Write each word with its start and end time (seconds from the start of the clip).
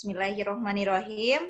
Bismillahirrahmanirrahim. 0.00 1.44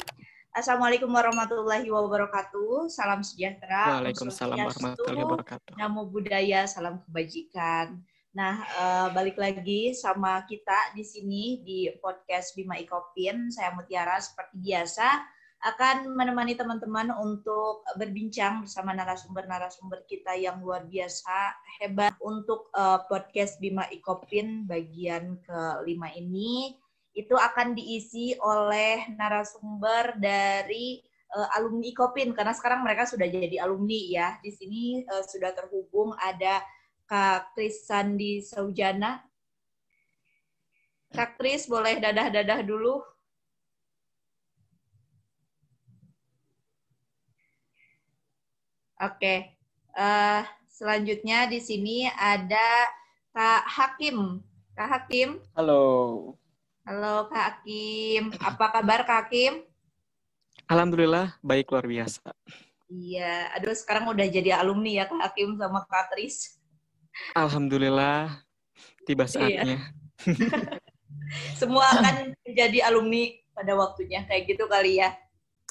Assalamualaikum 0.50 1.06
warahmatullahi 1.06 1.86
wabarakatuh. 1.86 2.90
Salam 2.90 3.22
sejahtera. 3.22 4.02
Waalaikumsalam 4.02 4.58
warahmatullahi 4.58 5.22
wabarakatuh. 5.22 5.78
Namo 5.78 6.10
budaya, 6.10 6.66
salam 6.66 6.98
kebajikan. 7.06 8.02
Nah, 8.34 8.58
uh, 8.74 9.06
balik 9.14 9.38
lagi 9.38 9.94
sama 9.94 10.42
kita 10.50 10.98
di 10.98 11.06
sini 11.06 11.62
di 11.62 11.94
podcast 12.02 12.58
Bima 12.58 12.74
Ikopin. 12.74 13.54
Saya 13.54 13.70
Mutiara 13.70 14.18
seperti 14.18 14.58
biasa 14.58 15.06
akan 15.70 16.10
menemani 16.18 16.58
teman-teman 16.58 17.14
untuk 17.22 17.86
berbincang 17.94 18.66
bersama 18.66 18.90
narasumber-narasumber 18.98 20.02
kita 20.10 20.34
yang 20.34 20.58
luar 20.58 20.90
biasa 20.90 21.54
hebat 21.78 22.18
untuk 22.18 22.66
uh, 22.74 22.98
podcast 23.06 23.62
Bima 23.62 23.86
Ikopin 23.94 24.66
bagian 24.66 25.38
kelima 25.46 26.10
ini 26.18 26.74
itu 27.14 27.34
akan 27.34 27.74
diisi 27.74 28.38
oleh 28.38 29.10
narasumber 29.18 30.14
dari 30.18 31.02
uh, 31.34 31.48
alumni 31.58 31.90
Ikopin 31.90 32.30
karena 32.34 32.54
sekarang 32.54 32.86
mereka 32.86 33.06
sudah 33.06 33.26
jadi 33.26 33.62
alumni 33.62 34.00
ya. 34.10 34.28
Di 34.42 34.50
sini 34.54 35.02
uh, 35.06 35.24
sudah 35.26 35.50
terhubung 35.54 36.14
ada 36.18 36.62
Kak 37.10 37.54
Kris 37.58 37.86
Sandi 37.86 38.38
Saujana. 38.42 39.18
Kak 41.10 41.34
Kris 41.34 41.66
boleh 41.66 41.98
dadah-dadah 41.98 42.62
dulu. 42.62 43.02
Oke. 49.00 49.58
Uh, 49.96 50.46
selanjutnya 50.70 51.50
di 51.50 51.58
sini 51.58 52.06
ada 52.06 52.86
Kak 53.34 53.66
Hakim. 53.66 54.38
Kak 54.78 54.86
Hakim. 54.86 55.42
Halo. 55.58 56.39
Halo 56.90 57.30
Kak 57.30 57.62
Hakim, 57.62 58.34
apa 58.42 58.66
kabar 58.74 59.06
Kak 59.06 59.30
Hakim? 59.30 59.62
Alhamdulillah 60.66 61.38
baik 61.38 61.70
luar 61.70 61.86
biasa. 61.86 62.34
Iya, 62.90 63.46
aduh 63.54 63.70
sekarang 63.78 64.10
udah 64.10 64.26
jadi 64.26 64.58
alumni 64.58 64.98
ya 64.98 65.04
Kak 65.06 65.22
Hakim 65.22 65.54
sama 65.54 65.86
Kak 65.86 66.10
Tris. 66.10 66.58
Alhamdulillah 67.38 68.42
tiba 69.06 69.22
iya. 69.22 69.30
saatnya. 69.30 69.78
Iya. 69.78 69.78
Semua 71.62 71.86
akan 71.94 72.34
menjadi 72.42 72.82
alumni 72.82 73.38
pada 73.54 73.78
waktunya 73.78 74.26
kayak 74.26 74.50
gitu 74.50 74.66
kali 74.66 74.98
ya. 74.98 75.14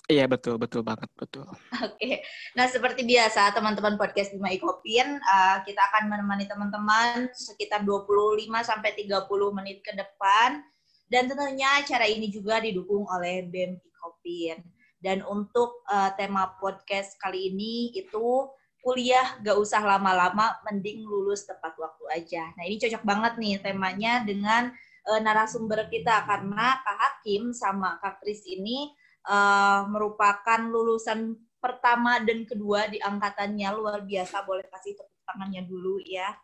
Iya 0.07 0.23
betul 0.23 0.55
betul 0.55 0.87
banget 0.87 1.11
betul. 1.19 1.43
Oke, 1.83 2.23
nah 2.55 2.63
seperti 2.71 3.03
biasa 3.03 3.51
teman-teman 3.51 3.99
podcast 3.99 4.31
Bima 4.31 4.55
Ikopin 4.55 5.19
uh, 5.19 5.67
kita 5.67 5.83
akan 5.83 6.15
menemani 6.15 6.47
teman-teman 6.47 7.27
sekitar 7.35 7.83
25 7.83 8.39
sampai 8.63 8.95
30 8.95 9.27
menit 9.59 9.83
ke 9.83 9.91
depan 9.99 10.63
dan 11.09 11.25
tentunya 11.25 11.81
acara 11.81 12.05
ini 12.05 12.29
juga 12.29 12.61
didukung 12.61 13.09
oleh 13.09 13.41
BEM 13.49 13.81
Ikopin. 13.81 14.61
Dan 14.99 15.25
untuk 15.25 15.81
uh, 15.89 16.11
tema 16.13 16.53
podcast 16.59 17.17
kali 17.17 17.49
ini 17.49 17.95
itu 17.95 18.45
kuliah 18.79 19.39
gak 19.41 19.57
usah 19.57 19.81
lama-lama, 19.83 20.59
mending 20.69 21.03
lulus 21.03 21.49
tepat 21.49 21.75
waktu 21.75 22.05
aja. 22.13 22.53
Nah 22.55 22.63
ini 22.63 22.77
cocok 22.77 23.03
banget 23.03 23.33
nih 23.41 23.55
temanya 23.59 24.23
dengan 24.23 24.71
uh, 25.09 25.19
narasumber 25.19 25.89
kita 25.89 26.23
karena 26.27 26.79
Kak 26.83 26.97
Hakim 26.99 27.51
sama 27.51 27.97
Kak 27.99 28.21
Kris 28.23 28.45
ini 28.45 28.91
uh, 29.27 29.87
merupakan 29.89 30.61
lulusan 30.61 31.35
pertama 31.59 32.23
dan 32.23 32.47
kedua 32.47 32.87
di 32.87 33.01
angkatannya 33.01 33.67
luar 33.75 34.03
biasa. 34.05 34.43
Boleh 34.47 34.67
kasih 34.67 34.95
tepuk 34.95 35.19
tangannya 35.27 35.63
dulu 35.67 35.99
ya. 36.03 36.37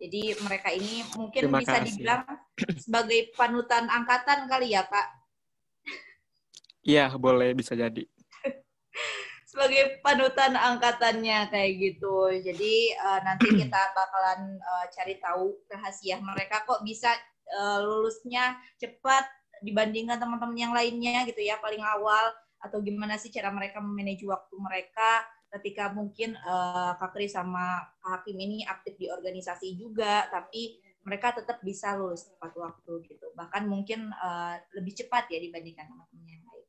Jadi 0.00 0.32
mereka 0.40 0.72
ini 0.72 1.04
mungkin 1.12 1.42
Terima 1.44 1.60
bisa 1.60 1.76
kasih. 1.76 1.84
dibilang 1.92 2.22
sebagai 2.80 3.20
panutan 3.36 3.84
angkatan 3.84 4.48
kali 4.48 4.72
ya, 4.72 4.88
Kak? 4.88 5.08
Iya, 6.80 7.12
boleh 7.20 7.52
bisa 7.52 7.76
jadi. 7.76 8.08
sebagai 9.50 10.00
panutan 10.00 10.56
angkatannya 10.56 11.52
kayak 11.52 11.70
gitu. 11.76 12.32
Jadi 12.40 12.96
uh, 12.96 13.20
nanti 13.26 13.50
kita 13.60 13.82
bakalan 13.92 14.56
uh, 14.56 14.86
cari 14.88 15.20
tahu 15.20 15.52
rahasia 15.68 16.16
mereka 16.24 16.64
kok 16.64 16.80
bisa 16.80 17.12
uh, 17.60 17.84
lulusnya 17.84 18.56
cepat 18.80 19.26
dibandingkan 19.60 20.16
teman-teman 20.16 20.56
yang 20.56 20.72
lainnya 20.72 21.28
gitu 21.28 21.44
ya 21.44 21.60
paling 21.60 21.84
awal 21.84 22.32
atau 22.60 22.80
gimana 22.80 23.20
sih 23.20 23.28
cara 23.28 23.52
mereka 23.52 23.80
memanage 23.80 24.24
waktu 24.24 24.54
mereka 24.56 25.24
ketika 25.50 25.90
mungkin 25.90 26.38
uh, 26.46 26.94
Kak 26.94 27.10
Kris 27.10 27.34
sama 27.34 27.82
Kak 27.98 28.22
Hakim 28.22 28.38
ini 28.38 28.62
aktif 28.62 28.94
di 28.94 29.10
organisasi 29.10 29.74
juga, 29.74 30.30
tapi 30.30 30.78
mereka 31.02 31.34
tetap 31.34 31.58
bisa 31.66 31.98
lulus 31.98 32.30
tepat 32.30 32.54
waktu 32.54 32.92
gitu. 33.10 33.34
Bahkan 33.34 33.66
mungkin 33.66 34.14
uh, 34.14 34.54
lebih 34.78 34.94
cepat 34.94 35.26
ya 35.32 35.42
dibandingkan 35.42 35.90
teman-teman 35.90 36.28
yang 36.30 36.44
lain. 36.46 36.66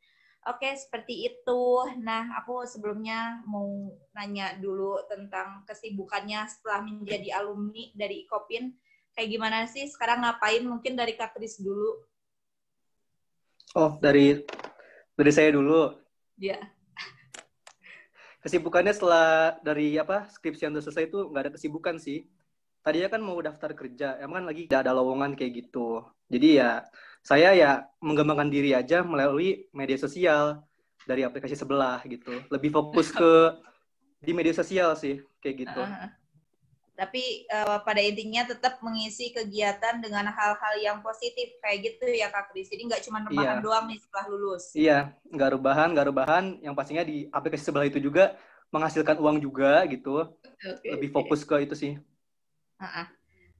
Oke, 0.49 0.73
seperti 0.73 1.29
itu. 1.29 1.63
Nah, 2.01 2.33
aku 2.41 2.65
sebelumnya 2.65 3.45
mau 3.45 3.93
nanya 4.17 4.57
dulu 4.57 4.97
tentang 5.05 5.61
kesibukannya 5.69 6.49
setelah 6.49 6.81
menjadi 6.81 7.37
alumni 7.37 7.93
dari 7.93 8.25
Ikopin. 8.25 8.73
Kayak 9.13 9.29
gimana 9.29 9.57
sih 9.69 9.85
sekarang 9.85 10.25
ngapain? 10.25 10.65
Mungkin 10.65 10.97
dari 10.97 11.13
Kak 11.13 11.37
Kris 11.37 11.61
dulu. 11.61 12.01
Oh, 13.77 14.01
dari 14.01 14.41
dari 15.13 15.31
saya 15.31 15.53
dulu. 15.53 15.93
Ya 16.41 16.57
kesibukannya 18.41 18.93
setelah 18.93 19.55
dari 19.61 19.95
apa 19.95 20.27
skripsi 20.29 20.67
yang 20.67 20.73
selesai 20.77 21.07
itu 21.07 21.29
nggak 21.29 21.43
ada 21.47 21.51
kesibukan 21.53 21.95
sih. 22.01 22.25
Tadinya 22.81 23.13
kan 23.13 23.21
mau 23.21 23.37
daftar 23.37 23.77
kerja 23.77 24.17
emang 24.17 24.41
kan 24.41 24.45
lagi 24.49 24.65
tidak 24.65 24.89
ada 24.89 24.93
lowongan 24.97 25.37
kayak 25.37 25.65
gitu. 25.65 26.01
Jadi 26.33 26.57
ya 26.57 26.81
saya 27.21 27.53
ya 27.53 27.71
mengembangkan 28.01 28.49
diri 28.49 28.73
aja 28.73 29.05
melalui 29.05 29.69
media 29.69 29.97
sosial 30.01 30.65
dari 31.05 31.21
aplikasi 31.21 31.53
sebelah 31.53 32.01
gitu. 32.09 32.41
Lebih 32.49 32.73
fokus 32.73 33.13
ke 33.13 33.31
di 34.25 34.33
media 34.33 34.53
sosial 34.57 34.97
sih 34.97 35.21
kayak 35.41 35.55
gitu. 35.65 35.81
Uh, 35.81 36.09
tapi 37.01 37.49
uh, 37.49 37.81
pada 37.81 37.97
intinya 37.97 38.45
tetap 38.45 38.77
mengisi 38.85 39.33
kegiatan 39.33 39.97
dengan 39.97 40.29
hal-hal 40.29 40.73
yang 40.77 40.97
positif 41.01 41.57
kayak 41.57 41.81
gitu 41.81 42.05
ya 42.13 42.29
Kak 42.29 42.53
Kris. 42.53 42.69
Jadi 42.69 42.85
nggak 42.85 43.01
cuma 43.09 43.25
rebahan 43.25 43.57
iya. 43.57 43.65
doang 43.65 43.89
nih 43.89 43.97
setelah 43.97 44.25
lulus. 44.29 44.63
Iya, 44.77 44.99
nggak 45.33 45.49
rebahan, 45.57 45.87
nggak 45.97 46.07
rebahan. 46.13 46.43
Yang 46.61 46.73
pastinya 46.77 47.01
di 47.01 47.25
aplikasi 47.33 47.65
sebelah 47.65 47.89
itu 47.89 47.97
juga 47.97 48.37
menghasilkan 48.69 49.17
uang 49.17 49.41
juga 49.41 49.81
gitu. 49.89 50.29
Okay, 50.61 50.93
Lebih 50.93 51.09
fokus 51.09 51.41
ke 51.41 51.65
itu 51.65 51.73
sih. 51.73 51.97
Uh 52.77 52.85
-uh. 52.85 53.07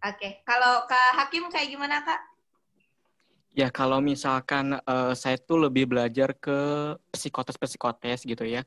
Oke, 0.06 0.22
okay. 0.22 0.32
kalau 0.46 0.86
Kak 0.86 1.10
Hakim 1.18 1.50
kayak 1.50 1.74
gimana 1.74 2.06
Kak? 2.06 2.22
Ya 3.58 3.74
kalau 3.74 4.06
misalkan 4.06 4.78
uh, 4.86 5.18
saya 5.18 5.42
tuh 5.42 5.66
lebih 5.66 5.90
belajar 5.90 6.38
ke 6.38 6.94
psikotes-psikotes 7.10 8.22
gitu 8.22 8.46
ya, 8.46 8.62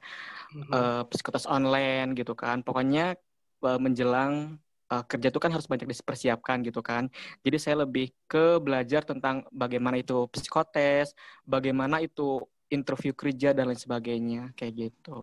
mm 0.51 0.67
-hmm. 0.67 0.71
uh, 0.75 1.03
psikotes 1.07 1.47
online 1.47 2.19
gitu 2.19 2.35
kan. 2.35 2.67
Pokoknya 2.67 3.15
uh, 3.63 3.79
menjelang 3.79 4.59
uh, 4.91 5.05
kerja 5.05 5.29
itu 5.33 5.41
kan 5.41 5.53
harus 5.53 5.69
banyak 5.69 5.89
dipersiapkan 5.89 6.61
gitu 6.67 6.81
kan. 6.85 7.09
Jadi 7.47 7.57
saya 7.61 7.87
lebih 7.87 8.13
ke 8.29 8.59
belajar 8.61 9.05
tentang 9.05 9.47
bagaimana 9.55 10.01
itu 10.01 10.29
psikotes, 10.33 11.17
bagaimana 11.45 12.03
itu 12.05 12.43
interview 12.73 13.13
kerja 13.15 13.55
dan 13.55 13.71
lain 13.71 13.79
sebagainya 13.79 14.51
kayak 14.59 14.91
gitu. 14.91 15.23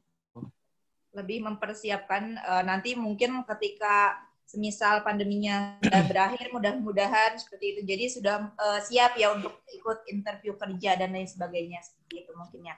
Lebih 1.11 1.44
mempersiapkan 1.44 2.39
uh, 2.39 2.63
nanti 2.63 2.95
mungkin 2.95 3.44
ketika 3.44 4.16
semisal 4.47 5.00
pandeminya 5.03 5.79
sudah 5.79 6.03
berakhir 6.11 6.47
mudah-mudahan 6.51 7.39
seperti 7.39 7.77
itu. 7.77 7.81
Jadi 7.88 8.05
sudah 8.11 8.35
uh, 8.55 8.79
siap 8.83 9.16
ya 9.16 9.31
untuk 9.35 9.63
ikut 9.71 10.07
interview 10.11 10.55
kerja 10.55 11.00
dan 11.00 11.16
lain 11.16 11.27
sebagainya 11.27 11.79
seperti 11.83 12.27
itu 12.27 12.31
mungkin 12.35 12.71
ya. 12.71 12.75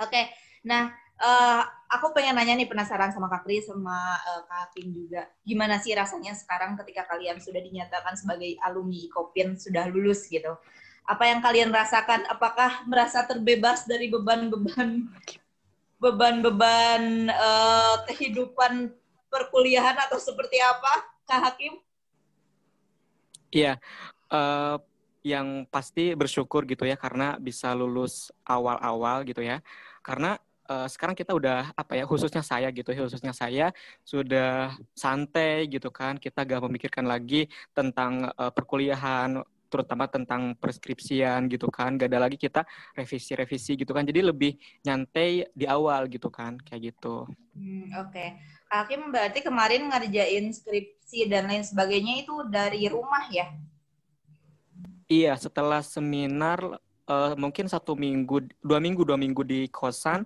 Oke. 0.00 0.10
Okay. 0.10 0.24
Nah, 0.64 0.96
uh, 1.20 1.62
aku 1.90 2.10
pengen 2.16 2.34
nanya 2.34 2.58
nih 2.58 2.66
penasaran 2.66 3.14
sama 3.14 3.30
Kak 3.30 3.46
Kris 3.46 3.70
sama 3.70 4.18
uh, 4.18 4.42
Kak 4.48 4.58
Hakim 4.70 4.90
juga. 4.90 5.30
Gimana 5.46 5.78
sih 5.78 5.94
rasanya 5.94 6.34
sekarang 6.34 6.74
ketika 6.82 7.06
kalian 7.06 7.38
sudah 7.38 7.62
dinyatakan 7.62 8.18
sebagai 8.18 8.58
alumni 8.64 8.98
Ikopin 8.98 9.54
sudah 9.54 9.86
lulus 9.86 10.26
gitu? 10.26 10.56
Apa 11.04 11.28
yang 11.28 11.44
kalian 11.44 11.70
rasakan? 11.70 12.24
Apakah 12.26 12.88
merasa 12.88 13.22
terbebas 13.28 13.84
dari 13.84 14.08
beban-beban 14.08 15.06
beban-beban 16.02 17.32
uh, 17.32 17.96
kehidupan 18.10 18.92
perkuliahan 19.30 19.96
atau 20.04 20.18
seperti 20.20 20.58
apa, 20.60 20.92
Kak 21.24 21.40
Hakim? 21.40 21.74
Iya, 23.54 23.78
uh, 24.34 24.82
yang 25.24 25.64
pasti 25.70 26.12
bersyukur 26.12 26.66
gitu 26.68 26.84
ya 26.84 26.98
karena 26.98 27.38
bisa 27.38 27.72
lulus 27.72 28.34
awal-awal 28.44 29.22
gitu 29.24 29.40
ya. 29.40 29.62
Karena 30.04 30.36
uh, 30.68 30.88
sekarang 30.88 31.16
kita 31.16 31.32
udah 31.36 31.72
apa 31.76 31.98
ya 31.98 32.04
khususnya 32.08 32.40
saya 32.40 32.68
gitu 32.72 32.90
ya 32.92 33.04
khususnya 33.04 33.32
saya 33.36 33.70
sudah 34.04 34.74
santai 34.96 35.68
gitu 35.68 35.88
kan 35.92 36.16
kita 36.16 36.44
gak 36.44 36.62
memikirkan 36.64 37.04
lagi 37.04 37.48
tentang 37.76 38.28
uh, 38.36 38.52
perkuliahan 38.52 39.42
terutama 39.74 40.06
tentang 40.06 40.54
preskripsian 40.54 41.50
gitu 41.50 41.66
kan 41.66 41.98
gak 41.98 42.06
ada 42.14 42.30
lagi 42.30 42.38
kita 42.38 42.62
revisi-revisi 42.94 43.74
gitu 43.74 43.90
kan 43.90 44.06
jadi 44.06 44.30
lebih 44.30 44.54
nyantai 44.86 45.50
di 45.50 45.66
awal 45.66 46.06
gitu 46.06 46.30
kan 46.30 46.54
kayak 46.62 46.94
gitu. 46.94 47.26
Hmm, 47.58 47.90
Oke, 47.98 48.14
okay. 48.14 48.28
Hakim 48.70 49.10
berarti 49.10 49.42
kemarin 49.42 49.90
ngerjain 49.90 50.50
skripsi 50.54 51.26
dan 51.26 51.50
lain 51.50 51.66
sebagainya 51.66 52.22
itu 52.22 52.34
dari 52.46 52.86
rumah 52.86 53.26
ya? 53.30 53.50
Iya, 55.10 55.36
setelah 55.36 55.82
seminar 55.82 56.80
uh, 57.08 57.32
mungkin 57.36 57.68
satu 57.68 57.92
minggu, 57.94 58.46
dua 58.64 58.80
minggu, 58.80 59.02
dua 59.04 59.18
minggu 59.20 59.42
di 59.44 59.68
kosan, 59.68 60.24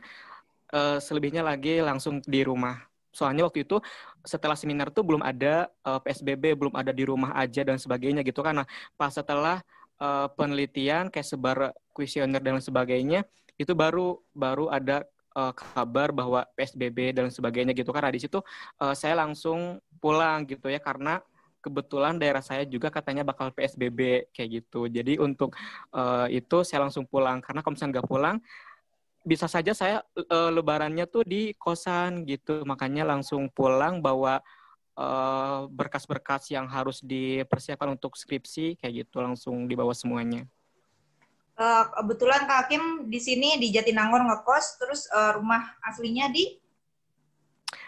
uh, 0.72 0.98
selebihnya 1.00 1.44
lagi 1.44 1.80
langsung 1.80 2.20
di 2.24 2.42
rumah. 2.44 2.80
Soalnya 3.12 3.48
waktu 3.48 3.64
itu 3.64 3.80
setelah 4.22 4.54
seminar 4.54 4.92
tuh 4.92 5.02
belum 5.02 5.24
ada 5.24 5.72
uh, 5.82 5.98
PSBB, 5.98 6.54
belum 6.54 6.74
ada 6.76 6.92
di 6.92 7.02
rumah 7.08 7.34
aja 7.34 7.64
dan 7.64 7.80
sebagainya 7.80 8.22
gitu 8.22 8.44
kan. 8.44 8.62
Nah, 8.62 8.66
pas 8.94 9.10
setelah 9.10 9.64
uh, 9.98 10.28
penelitian 10.36 11.08
kayak 11.08 11.26
sebar 11.26 11.72
kuesioner 11.96 12.38
dan 12.38 12.60
sebagainya, 12.60 13.24
itu 13.58 13.72
baru 13.74 14.20
baru 14.36 14.70
ada 14.70 15.02
uh, 15.34 15.50
kabar 15.50 16.14
bahwa 16.14 16.46
PSBB 16.54 17.16
dan 17.16 17.32
sebagainya 17.32 17.74
gitu 17.74 17.90
kan. 17.90 18.06
Nah, 18.06 18.14
di 18.14 18.22
situ 18.22 18.38
uh, 18.78 18.94
saya 18.94 19.18
langsung 19.18 19.82
pulang 19.98 20.46
gitu 20.46 20.70
ya 20.70 20.78
karena 20.78 21.18
kebetulan 21.58 22.16
daerah 22.16 22.40
saya 22.40 22.62
juga 22.62 22.88
katanya 22.88 23.26
bakal 23.26 23.50
PSBB 23.50 24.30
kayak 24.30 24.62
gitu. 24.62 24.86
Jadi 24.86 25.18
untuk 25.18 25.58
uh, 25.90 26.30
itu 26.30 26.62
saya 26.62 26.86
langsung 26.86 27.02
pulang 27.04 27.42
karena 27.42 27.60
kalau 27.60 27.74
misalnya 27.74 27.98
nggak 27.98 28.08
pulang 28.08 28.36
bisa 29.28 29.44
saja 29.44 29.76
saya 29.76 30.00
uh, 30.16 30.48
lebarannya 30.48 31.04
tuh 31.04 31.20
di 31.20 31.52
kosan 31.60 32.24
gitu 32.24 32.64
makanya 32.64 33.04
langsung 33.04 33.52
pulang 33.52 34.00
bawa 34.00 34.40
uh, 34.96 35.68
berkas-berkas 35.68 36.48
yang 36.48 36.64
harus 36.64 37.04
dipersiapkan 37.04 37.92
untuk 37.92 38.16
skripsi 38.16 38.80
kayak 38.80 39.04
gitu 39.04 39.20
langsung 39.20 39.68
dibawa 39.68 39.92
semuanya. 39.92 40.48
Uh, 41.58 41.84
kebetulan 42.00 42.48
Kak 42.48 42.58
Hakim 42.70 43.10
di 43.10 43.20
sini 43.20 43.60
di 43.60 43.68
Jatinangor 43.74 44.24
ngekos, 44.24 44.80
terus 44.80 45.04
uh, 45.12 45.36
rumah 45.36 45.76
aslinya 45.84 46.32
di 46.32 46.56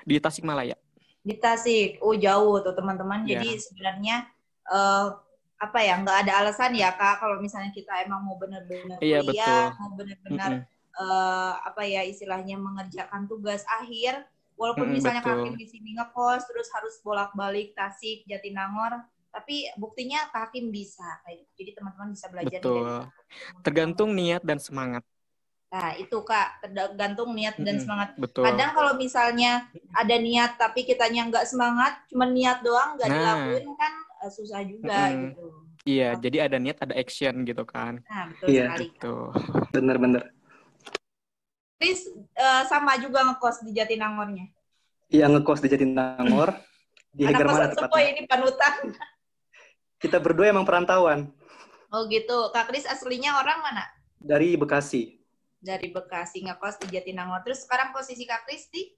di 0.04 0.20
Tasikmalaya. 0.20 0.76
Di 1.22 1.38
Tasik, 1.38 2.02
oh 2.04 2.18
jauh 2.18 2.60
tuh 2.60 2.74
teman-teman. 2.74 3.24
Yeah. 3.24 3.40
Jadi 3.40 3.62
sebenarnya 3.62 4.26
uh, 4.68 5.16
apa 5.60 5.78
ya 5.86 6.02
nggak 6.02 6.18
ada 6.26 6.32
alasan 6.40 6.72
ya 6.72 6.88
kak 6.96 7.20
kalau 7.20 7.36
misalnya 7.36 7.68
kita 7.68 7.92
emang 8.00 8.24
mau 8.24 8.40
benar-benar 8.40 8.96
iya, 9.04 9.20
kuliah, 9.20 9.68
betul. 9.68 9.76
mau 9.76 9.90
benar-benar 9.92 10.50
mm 10.50 10.60
-hmm 10.64 10.79
uh, 10.98 11.54
apa 11.62 11.82
ya 11.86 12.02
istilahnya 12.02 12.58
mengerjakan 12.58 13.30
tugas 13.30 13.62
akhir 13.82 14.26
walaupun 14.58 14.90
hmm, 14.90 14.94
misalnya 14.98 15.22
Kakim 15.24 15.56
di 15.56 15.66
sini 15.68 15.96
ngekos 15.96 16.44
terus 16.50 16.68
harus 16.74 16.94
bolak-balik 17.00 17.72
Tasik 17.72 18.26
Jatinangor 18.28 19.04
tapi 19.30 19.70
buktinya 19.78 20.26
Kakim 20.34 20.74
bisa 20.74 21.06
kayak 21.24 21.46
gitu. 21.46 21.50
jadi 21.62 21.70
teman-teman 21.78 22.08
bisa 22.12 22.26
belajar 22.28 22.58
betul 22.60 22.88
tergantung 23.62 24.10
niat 24.12 24.42
dan 24.42 24.58
semangat 24.58 25.06
Nah, 25.70 25.94
itu 25.94 26.18
Kak, 26.26 26.66
tergantung 26.66 27.30
niat 27.30 27.54
dan 27.62 27.78
hmm, 27.78 27.82
semangat. 27.86 28.08
Betul. 28.18 28.42
Kadang 28.42 28.74
kalau 28.74 28.98
misalnya 28.98 29.70
ada 29.94 30.18
niat 30.18 30.58
tapi 30.58 30.82
kitanya 30.82 31.30
nggak 31.30 31.46
semangat, 31.46 31.94
cuma 32.10 32.26
niat 32.26 32.58
doang 32.66 32.98
nggak 32.98 33.06
nah. 33.06 33.14
dilakuin 33.14 33.70
kan 33.78 33.92
uh, 34.18 34.30
susah 34.34 34.66
juga 34.66 35.14
hmm. 35.14 35.30
gitu. 35.30 35.46
Iya, 35.86 36.18
jadi 36.18 36.50
ada 36.50 36.58
niat, 36.58 36.78
ada 36.82 36.94
action 36.98 37.46
gitu 37.46 37.62
kan. 37.62 38.02
Nah, 38.02 38.34
betul 38.34 38.46
iya. 38.50 38.64
sekali. 38.66 38.82
Gitu. 38.90 39.14
Bener-bener. 39.70 40.22
Chris 41.80 42.04
uh, 42.12 42.62
sama 42.68 43.00
juga 43.00 43.24
ngekos 43.24 43.64
di 43.64 43.72
Jatinangornya. 43.72 44.52
Iya 45.08 45.32
ngekos 45.32 45.64
di 45.64 45.68
Jatinangor. 45.72 46.52
di 47.16 47.24
Anak 47.26 47.42
mana 47.42 47.66
tepatnya? 47.72 48.12
ini 48.12 48.22
panutan. 48.28 48.74
Kita 50.02 50.20
berdua 50.20 50.52
emang 50.52 50.68
perantauan. 50.68 51.32
Oh 51.88 52.04
gitu. 52.12 52.52
Kak 52.52 52.68
Kris 52.68 52.84
aslinya 52.84 53.40
orang 53.40 53.64
mana? 53.64 53.84
Dari 54.20 54.60
Bekasi. 54.60 55.18
Dari 55.56 55.88
Bekasi 55.88 56.44
ngekos 56.44 56.84
di 56.84 56.92
Jatinangor. 56.92 57.40
Terus 57.48 57.64
sekarang 57.64 57.96
posisi 57.96 58.28
Kak 58.28 58.44
Kris 58.44 58.68
di? 58.68 58.92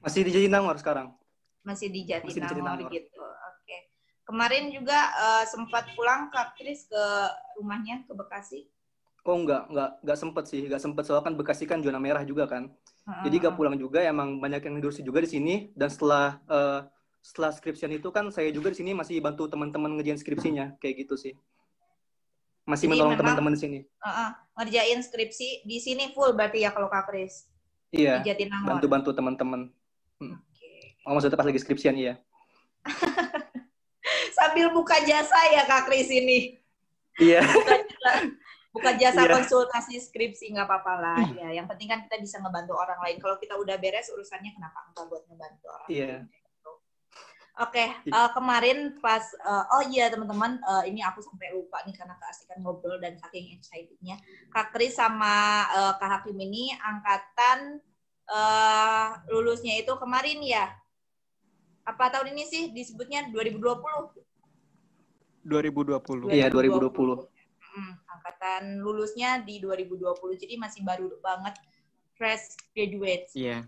Masih 0.00 0.24
di 0.24 0.32
Jatinangor 0.32 0.80
sekarang. 0.80 1.12
Masih 1.60 1.92
di 1.92 2.08
Jatinangor, 2.08 2.32
Masih 2.32 2.40
di 2.40 2.48
Jatinangor. 2.48 2.88
gitu. 2.88 3.20
Oke. 3.20 3.76
Kemarin 4.24 4.64
juga 4.72 4.98
uh, 5.12 5.44
sempat 5.44 5.92
pulang 5.92 6.32
Kak 6.32 6.56
Kris 6.56 6.88
ke 6.88 7.04
rumahnya 7.60 8.02
ke 8.08 8.16
Bekasi. 8.16 8.64
Oh 9.28 9.36
enggak, 9.36 9.68
enggak, 9.68 9.90
enggak 10.00 10.18
sempet 10.24 10.44
sih, 10.48 10.60
enggak 10.64 10.80
sempet 10.80 11.04
soalnya 11.04 11.28
kan 11.28 11.34
Bekasi 11.36 11.68
kan 11.68 11.84
zona 11.84 12.00
merah 12.00 12.24
juga 12.24 12.48
kan. 12.48 12.72
Uh-huh. 12.72 13.22
Jadi 13.28 13.44
gak 13.44 13.60
pulang 13.60 13.76
juga, 13.76 14.00
emang 14.00 14.40
banyak 14.40 14.64
yang 14.64 14.80
ngurusin 14.80 15.04
juga 15.04 15.20
di 15.20 15.28
sini. 15.28 15.68
Dan 15.76 15.92
setelah 15.92 16.40
uh, 16.48 16.88
setelah 17.20 17.52
skripsian 17.52 17.92
itu 17.92 18.08
kan 18.08 18.32
saya 18.32 18.48
juga 18.48 18.72
di 18.72 18.80
sini 18.80 18.96
masih 18.96 19.20
bantu 19.20 19.44
teman-teman 19.44 20.00
ngerjain 20.00 20.16
skripsinya, 20.16 20.80
kayak 20.80 21.04
gitu 21.04 21.20
sih. 21.20 21.36
Masih 22.64 22.88
Jadi 22.88 22.96
menolong 22.96 23.20
teman-teman 23.20 23.52
di 23.52 23.60
sini. 23.60 23.78
Uh-uh, 24.00 24.32
ngerjain 24.64 25.00
skripsi 25.04 25.68
di 25.68 25.76
sini 25.76 26.08
full 26.16 26.32
berarti 26.32 26.64
ya 26.64 26.72
kalau 26.72 26.88
Kak 26.88 27.12
Kris. 27.12 27.52
Iya. 27.92 28.24
Bantu-bantu 28.64 29.12
teman-teman. 29.12 29.68
Hmm. 30.24 30.40
Okay. 30.56 30.96
Oh 31.04 31.12
maksudnya 31.12 31.36
pas 31.36 31.44
lagi 31.44 31.60
skripsian 31.60 32.00
iya. 32.00 32.16
Sambil 34.40 34.72
buka 34.72 34.96
jasa 35.04 35.36
ya 35.52 35.68
Kak 35.68 35.84
Kris 35.84 36.08
ini. 36.08 36.56
Iya 37.20 37.44
bukan 38.78 38.94
jasa 38.94 39.26
yeah. 39.26 39.34
konsultasi 39.34 39.98
skripsi 39.98 40.54
nggak 40.54 40.66
apa-apa 40.70 40.92
lah 41.02 41.18
hmm. 41.26 41.42
ya 41.42 41.48
yang 41.58 41.66
penting 41.66 41.90
kan 41.90 42.06
kita 42.06 42.22
bisa 42.22 42.38
ngebantu 42.38 42.78
orang 42.78 43.02
lain 43.02 43.18
kalau 43.18 43.34
kita 43.42 43.58
udah 43.58 43.74
beres 43.82 44.06
urusannya 44.14 44.54
kenapa 44.54 44.86
enggak 44.94 45.04
buat 45.10 45.22
ngebantu 45.26 45.66
orang 45.66 45.90
yeah. 45.90 46.22
lain 46.22 46.36
Oke, 47.58 47.82
okay, 47.82 48.14
uh, 48.14 48.30
eh, 48.30 48.30
kemarin 48.38 48.78
pas 49.02 49.34
uh, 49.42 49.66
oh 49.74 49.82
iya 49.90 50.06
teman-teman 50.06 50.62
uh, 50.62 50.86
ini 50.86 51.02
aku 51.02 51.18
sampai 51.18 51.50
lupa 51.50 51.82
nih 51.82 51.90
karena 51.90 52.14
keasikan 52.14 52.62
ngobrol 52.62 53.02
dan 53.02 53.18
saking 53.18 53.50
excitednya 53.50 54.14
Kak 54.54 54.70
Kris 54.70 54.94
sama 54.94 55.66
uh, 55.74 55.98
Kak 55.98 56.22
Hakim 56.22 56.38
ini 56.38 56.70
angkatan 56.78 57.82
uh, 58.30 59.18
lulusnya 59.26 59.74
itu 59.74 59.90
kemarin 59.98 60.38
ya. 60.38 60.70
Apa 61.82 62.14
tahun 62.14 62.30
ini 62.38 62.46
sih 62.46 62.70
disebutnya 62.70 63.26
2020? 63.34 63.58
2020. 65.42 66.30
Iya, 66.30 66.46
2020. 66.54 67.37
2020 67.68 67.76
hmm, 67.76 67.94
angkatan 68.08 68.62
lulusnya 68.80 69.30
di 69.44 69.60
2020 69.60 70.40
jadi 70.40 70.54
masih 70.56 70.80
baru 70.84 71.12
banget 71.20 71.54
fresh 72.18 72.58
graduate. 72.74 73.30
Iya. 73.32 73.46
Yeah. 73.46 73.62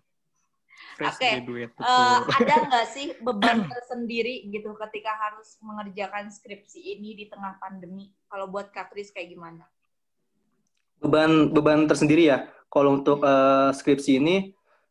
Fresh 0.97 1.20
okay. 1.20 1.32
graduate. 1.38 1.73
Uh, 1.76 2.25
ada 2.41 2.55
nggak 2.69 2.87
sih 2.91 3.06
beban 3.20 3.69
tersendiri 3.69 4.49
gitu 4.49 4.73
ketika 4.88 5.12
harus 5.14 5.61
mengerjakan 5.61 6.32
skripsi 6.32 6.81
ini 6.99 7.14
di 7.14 7.25
tengah 7.29 7.61
pandemi? 7.61 8.11
Kalau 8.26 8.49
buat 8.49 8.73
Kak 8.73 8.91
Kris 8.91 9.14
kayak 9.14 9.37
gimana? 9.37 9.64
Beban 11.00 11.53
beban 11.53 11.85
tersendiri 11.87 12.32
ya. 12.32 12.49
Kalau 12.70 13.00
untuk 13.03 13.23
uh, 13.23 13.70
skripsi 13.75 14.20
ini 14.20 14.37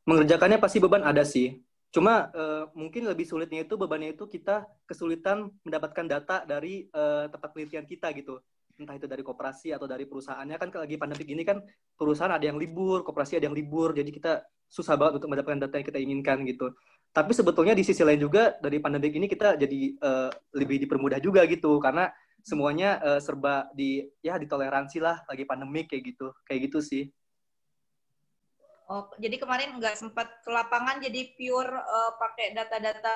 mengerjakannya 0.07 0.61
pasti 0.61 0.77
beban 0.79 1.03
ada 1.03 1.25
sih. 1.25 1.59
Cuma 1.89 2.29
uh, 2.37 2.69
mungkin 2.77 3.09
lebih 3.09 3.25
sulitnya 3.25 3.65
itu 3.65 3.73
bebannya 3.73 4.13
itu 4.13 4.29
kita 4.29 4.61
kesulitan 4.85 5.49
mendapatkan 5.65 6.05
data 6.05 6.45
dari 6.45 6.85
uh, 6.93 7.25
tempat 7.33 7.49
penelitian 7.49 7.89
kita 7.89 8.13
gitu 8.13 8.37
entah 8.79 8.95
itu 8.95 9.05
dari 9.11 9.21
koperasi 9.21 9.75
atau 9.75 9.85
dari 9.85 10.07
perusahaannya 10.07 10.55
kan 10.55 10.69
lagi 10.71 10.95
pandemi 10.95 11.23
gini 11.27 11.43
kan 11.43 11.59
perusahaan 11.99 12.31
ada 12.31 12.47
yang 12.47 12.55
libur, 12.55 13.03
koperasi 13.03 13.35
ada 13.35 13.51
yang 13.51 13.57
libur, 13.57 13.91
jadi 13.91 14.07
kita 14.07 14.41
susah 14.71 14.95
banget 14.95 15.19
untuk 15.19 15.29
mendapatkan 15.35 15.67
data 15.67 15.75
yang 15.75 15.87
kita 15.87 15.99
inginkan 15.99 16.37
gitu. 16.47 16.71
Tapi 17.11 17.35
sebetulnya 17.35 17.75
di 17.75 17.83
sisi 17.83 18.05
lain 18.05 18.21
juga 18.21 18.55
dari 18.63 18.79
pandemi 18.79 19.11
ini 19.11 19.27
kita 19.27 19.59
jadi 19.59 19.81
uh, 19.99 20.31
lebih 20.55 20.79
dipermudah 20.87 21.19
juga 21.19 21.43
gitu 21.49 21.81
karena 21.83 22.07
semuanya 22.39 23.01
uh, 23.03 23.19
serba 23.19 23.67
di 23.75 24.07
ya 24.23 24.39
ditoleransi 24.39 25.03
lah 25.03 25.21
lagi 25.27 25.43
pandemik 25.43 25.91
kayak 25.91 26.15
gitu, 26.15 26.31
kayak 26.47 26.71
gitu 26.71 26.79
sih. 26.79 27.03
Oh, 28.89 29.05
jadi 29.21 29.37
kemarin 29.37 29.77
nggak 29.77 30.01
sempat 30.01 30.41
ke 30.41 30.49
lapangan, 30.49 30.97
jadi 30.97 31.29
pure 31.37 31.77
uh, 31.77 32.11
pakai 32.17 32.57
data-data 32.57 33.15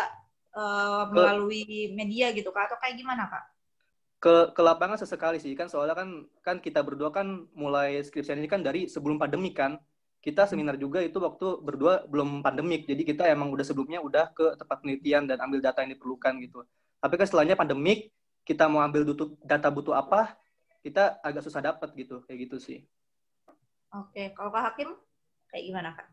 uh, 0.53 1.10
melalui 1.10 1.89
media 1.98 2.29
gitu, 2.29 2.53
kak? 2.53 2.70
Atau 2.70 2.77
kayak 2.77 2.93
gimana, 2.93 3.25
kak? 3.25 3.41
Ke 4.24 4.56
ke 4.56 4.62
lapangan 4.63 4.96
sesekali 4.96 5.36
sih 5.36 5.51
kan 5.51 5.68
soalnya 5.68 6.00
kan 6.00 6.24
kan 6.39 6.63
kita 6.63 6.80
berdua 6.80 7.12
kan 7.12 7.44
mulai 7.51 8.00
skripsian 8.00 8.39
ini 8.39 8.48
kan 8.48 8.63
dari 8.63 8.88
sebelum 8.88 9.20
pandemi 9.20 9.51
kan. 9.51 9.75
Kita 10.24 10.48
seminar 10.48 10.80
juga 10.80 11.03
itu 11.03 11.20
waktu 11.20 11.60
berdua 11.60 12.08
belum 12.08 12.39
pandemik 12.39 12.88
jadi 12.88 13.03
kita 13.03 13.24
emang 13.27 13.51
udah 13.51 13.68
sebelumnya 13.68 14.00
udah 14.00 14.32
ke 14.32 14.56
tempat 14.56 14.80
penelitian 14.80 15.27
dan 15.27 15.44
ambil 15.44 15.60
data 15.60 15.84
yang 15.84 15.92
diperlukan 16.00 16.39
gitu. 16.39 16.63
Tapi 17.03 17.20
kan 17.20 17.27
setelahnya 17.27 17.60
pandemik 17.60 18.15
kita 18.48 18.72
mau 18.72 18.80
ambil 18.80 19.03
butuh, 19.03 19.36
data 19.44 19.68
butuh 19.68 19.92
apa 20.00 20.39
kita 20.80 21.20
agak 21.20 21.44
susah 21.44 21.60
dapat 21.60 21.92
gitu 22.00 22.24
kayak 22.24 22.48
gitu 22.48 22.56
sih. 22.63 22.88
Oke 23.92 24.32
kalau 24.32 24.56
kak 24.56 24.63
Hakim 24.72 24.96
kayak 25.51 25.63
gimana 25.68 25.92
kak? 25.92 26.08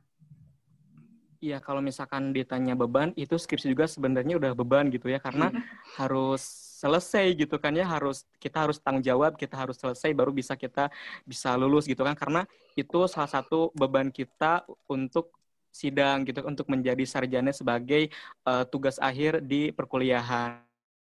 Iya, 1.40 1.57
kalau 1.57 1.81
misalkan 1.81 2.37
ditanya 2.37 2.76
beban, 2.76 3.17
itu 3.17 3.33
skripsi 3.33 3.73
juga 3.73 3.88
sebenarnya 3.88 4.37
udah 4.37 4.52
beban 4.52 4.93
gitu 4.93 5.09
ya, 5.09 5.17
karena 5.17 5.49
harus 5.97 6.70
selesai 6.80 7.37
gitu 7.37 7.60
kan 7.60 7.76
ya 7.76 7.84
harus 7.84 8.25
kita 8.40 8.64
harus 8.64 8.80
tanggung 8.80 9.04
jawab 9.04 9.37
kita 9.37 9.52
harus 9.52 9.76
selesai 9.76 10.16
baru 10.16 10.32
bisa 10.32 10.56
kita 10.56 10.88
bisa 11.28 11.52
lulus 11.60 11.84
gitu 11.84 12.00
kan 12.00 12.16
karena 12.16 12.49
itu 12.72 13.04
salah 13.04 13.28
satu 13.28 13.68
beban 13.76 14.08
kita 14.08 14.64
untuk 14.88 15.37
sidang 15.68 16.25
gitu 16.25 16.40
untuk 16.49 16.66
menjadi 16.72 17.04
sarjana 17.04 17.52
sebagai 17.52 18.08
uh, 18.49 18.64
tugas 18.66 18.99
akhir 18.99 19.44
di 19.44 19.70
perkuliahan. 19.70 20.64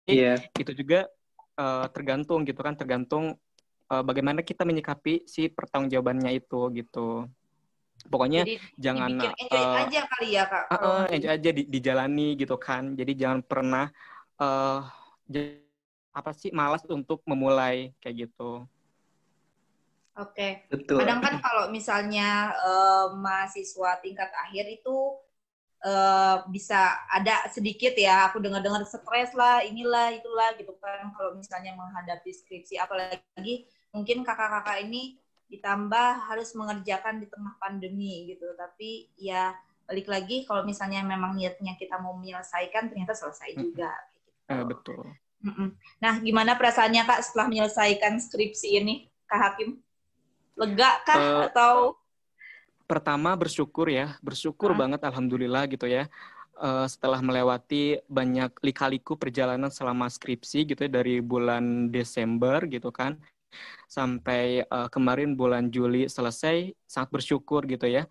Iya. 0.05 0.37
Yeah. 0.37 0.61
Itu 0.61 0.77
juga 0.77 1.09
uh, 1.57 1.87
tergantung 1.89 2.45
gitu 2.45 2.61
kan 2.61 2.77
tergantung 2.77 3.39
uh, 3.89 4.03
bagaimana 4.05 4.45
kita 4.45 4.67
menyikapi 4.69 5.25
si 5.25 5.49
pertanggungjawabannya 5.49 6.37
itu 6.37 6.61
gitu. 6.77 7.31
Pokoknya 8.03 8.43
Jadi, 8.43 8.59
jangan 8.83 9.15
enjoy 9.15 9.63
uh, 9.63 9.83
aja 9.87 10.01
kali 10.11 10.29
ya 10.35 10.45
kak. 10.51 10.65
Uh, 10.69 10.75
uh, 10.75 11.03
enjoy 11.09 11.33
aja 11.33 11.51
di, 11.55 11.63
dijalani 11.71 12.29
gitu 12.35 12.59
kan. 12.59 12.93
Jadi 12.99 13.13
jangan 13.15 13.41
pernah 13.47 13.87
uh, 14.43 14.85
apa 16.13 16.31
sih 16.37 16.53
malas 16.53 16.85
untuk 16.87 17.25
memulai 17.25 17.97
kayak 18.05 18.29
gitu. 18.29 18.69
Oke. 20.13 20.69
Betul. 20.69 21.01
Kadang 21.01 21.25
kan 21.25 21.41
kalau 21.41 21.73
misalnya 21.73 22.53
uh, 22.61 23.17
mahasiswa 23.17 23.97
tingkat 24.05 24.29
akhir 24.29 24.69
itu 24.69 25.17
uh, 25.81 26.45
bisa 26.53 27.01
ada 27.09 27.49
sedikit 27.49 27.97
ya, 27.97 28.29
aku 28.29 28.45
dengar-dengar 28.45 28.85
stres 28.85 29.33
lah, 29.33 29.65
inilah, 29.65 30.13
itulah 30.13 30.53
gitu 30.61 30.77
kan. 30.77 31.09
Kalau 31.17 31.33
misalnya 31.33 31.73
menghadapi 31.73 32.29
skripsi, 32.29 32.77
apalagi 32.77 33.65
mungkin 33.97 34.21
kakak-kakak 34.21 34.85
ini 34.85 35.17
ditambah 35.49 36.33
harus 36.33 36.53
mengerjakan 36.57 37.21
di 37.21 37.27
tengah 37.33 37.57
pandemi 37.57 38.29
gitu. 38.29 38.53
Tapi 38.53 39.17
ya 39.17 39.57
balik 39.89 40.13
lagi 40.13 40.45
kalau 40.45 40.65
misalnya 40.69 41.01
memang 41.05 41.41
niatnya 41.41 41.73
kita 41.81 41.97
mau 41.97 42.13
menyelesaikan, 42.21 42.93
ternyata 42.93 43.17
selesai 43.17 43.57
juga. 43.57 43.93
Gitu. 44.13 44.29
Uh, 44.53 44.65
betul. 44.69 45.05
Nah, 45.99 46.15
gimana 46.23 46.55
perasaannya 46.55 47.03
kak 47.03 47.21
setelah 47.27 47.47
menyelesaikan 47.51 48.19
skripsi 48.23 48.79
ini, 48.79 49.11
kak 49.27 49.41
Hakim? 49.41 49.83
lega 50.57 51.01
kah 51.05 51.19
uh, 51.19 51.43
atau? 51.49 51.75
Pertama 52.85 53.33
bersyukur 53.35 53.89
ya. 53.89 54.17
Bersyukur 54.21 54.77
uh. 54.77 54.79
banget 54.79 55.01
alhamdulillah 55.05 55.65
gitu 55.71 55.89
ya. 55.89 56.09
Uh, 56.53 56.85
setelah 56.87 57.19
melewati 57.25 57.99
banyak 58.07 58.53
lika-liku 58.61 59.17
perjalanan 59.17 59.73
selama 59.73 60.07
skripsi 60.07 60.69
gitu 60.69 60.87
ya 60.87 60.91
dari 60.93 61.19
bulan 61.19 61.89
Desember 61.89 62.63
gitu 62.69 62.93
kan 62.93 63.17
sampai 63.89 64.65
uh, 64.69 64.89
kemarin 64.93 65.35
bulan 65.35 65.73
Juli 65.73 66.07
selesai 66.07 66.71
sangat 66.85 67.11
bersyukur 67.11 67.65
gitu 67.67 67.89
ya. 67.89 68.05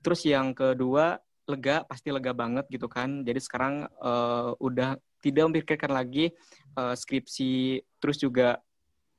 Terus 0.00 0.24
yang 0.24 0.56
kedua 0.56 1.20
lega 1.46 1.84
pasti 1.84 2.08
lega 2.10 2.32
banget 2.32 2.66
gitu 2.72 2.88
kan. 2.88 3.22
Jadi 3.22 3.40
sekarang 3.44 3.86
uh, 4.00 4.56
udah 4.58 4.98
tidak 5.22 5.46
memikirkan 5.48 5.94
lagi 5.94 6.34
uh, 6.74 6.98
skripsi 6.98 7.78
terus 8.02 8.18
juga 8.18 8.58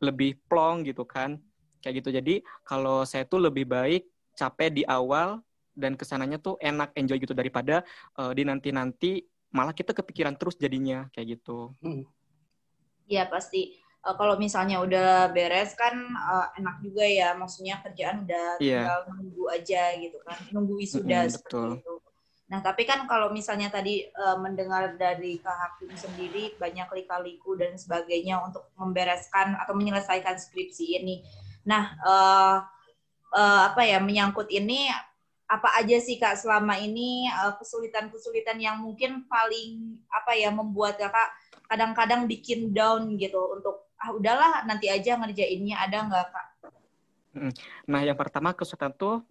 lebih 0.04 0.36
plong 0.52 0.84
gitu 0.84 1.08
kan. 1.08 1.40
Kayak 1.80 2.04
gitu. 2.04 2.10
Jadi 2.12 2.36
kalau 2.68 3.08
saya 3.08 3.24
tuh 3.24 3.40
lebih 3.40 3.64
baik 3.64 4.04
capek 4.36 4.70
di 4.70 4.84
awal 4.84 5.40
dan 5.74 5.96
ke 5.96 6.04
sananya 6.04 6.38
tuh 6.38 6.60
enak 6.60 6.92
enjoy 7.00 7.18
gitu 7.18 7.32
daripada 7.32 7.82
uh, 8.20 8.36
di 8.36 8.44
nanti 8.44 8.70
nanti 8.76 9.12
malah 9.56 9.72
kita 9.72 9.96
kepikiran 9.96 10.36
terus 10.36 10.60
jadinya. 10.60 11.08
Kayak 11.16 11.40
gitu. 11.40 11.72
Iya 13.08 13.26
hmm. 13.26 13.32
pasti. 13.32 13.80
Uh, 14.04 14.20
kalau 14.20 14.36
misalnya 14.36 14.84
udah 14.84 15.32
beres 15.32 15.80
kan 15.80 15.96
uh, 15.96 16.52
enak 16.60 16.84
juga 16.84 17.08
ya. 17.08 17.32
Maksudnya 17.40 17.80
kerjaan 17.80 18.28
udah 18.28 18.60
yeah. 18.60 18.84
tinggal 18.84 19.00
nunggu 19.16 19.44
aja 19.48 19.84
gitu 19.96 20.20
kan. 20.28 20.40
Nunggu 20.52 20.74
wisuda 20.76 21.24
hmm, 21.24 21.32
seperti 21.32 21.56
betul. 21.56 21.72
itu 21.80 22.03
Nah, 22.52 22.60
tapi 22.60 22.84
kan 22.84 23.08
kalau 23.08 23.32
misalnya 23.32 23.72
tadi 23.72 24.04
uh, 24.04 24.38
mendengar 24.38 24.94
dari 25.00 25.40
Kak 25.40 25.56
Hakim 25.56 25.96
sendiri 25.96 26.54
banyak 26.60 26.86
lika-liku 26.92 27.56
dan 27.56 27.80
sebagainya 27.80 28.44
untuk 28.44 28.68
membereskan 28.76 29.56
atau 29.58 29.74
menyelesaikan 29.74 30.36
skripsi 30.36 31.00
ini. 31.00 31.24
Nah, 31.64 31.96
uh, 32.04 32.58
uh, 33.34 33.62
apa 33.72 33.82
ya 33.88 34.04
menyangkut 34.04 34.52
ini 34.52 34.92
apa 35.44 35.70
aja 35.78 36.02
sih 36.02 36.18
kak 36.18 36.40
selama 36.40 36.82
ini 36.82 37.30
kesulitan-kesulitan 37.62 38.58
yang 38.58 38.82
mungkin 38.82 39.28
paling 39.30 40.02
apa 40.10 40.34
ya 40.34 40.50
membuat 40.50 40.98
kakak 40.98 41.30
kadang-kadang 41.70 42.26
bikin 42.26 42.74
down 42.74 43.14
gitu 43.22 43.38
untuk 43.54 43.86
ah 44.02 44.10
udahlah 44.18 44.66
nanti 44.66 44.90
aja 44.90 45.14
ngerjainnya 45.14 45.78
ada 45.78 46.10
nggak 46.10 46.26
kak? 46.34 46.48
Nah 47.86 48.02
yang 48.02 48.18
pertama 48.18 48.56
kesulitan 48.58 48.98
tuh 48.98 49.22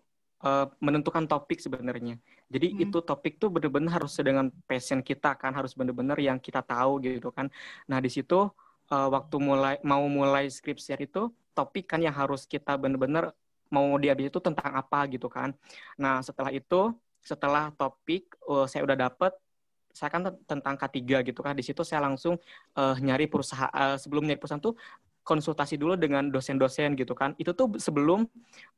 uh, 0.43 0.67
menentukan 0.83 1.25
topik 1.25 1.63
sebenarnya. 1.63 2.19
Jadi 2.53 2.75
hmm. 2.75 2.85
itu 2.89 2.99
topik 3.01 3.41
tuh 3.41 3.49
benar-benar 3.49 4.03
harus 4.03 4.19
dengan 4.21 4.51
passion 4.69 5.01
kita 5.01 5.39
kan 5.39 5.55
harus 5.57 5.73
benar-benar 5.73 6.19
yang 6.21 6.37
kita 6.37 6.61
tahu 6.61 7.01
gitu 7.03 7.33
kan. 7.33 7.49
Nah 7.89 7.99
di 8.03 8.11
situ 8.13 8.51
uh, 8.93 9.09
waktu 9.09 9.37
mulai 9.41 9.75
mau 9.87 10.05
mulai 10.11 10.51
skripsi 10.51 10.99
itu 11.01 11.33
topik 11.57 11.89
kan 11.89 12.01
yang 12.03 12.13
harus 12.13 12.45
kita 12.45 12.77
benar-benar 12.77 13.33
mau 13.73 13.97
diambil 13.97 14.29
itu 14.29 14.41
tentang 14.43 14.77
apa 14.77 15.09
gitu 15.09 15.33
kan. 15.33 15.57
Nah 15.97 16.21
setelah 16.21 16.53
itu 16.53 16.93
setelah 17.23 17.71
topik 17.79 18.35
uh, 18.51 18.67
saya 18.67 18.83
udah 18.85 19.09
dapet 19.09 19.33
saya 19.93 20.09
kan 20.09 20.25
tentang 20.49 20.75
K3 20.75 21.21
gitu 21.21 21.41
kan 21.45 21.53
di 21.53 21.61
situ 21.61 21.85
saya 21.85 22.01
langsung 22.09 22.41
uh, 22.81 22.97
nyari 22.97 23.29
perusahaan 23.29 23.69
uh, 23.69 23.97
sebelum 24.01 24.25
nyari 24.25 24.41
perusahaan 24.41 24.65
tuh 24.65 24.75
konsultasi 25.23 25.79
dulu 25.79 25.95
dengan 25.95 26.29
dosen-dosen 26.29 26.99
gitu 26.99 27.15
kan. 27.15 27.33
Itu 27.39 27.55
tuh 27.55 27.79
sebelum 27.79 28.27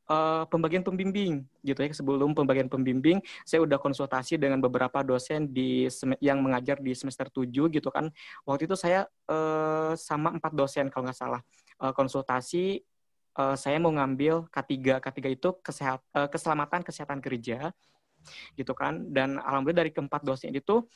uh, 0.09 0.45
pembagian 0.47 0.85
pembimbing 0.85 1.45
gitu 1.65 1.79
ya. 1.81 1.89
Sebelum 1.91 2.37
pembagian 2.37 2.69
pembimbing, 2.69 3.19
saya 3.43 3.65
udah 3.65 3.81
konsultasi 3.81 4.37
dengan 4.37 4.61
beberapa 4.61 5.01
dosen 5.01 5.49
di 5.49 5.89
yang 6.21 6.41
mengajar 6.45 6.77
di 6.79 6.93
semester 6.93 7.27
7 7.29 7.49
gitu 7.73 7.89
kan. 7.89 8.13
Waktu 8.45 8.69
itu 8.69 8.77
saya 8.77 9.09
uh, 9.27 9.97
sama 9.97 10.33
empat 10.37 10.53
dosen 10.53 10.87
kalau 10.93 11.09
nggak 11.09 11.17
salah 11.17 11.41
uh, 11.81 11.93
konsultasi. 11.93 12.81
Uh, 13.35 13.57
saya 13.59 13.75
mau 13.83 13.91
ngambil 13.91 14.47
K3. 14.47 15.03
K3 15.03 15.19
itu 15.35 15.49
kesehat, 15.59 15.99
uh, 16.15 16.31
keselamatan 16.31 16.87
kesehatan 16.87 17.19
kerja 17.19 17.75
gitu 18.55 18.71
kan. 18.71 19.11
Dan 19.11 19.41
alhamdulillah 19.41 19.83
dari 19.85 19.91
keempat 19.91 20.23
dosen 20.23 20.55
itu 20.55 20.87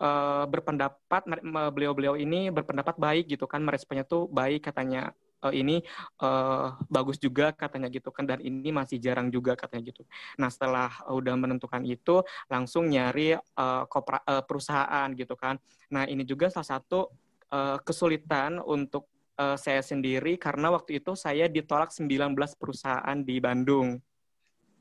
uh, 0.00 0.44
berpendapat 0.48 1.22
beliau-beliau 1.70 2.18
ini 2.18 2.50
berpendapat 2.50 2.96
baik 2.98 3.24
gitu 3.30 3.46
kan 3.46 3.62
meresponnya 3.62 4.06
tuh 4.06 4.26
baik 4.30 4.70
katanya 4.70 5.14
uh, 5.44 5.52
ini 5.52 5.84
uh, 6.24 6.72
bagus 6.88 7.20
juga 7.20 7.52
katanya 7.52 7.92
gitu 7.92 8.08
kan 8.08 8.24
dan 8.24 8.40
ini 8.40 8.72
masih 8.72 8.96
jarang 8.96 9.28
juga 9.28 9.52
katanya 9.54 9.92
gitu. 9.92 10.02
Nah 10.40 10.48
setelah 10.48 10.88
udah 11.12 11.36
menentukan 11.36 11.84
itu 11.84 12.24
langsung 12.48 12.88
nyari 12.88 13.36
uh, 13.36 13.84
kopra, 13.86 14.24
uh, 14.24 14.40
perusahaan 14.40 15.12
gitu 15.12 15.36
kan. 15.36 15.60
Nah 15.92 16.08
ini 16.08 16.24
juga 16.24 16.48
salah 16.48 16.80
satu 16.80 17.12
uh, 17.52 17.76
kesulitan 17.84 18.58
untuk 18.64 19.04
uh, 19.36 19.60
saya 19.60 19.84
sendiri 19.84 20.40
karena 20.40 20.72
waktu 20.72 21.04
itu 21.04 21.12
saya 21.12 21.46
ditolak 21.46 21.92
19 21.92 22.32
perusahaan 22.56 23.18
di 23.20 23.36
Bandung 23.38 24.00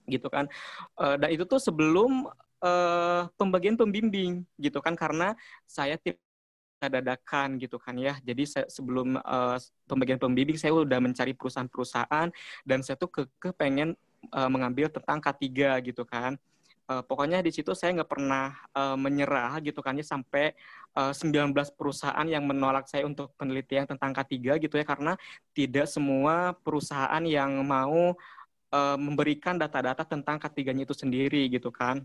gitu 0.03 0.27
kan. 0.27 0.51
Dan 0.99 1.31
itu 1.31 1.47
tuh 1.47 1.63
sebelum 1.63 2.27
uh, 2.63 3.27
pembagian 3.35 3.75
pembimbing 3.75 4.47
gitu 4.55 4.79
kan 4.79 4.95
karena 4.95 5.35
saya 5.67 5.99
tidak 5.99 6.17
dadakan 6.79 7.59
gitu 7.59 7.79
kan 7.79 7.95
ya. 7.99 8.15
Jadi 8.23 8.43
saya, 8.47 8.65
sebelum 8.71 9.19
uh, 9.19 9.59
pembagian 9.87 10.19
pembimbing 10.19 10.55
saya 10.55 10.75
udah 10.75 10.99
mencari 11.03 11.35
perusahaan-perusahaan 11.35 12.27
dan 12.63 12.79
saya 12.83 12.95
tuh 12.95 13.11
ke, 13.11 13.21
ke 13.39 13.49
pengen 13.55 13.95
uh, 14.31 14.49
mengambil 14.51 14.87
tentang 14.87 15.19
K3 15.19 15.47
gitu 15.91 16.03
kan. 16.07 16.39
Uh, 16.83 16.99
pokoknya 16.99 17.39
di 17.39 17.47
situ 17.47 17.71
saya 17.71 17.95
nggak 17.95 18.11
pernah 18.11 18.59
uh, 18.75 18.99
menyerah 18.99 19.55
gitu 19.63 19.79
kan 19.79 19.95
ya 19.95 20.03
sampai 20.03 20.51
uh, 20.99 21.15
19 21.15 21.55
perusahaan 21.79 22.27
yang 22.27 22.43
menolak 22.43 22.91
saya 22.91 23.07
untuk 23.07 23.31
penelitian 23.39 23.87
tentang 23.87 24.11
K3 24.11 24.59
gitu 24.59 24.75
ya 24.75 24.83
karena 24.83 25.15
tidak 25.55 25.87
semua 25.87 26.51
perusahaan 26.59 27.23
yang 27.23 27.63
mau 27.63 28.19
uh, 28.75 28.97
memberikan 28.99 29.55
data-data 29.55 30.03
tentang 30.03 30.35
K3-nya 30.35 30.83
itu 30.83 30.91
sendiri 30.91 31.47
gitu 31.47 31.71
kan. 31.71 32.03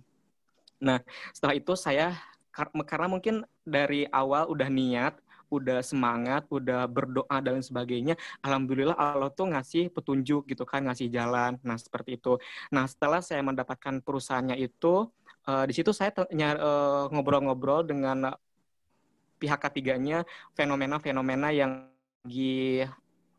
Nah, 0.78 1.02
setelah 1.35 1.54
itu 1.58 1.73
saya 1.75 2.14
karena 2.54 3.06
mungkin 3.06 3.47
dari 3.62 4.02
awal 4.11 4.50
udah 4.50 4.66
niat, 4.66 5.14
udah 5.49 5.80
semangat, 5.80 6.44
udah 6.50 6.85
berdoa 6.90 7.38
dan 7.40 7.62
sebagainya, 7.62 8.18
alhamdulillah 8.42 8.99
Allah 8.99 9.30
tuh 9.30 9.49
ngasih 9.54 9.94
petunjuk 9.94 10.44
gitu 10.50 10.66
kan, 10.66 10.85
ngasih 10.85 11.08
jalan. 11.08 11.56
Nah, 11.62 11.78
seperti 11.78 12.18
itu. 12.18 12.37
Nah, 12.75 12.85
setelah 12.90 13.23
saya 13.23 13.40
mendapatkan 13.47 14.02
perusahaannya 14.02 14.58
itu, 14.58 15.06
uh, 15.49 15.64
di 15.64 15.73
situ 15.73 15.94
saya 15.94 16.12
uh, 16.18 17.06
ngobrol-ngobrol 17.14 17.87
dengan 17.87 18.35
pihak 19.38 19.62
ketiganya 19.70 20.26
fenomena-fenomena 20.58 21.54
yang 21.54 21.87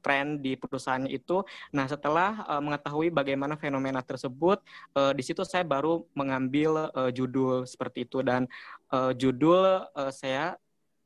tren 0.10 0.42
di 0.42 0.58
perusahaannya 0.58 1.14
itu. 1.14 1.46
Nah, 1.70 1.86
setelah 1.86 2.42
uh, 2.50 2.58
mengetahui 2.58 3.14
bagaimana 3.14 3.54
fenomena 3.54 4.02
tersebut, 4.02 4.58
uh, 4.98 5.14
di 5.14 5.22
situ 5.22 5.46
saya 5.46 5.62
baru 5.62 6.02
mengambil 6.18 6.90
uh, 6.98 7.14
judul 7.14 7.70
seperti 7.70 8.10
itu 8.10 8.26
dan 8.26 8.50
uh, 8.90 9.14
judul 9.14 9.86
uh, 9.86 10.10
saya 10.10 10.58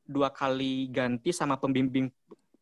dua 0.08 0.32
kali 0.32 0.88
ganti 0.88 1.36
sama 1.36 1.60
pembimbing 1.60 2.08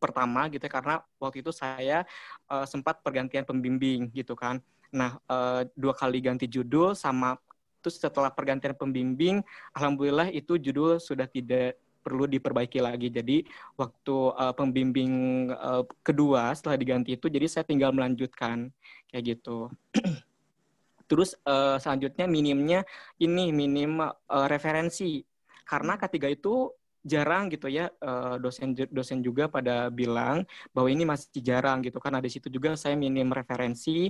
pertama 0.03 0.51
gitu 0.51 0.67
ya, 0.67 0.71
karena 0.75 0.99
waktu 1.15 1.39
itu 1.39 1.55
saya 1.55 2.03
uh, 2.51 2.67
sempat 2.67 2.99
pergantian 2.99 3.47
pembimbing 3.47 4.11
gitu 4.11 4.35
kan. 4.35 4.59
Nah, 4.91 5.15
uh, 5.31 5.63
dua 5.79 5.95
kali 5.95 6.19
ganti 6.19 6.43
judul 6.51 6.91
sama 6.91 7.39
terus 7.79 8.03
setelah 8.03 8.31
pergantian 8.31 8.75
pembimbing, 8.75 9.39
alhamdulillah 9.71 10.27
itu 10.31 10.59
judul 10.59 10.99
sudah 10.99 11.27
tidak 11.27 11.79
perlu 12.03 12.27
diperbaiki 12.27 12.83
lagi. 12.83 13.07
Jadi 13.07 13.47
waktu 13.79 14.15
uh, 14.35 14.51
pembimbing 14.51 15.47
uh, 15.55 15.87
kedua 16.03 16.51
setelah 16.51 16.75
diganti 16.75 17.15
itu, 17.15 17.31
jadi 17.31 17.47
saya 17.47 17.63
tinggal 17.63 17.95
melanjutkan 17.95 18.67
kayak 19.07 19.39
gitu. 19.39 19.71
Terus 21.09 21.39
uh, 21.47 21.79
selanjutnya 21.79 22.27
minimnya 22.27 22.83
ini 23.23 23.55
minim 23.55 24.03
uh, 24.03 24.47
referensi 24.51 25.23
karena 25.63 25.95
ketiga 25.95 26.27
itu 26.27 26.67
jarang 27.03 27.51
gitu 27.51 27.67
ya 27.67 27.91
dosen 28.39 28.71
dosen 28.87 29.19
juga 29.19 29.51
pada 29.51 29.91
bilang 29.91 30.47
bahwa 30.71 30.87
ini 30.87 31.03
masih 31.03 31.43
jarang 31.43 31.83
gitu 31.83 31.99
kan. 31.99 32.15
Nah, 32.15 32.23
di 32.23 32.31
situ 32.31 32.47
juga 32.47 32.79
saya 32.79 32.95
minim 32.95 33.27
referensi 33.27 34.07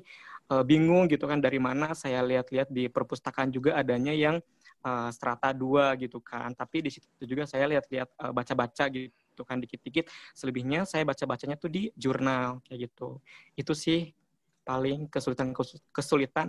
bingung 0.62 1.10
gitu 1.10 1.26
kan 1.26 1.42
dari 1.42 1.58
mana 1.58 1.98
saya 1.98 2.22
lihat-lihat 2.22 2.70
di 2.70 2.94
perpustakaan 2.94 3.50
juga 3.50 3.82
adanya 3.82 4.14
yang 4.14 4.38
uh, 4.84 5.10
strata 5.10 5.56
dua 5.56 5.96
gitu 5.98 6.20
kan. 6.20 6.52
Tapi 6.54 6.86
di 6.86 6.90
situ 6.94 7.24
juga 7.24 7.48
saya 7.48 7.66
lihat-lihat 7.72 8.10
uh, 8.20 8.32
baca-baca 8.36 8.86
gitu 8.92 9.42
kan 9.42 9.58
dikit-dikit. 9.58 10.12
Selebihnya 10.36 10.86
saya 10.86 11.08
baca-bacanya 11.08 11.58
tuh 11.58 11.72
di 11.72 11.90
jurnal 11.96 12.62
kayak 12.68 12.92
gitu. 12.92 13.24
Itu 13.58 13.74
sih 13.74 14.12
paling 14.64 15.12
kesulitan 15.12 15.52
kesulitan 15.92 16.48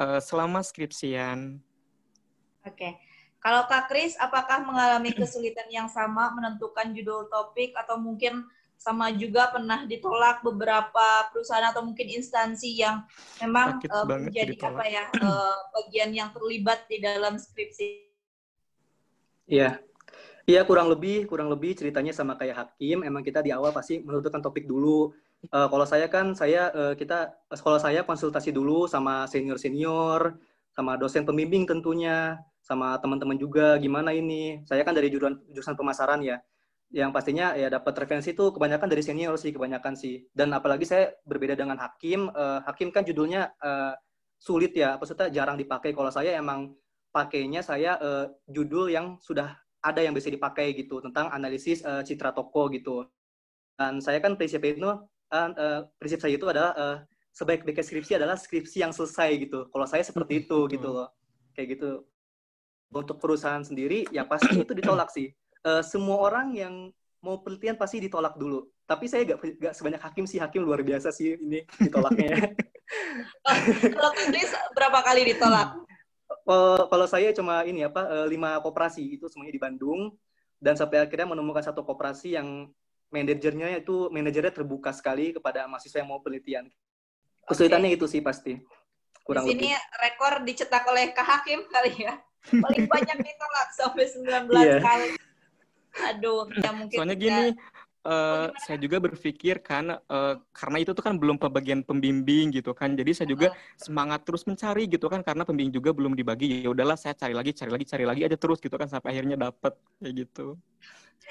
uh, 0.00 0.20
selama 0.20 0.64
skripsian. 0.64 1.60
Oke. 2.66 2.96
Kalau 3.40 3.64
Kak 3.64 3.88
Kris, 3.88 4.20
apakah 4.20 4.60
mengalami 4.60 5.16
kesulitan 5.16 5.64
yang 5.72 5.88
sama 5.88 6.28
menentukan 6.36 6.92
judul 6.92 7.24
topik 7.32 7.72
atau 7.72 7.96
mungkin 7.96 8.44
sama 8.80 9.12
juga 9.12 9.52
pernah 9.52 9.84
ditolak 9.84 10.40
beberapa 10.40 11.28
perusahaan 11.28 11.68
atau 11.68 11.84
mungkin 11.84 12.16
instansi 12.16 12.80
yang 12.80 13.04
memang 13.44 13.76
uh, 13.92 14.08
menjadi 14.08 14.56
apa 14.56 14.84
ya 14.88 15.04
uh, 15.20 15.56
bagian 15.76 16.16
yang 16.16 16.32
terlibat 16.32 16.88
di 16.88 16.96
dalam 16.96 17.36
skripsi. 17.36 18.08
Iya, 19.44 19.84
iya 20.48 20.64
kurang 20.64 20.88
lebih 20.88 21.28
kurang 21.28 21.52
lebih 21.52 21.76
ceritanya 21.76 22.16
sama 22.16 22.40
kayak 22.40 22.56
hakim. 22.56 23.04
Emang 23.04 23.20
kita 23.20 23.44
di 23.44 23.52
awal 23.52 23.76
pasti 23.76 24.00
menentukan 24.00 24.40
topik 24.40 24.64
dulu. 24.64 25.12
Uh, 25.52 25.68
kalau 25.68 25.84
saya 25.84 26.08
kan 26.08 26.32
saya 26.32 26.72
uh, 26.72 26.94
kita 26.96 27.36
sekolah 27.52 27.84
saya 27.84 28.00
konsultasi 28.08 28.48
dulu 28.48 28.88
sama 28.88 29.28
senior 29.28 29.60
senior, 29.60 30.40
sama 30.72 30.96
dosen 30.96 31.28
pembimbing 31.28 31.68
tentunya, 31.68 32.40
sama 32.64 32.96
teman-teman 32.96 33.36
juga 33.36 33.76
gimana 33.76 34.16
ini. 34.16 34.64
Saya 34.64 34.88
kan 34.88 34.96
dari 34.96 35.12
jurusan 35.12 35.36
jurusan 35.52 35.76
pemasaran 35.76 36.24
ya 36.24 36.40
yang 36.90 37.14
pastinya 37.14 37.54
ya 37.54 37.70
dapat 37.70 37.94
referensi 38.02 38.34
itu 38.34 38.50
kebanyakan 38.50 38.90
dari 38.90 39.02
senior 39.06 39.38
sih 39.38 39.54
kebanyakan 39.54 39.94
sih. 39.94 40.26
Dan 40.34 40.50
apalagi 40.50 40.82
saya 40.82 41.14
berbeda 41.22 41.54
dengan 41.54 41.78
hakim 41.78 42.26
uh, 42.34 42.66
hakim 42.66 42.90
kan 42.90 43.06
judulnya 43.06 43.54
uh, 43.62 43.94
sulit 44.42 44.74
ya 44.74 44.98
maksudnya 44.98 45.30
jarang 45.30 45.54
dipakai. 45.54 45.94
Kalau 45.94 46.10
saya 46.10 46.34
emang 46.34 46.74
pakainya 47.14 47.62
saya 47.62 47.94
uh, 48.02 48.26
judul 48.50 48.90
yang 48.90 49.22
sudah 49.22 49.54
ada 49.80 50.02
yang 50.02 50.12
bisa 50.12 50.28
dipakai 50.34 50.74
gitu 50.74 50.98
tentang 50.98 51.30
analisis 51.30 51.86
uh, 51.86 52.02
citra 52.02 52.34
toko 52.34 52.66
gitu. 52.74 53.06
Dan 53.78 54.02
saya 54.02 54.18
kan 54.18 54.34
prinsip 54.34 54.60
itu 54.66 54.82
uh, 54.82 54.98
uh, 55.30 55.86
prinsip 55.94 56.18
saya 56.18 56.34
itu 56.34 56.46
adalah 56.50 56.74
uh, 56.74 56.96
sebaik-baiknya 57.30 57.86
skripsi 57.86 58.12
adalah 58.18 58.34
skripsi 58.34 58.82
yang 58.82 58.90
selesai 58.90 59.30
gitu. 59.38 59.70
Kalau 59.70 59.86
saya 59.86 60.02
seperti 60.02 60.42
itu 60.42 60.66
gitu 60.66 60.90
loh. 60.90 61.08
Kayak 61.54 61.78
gitu. 61.78 61.90
Untuk 62.90 63.22
perusahaan 63.22 63.62
sendiri 63.62 64.10
ya 64.10 64.26
pasti 64.26 64.66
itu 64.66 64.74
ditolak 64.74 65.14
sih 65.14 65.30
uh, 65.66 65.82
semua 65.84 66.16
orang 66.20 66.52
yang 66.56 66.74
mau 67.20 67.40
penelitian 67.44 67.76
pasti 67.76 68.00
ditolak 68.00 68.36
dulu. 68.36 68.68
Tapi 68.88 69.06
saya 69.06 69.22
gak, 69.22 69.38
gak 69.60 69.74
sebanyak 69.76 70.02
hakim 70.02 70.24
sih, 70.26 70.40
hakim 70.40 70.64
luar 70.66 70.82
biasa 70.82 71.12
sih 71.14 71.36
ini 71.36 71.62
ditolaknya. 71.78 72.50
kalau 73.94 74.10
tulis 74.16 74.50
berapa 74.74 74.98
kali 75.04 75.22
ditolak? 75.30 75.78
Uh, 76.46 76.88
kalau 76.90 77.06
saya 77.06 77.30
cuma 77.30 77.62
ini 77.62 77.86
apa 77.86 78.06
uh, 78.06 78.26
lima 78.26 78.58
koperasi 78.58 79.20
itu 79.20 79.30
semuanya 79.30 79.54
di 79.54 79.62
Bandung 79.62 80.14
dan 80.58 80.74
sampai 80.74 81.02
akhirnya 81.02 81.30
menemukan 81.30 81.62
satu 81.62 81.86
koperasi 81.86 82.34
yang 82.34 82.70
manajernya 83.10 83.82
itu 83.82 84.10
manajernya 84.10 84.54
terbuka 84.54 84.94
sekali 84.94 85.34
kepada 85.34 85.66
mahasiswa 85.66 86.02
yang 86.02 86.10
mau 86.10 86.22
penelitian. 86.22 86.70
Kesulitannya 87.46 87.94
okay. 87.94 87.98
itu 87.98 88.06
sih 88.06 88.22
pasti. 88.22 88.54
Kurang 89.26 89.46
di 89.46 89.54
sini 89.54 89.74
lebih. 89.74 89.98
rekor 90.02 90.32
dicetak 90.46 90.84
oleh 90.86 91.10
Kak 91.10 91.26
Hakim 91.26 91.66
kali 91.66 92.06
ya. 92.06 92.14
Paling 92.40 92.88
banyak 92.88 93.18
ditolak 93.20 93.68
sampai 93.76 94.04
19 94.08 94.48
yeah. 94.56 94.80
kali. 94.80 95.08
Aduh, 95.98 96.46
ya 96.54 96.70
mungkin. 96.78 96.96
Soalnya 96.96 97.16
gini, 97.18 97.44
uh, 98.06 98.48
saya 98.60 98.78
juga 98.80 99.00
berpikir 99.02 99.60
kan 99.60 100.00
uh, 100.08 100.34
karena 100.54 100.76
itu 100.80 100.92
tuh 100.96 101.04
kan 101.04 101.16
belum 101.16 101.36
pembagian 101.36 101.84
pembimbing 101.84 102.52
gitu 102.54 102.72
kan 102.72 102.96
jadi 102.96 103.10
saya 103.12 103.28
juga 103.28 103.52
semangat 103.76 104.24
terus 104.24 104.46
mencari 104.48 104.88
gitu 104.88 105.10
kan 105.10 105.20
karena 105.20 105.44
pembimbing 105.44 105.74
juga 105.74 105.90
belum 105.92 106.16
dibagi 106.16 106.64
ya 106.64 106.68
udahlah 106.72 106.96
saya 106.96 107.16
cari 107.16 107.34
lagi 107.36 107.52
cari 107.52 107.70
lagi 107.72 107.84
cari 107.88 108.04
lagi 108.08 108.22
aja 108.24 108.36
terus 108.36 108.58
gitu 108.62 108.76
kan 108.76 108.88
sampai 108.88 109.16
akhirnya 109.16 109.36
dapet 109.36 109.76
kayak 110.00 110.14
gitu. 110.26 110.56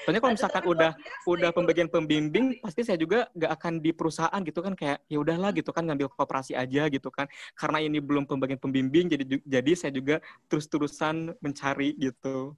Soalnya 0.00 0.22
kalau 0.24 0.32
misalkan 0.32 0.64
udah 0.64 0.92
udah 1.28 1.50
pembagian 1.52 1.88
pembimbing 1.90 2.56
pasti 2.64 2.86
saya 2.86 2.96
juga 2.96 3.28
gak 3.36 3.52
akan 3.60 3.84
di 3.84 3.92
perusahaan 3.92 4.40
gitu 4.40 4.64
kan 4.64 4.72
kayak 4.72 5.04
ya 5.12 5.18
udahlah 5.20 5.52
gitu 5.52 5.76
kan 5.76 5.84
ngambil 5.84 6.08
kooperasi 6.08 6.56
aja 6.56 6.88
gitu 6.88 7.12
kan. 7.12 7.28
Karena 7.52 7.84
ini 7.84 8.00
belum 8.00 8.24
pembagian 8.24 8.56
pembimbing 8.56 9.12
jadi 9.12 9.24
jadi 9.44 9.72
saya 9.76 9.92
juga 9.92 10.24
terus 10.48 10.70
terusan 10.72 11.36
mencari 11.44 11.98
gitu 12.00 12.56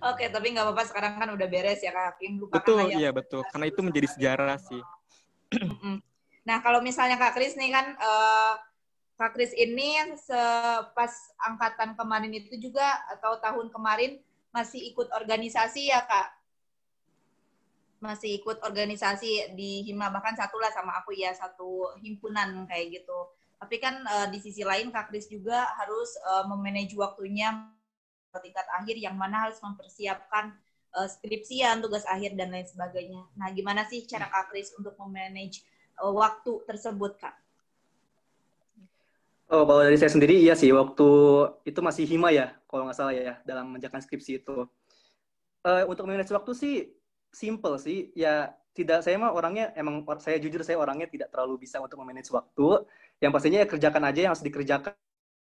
Oke, 0.00 0.28
tapi 0.32 0.56
nggak 0.56 0.64
apa-apa 0.66 0.84
sekarang 0.88 1.12
kan 1.20 1.28
udah 1.36 1.48
beres 1.48 1.80
ya 1.84 1.92
Kak 1.92 2.04
Hakim. 2.16 2.40
Lupakan 2.40 2.58
betul, 2.58 2.82
iya 2.96 3.10
betul. 3.12 3.40
Karena 3.52 3.66
itu 3.68 3.80
menjadi 3.84 4.08
sejarah 4.08 4.56
sih. 4.60 4.82
nah, 6.48 6.58
kalau 6.64 6.80
misalnya 6.80 7.20
Kak 7.20 7.36
Kris 7.36 7.54
nih 7.54 7.70
kan, 7.70 7.86
uh, 8.00 8.54
Kak 9.16 9.36
Kris 9.36 9.52
ini 9.56 9.96
pas 10.92 11.12
angkatan 11.44 11.96
kemarin 11.96 12.32
itu 12.32 12.56
juga 12.60 12.84
atau 13.16 13.40
tahun 13.40 13.68
kemarin 13.72 14.20
masih 14.52 14.80
ikut 14.92 15.12
organisasi 15.12 15.92
ya 15.92 16.04
Kak? 16.04 16.28
Masih 18.00 18.40
ikut 18.40 18.60
organisasi 18.60 19.56
di 19.56 19.84
Hima, 19.88 20.12
bahkan 20.12 20.36
satu 20.36 20.60
lah 20.60 20.72
sama 20.72 21.00
aku 21.00 21.16
ya, 21.16 21.32
satu 21.32 21.96
himpunan 22.00 22.68
kayak 22.68 23.00
gitu. 23.00 23.18
Tapi 23.56 23.76
kan 23.80 24.04
uh, 24.04 24.28
di 24.28 24.36
sisi 24.40 24.60
lain 24.64 24.92
Kak 24.92 25.08
Kris 25.08 25.28
juga 25.32 25.64
harus 25.80 26.12
uh, 26.28 26.44
memanage 26.44 26.92
waktunya 26.96 27.75
tingkat 28.40 28.66
akhir 28.72 28.96
yang 28.98 29.16
mana 29.16 29.48
harus 29.48 29.58
mempersiapkan 29.60 30.54
uh, 30.96 31.08
skripsian, 31.08 31.84
tugas 31.84 32.04
akhir 32.08 32.34
dan 32.34 32.52
lain 32.52 32.66
sebagainya. 32.66 33.22
Nah, 33.36 33.52
gimana 33.52 33.84
sih 33.86 34.02
cara 34.08 34.26
Kak 34.32 34.50
Kris 34.50 34.72
untuk 34.76 34.96
memanage 34.96 35.62
uh, 36.00 36.12
waktu 36.12 36.64
tersebut, 36.64 37.20
Kak? 37.20 37.36
Oh, 39.46 39.62
kalau 39.62 39.86
dari 39.86 39.94
saya 39.94 40.10
sendiri 40.10 40.42
iya 40.42 40.58
sih 40.58 40.74
waktu 40.74 41.06
itu 41.62 41.78
masih 41.78 42.02
hima 42.02 42.34
ya, 42.34 42.50
kalau 42.66 42.82
nggak 42.82 42.98
salah 42.98 43.14
ya 43.14 43.38
dalam 43.46 43.70
menjalankan 43.70 44.02
skripsi 44.02 44.42
itu. 44.42 44.66
Uh, 45.62 45.86
untuk 45.86 46.02
manage 46.06 46.34
waktu 46.34 46.50
sih 46.50 46.74
simple 47.30 47.78
sih, 47.78 48.10
ya 48.18 48.50
tidak 48.74 49.06
saya 49.06 49.16
mah 49.22 49.30
orangnya 49.30 49.70
emang 49.78 50.02
saya 50.18 50.42
jujur 50.42 50.66
saya 50.66 50.82
orangnya 50.82 51.06
tidak 51.06 51.30
terlalu 51.30 51.62
bisa 51.62 51.78
untuk 51.78 51.94
memanage 52.02 52.28
waktu. 52.34 52.90
Yang 53.22 53.32
pastinya 53.32 53.58
ya 53.62 53.66
kerjakan 53.70 54.02
aja 54.10 54.20
yang 54.26 54.32
harus 54.34 54.42
dikerjakan 54.42 54.92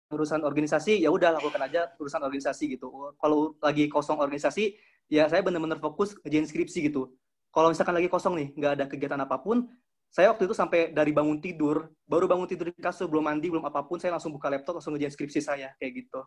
urusan 0.09 0.41
organisasi 0.41 1.05
ya 1.05 1.09
udah 1.13 1.37
lakukan 1.37 1.61
aja 1.61 1.93
urusan 2.01 2.21
organisasi 2.25 2.77
gitu. 2.77 3.13
Kalau 3.21 3.53
lagi 3.61 3.85
kosong 3.85 4.17
organisasi 4.17 4.73
ya 5.09 5.29
saya 5.29 5.45
benar-benar 5.45 5.77
fokus 5.77 6.17
ngerjain 6.25 6.49
skripsi 6.49 6.89
gitu. 6.89 7.13
Kalau 7.49 7.69
misalkan 7.69 7.93
lagi 7.93 8.09
kosong 8.09 8.33
nih 8.37 8.47
nggak 8.57 8.71
ada 8.77 8.85
kegiatan 8.89 9.21
apa 9.21 9.37
pun 9.41 9.69
saya 10.09 10.33
waktu 10.33 10.49
itu 10.49 10.57
sampai 10.57 10.89
dari 10.89 11.13
bangun 11.13 11.37
tidur 11.37 11.93
baru 12.09 12.25
bangun 12.25 12.49
tidur 12.49 12.73
di 12.73 12.81
kasur 12.81 13.05
belum 13.05 13.29
mandi 13.29 13.53
belum 13.53 13.61
apa 13.61 13.85
pun 13.85 14.01
saya 14.01 14.17
langsung 14.17 14.33
buka 14.33 14.49
laptop 14.49 14.81
langsung 14.81 14.97
ngerjain 14.97 15.13
skripsi 15.13 15.39
saya 15.45 15.69
kayak 15.77 16.05
gitu. 16.05 16.25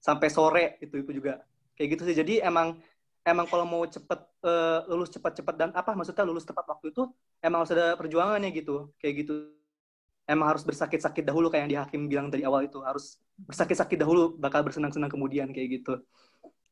Sampai 0.00 0.28
sore 0.28 0.76
itu 0.84 1.00
itu 1.00 1.10
juga. 1.16 1.40
Kayak 1.76 1.88
gitu 1.96 2.02
sih. 2.08 2.16
Jadi 2.16 2.34
emang 2.44 2.76
emang 3.24 3.48
kalau 3.48 3.64
mau 3.64 3.82
cepet 3.88 4.20
uh, 4.44 4.84
lulus 4.92 5.08
cepat-cepat 5.08 5.54
dan 5.56 5.70
apa 5.72 5.96
maksudnya 5.96 6.24
lulus 6.28 6.44
tepat 6.44 6.68
waktu 6.68 6.92
itu 6.92 7.08
emang 7.40 7.64
harus 7.64 7.72
ada 7.72 7.96
perjuangannya 7.96 8.52
gitu. 8.52 8.92
Kayak 9.00 9.24
gitu 9.24 9.56
emang 10.26 10.54
harus 10.54 10.66
bersakit-sakit 10.66 11.22
dahulu 11.22 11.48
kayak 11.48 11.62
yang 11.66 11.70
di 11.70 11.78
hakim 11.78 12.02
bilang 12.10 12.26
dari 12.28 12.42
awal 12.42 12.66
itu 12.66 12.82
harus 12.82 13.18
bersakit-sakit 13.46 13.98
dahulu 13.98 14.34
bakal 14.36 14.66
bersenang-senang 14.66 15.10
kemudian 15.10 15.50
kayak 15.54 15.80
gitu. 15.82 16.02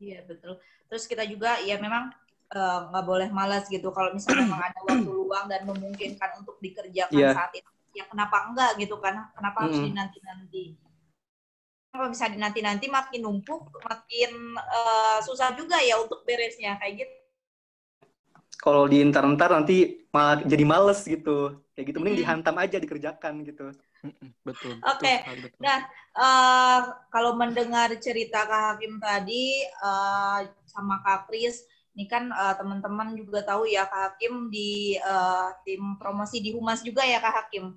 Iya 0.03 0.27
betul. 0.27 0.59
Terus 0.91 1.05
kita 1.07 1.23
juga 1.25 1.63
ya 1.63 1.79
memang 1.79 2.11
eh, 2.51 2.79
nggak 2.91 3.05
uh, 3.05 3.09
boleh 3.09 3.29
malas 3.31 3.71
gitu 3.71 3.95
kalau 3.95 4.11
misalnya 4.11 4.45
memang 4.45 4.63
ada 4.63 4.81
waktu 4.91 5.11
luang 5.11 5.47
dan 5.47 5.63
memungkinkan 5.65 6.43
untuk 6.43 6.59
dikerjakan 6.59 7.15
yeah. 7.15 7.33
saat 7.33 7.55
itu 7.55 7.71
ya 7.95 8.05
kenapa 8.11 8.51
enggak 8.51 8.75
gitu 8.83 8.99
kan 8.99 9.31
kenapa 9.39 9.71
harus 9.71 9.79
mm. 9.79 9.87
dinanti-nanti 9.87 10.75
kalau 11.95 12.11
bisa 12.11 12.27
dinanti-nanti 12.27 12.91
makin 12.91 13.23
numpuk 13.23 13.71
makin 13.87 14.59
uh, 14.59 15.23
susah 15.23 15.55
juga 15.55 15.79
ya 15.79 16.03
untuk 16.03 16.27
beresnya 16.27 16.75
kayak 16.83 17.07
gitu 17.07 17.15
kalau 18.59 18.91
di 18.91 18.99
entar-entar 18.99 19.55
nanti 19.55 20.03
malah 20.11 20.43
jadi 20.43 20.65
males 20.67 21.07
gitu 21.07 21.64
kayak 21.75 21.87
gitu 21.91 21.99
mending 21.99 22.23
dihantam 22.23 22.55
aja 22.57 22.79
dikerjakan 22.79 23.43
gitu. 23.43 23.75
Betul 24.47 24.79
oke 24.85 25.01
okay. 25.01 25.27
nah 25.59 25.83
uh, 26.15 26.81
kalau 27.11 27.35
mendengar 27.35 27.91
cerita 27.99 28.47
kak 28.47 28.79
Hakim 28.79 29.03
tadi 29.03 29.67
uh, 29.83 30.47
sama 30.71 31.03
kak 31.03 31.27
Kris 31.27 31.67
ini 31.95 32.11
kan 32.11 32.31
uh, 32.35 32.55
teman-teman 32.59 33.15
juga 33.15 33.43
tahu 33.43 33.67
ya 33.67 33.87
kak 33.87 34.19
Hakim 34.19 34.51
di 34.51 34.99
uh, 35.03 35.51
tim 35.67 35.99
promosi 35.99 36.43
di 36.43 36.55
Humas 36.55 36.83
juga 36.83 37.03
ya 37.07 37.23
kak 37.23 37.35
Hakim? 37.47 37.75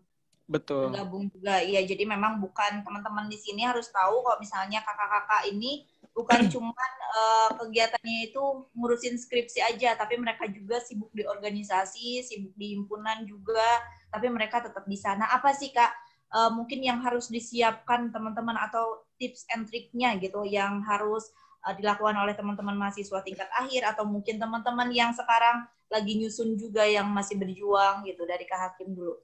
Betul. 0.47 0.95
Gabung 0.95 1.27
juga 1.27 1.60
iya 1.60 1.83
jadi 1.83 2.07
memang 2.07 2.39
bukan 2.39 2.81
teman-teman 2.86 3.27
di 3.27 3.36
sini 3.36 3.67
harus 3.67 3.91
tahu 3.91 4.23
kalau 4.23 4.39
misalnya 4.39 4.79
kakak-kakak 4.79 5.51
ini 5.51 5.83
bukan 6.17 6.49
cuma 6.49 6.73
uh, 6.73 7.53
kegiatannya 7.62 8.34
itu 8.34 8.41
ngurusin 8.73 9.21
skripsi 9.21 9.62
aja, 9.62 9.93
tapi 9.93 10.17
mereka 10.17 10.49
juga 10.49 10.82
sibuk 10.82 11.13
di 11.13 11.21
organisasi, 11.21 12.25
sibuk 12.25 12.58
di 12.58 12.73
himpunan 12.73 13.21
juga, 13.30 13.86
tapi 14.10 14.34
mereka 14.34 14.65
tetap 14.65 14.82
di 14.89 14.97
sana. 14.97 15.30
Apa 15.30 15.53
sih 15.53 15.69
kak? 15.69 15.93
Uh, 16.27 16.51
mungkin 16.51 16.84
yang 16.84 16.99
harus 17.06 17.32
disiapkan 17.32 18.12
teman-teman 18.12 18.60
atau 18.60 19.08
tips 19.15 19.47
and 19.56 19.69
triknya 19.69 20.17
gitu, 20.19 20.43
yang 20.43 20.84
harus 20.84 21.32
uh, 21.63 21.71
dilakukan 21.71 22.19
oleh 22.19 22.36
teman-teman 22.36 22.75
mahasiswa 22.75 23.23
tingkat 23.23 23.47
akhir 23.56 23.88
atau 23.88 24.03
mungkin 24.03 24.36
teman-teman 24.41 24.91
yang 24.91 25.15
sekarang 25.15 25.63
lagi 25.88 26.19
nyusun 26.19 26.60
juga 26.60 26.84
yang 26.84 27.08
masih 27.08 27.39
berjuang 27.39 28.03
gitu 28.03 28.27
dari 28.27 28.43
kak 28.43 28.60
Hakim 28.60 28.91
dulu. 28.91 29.15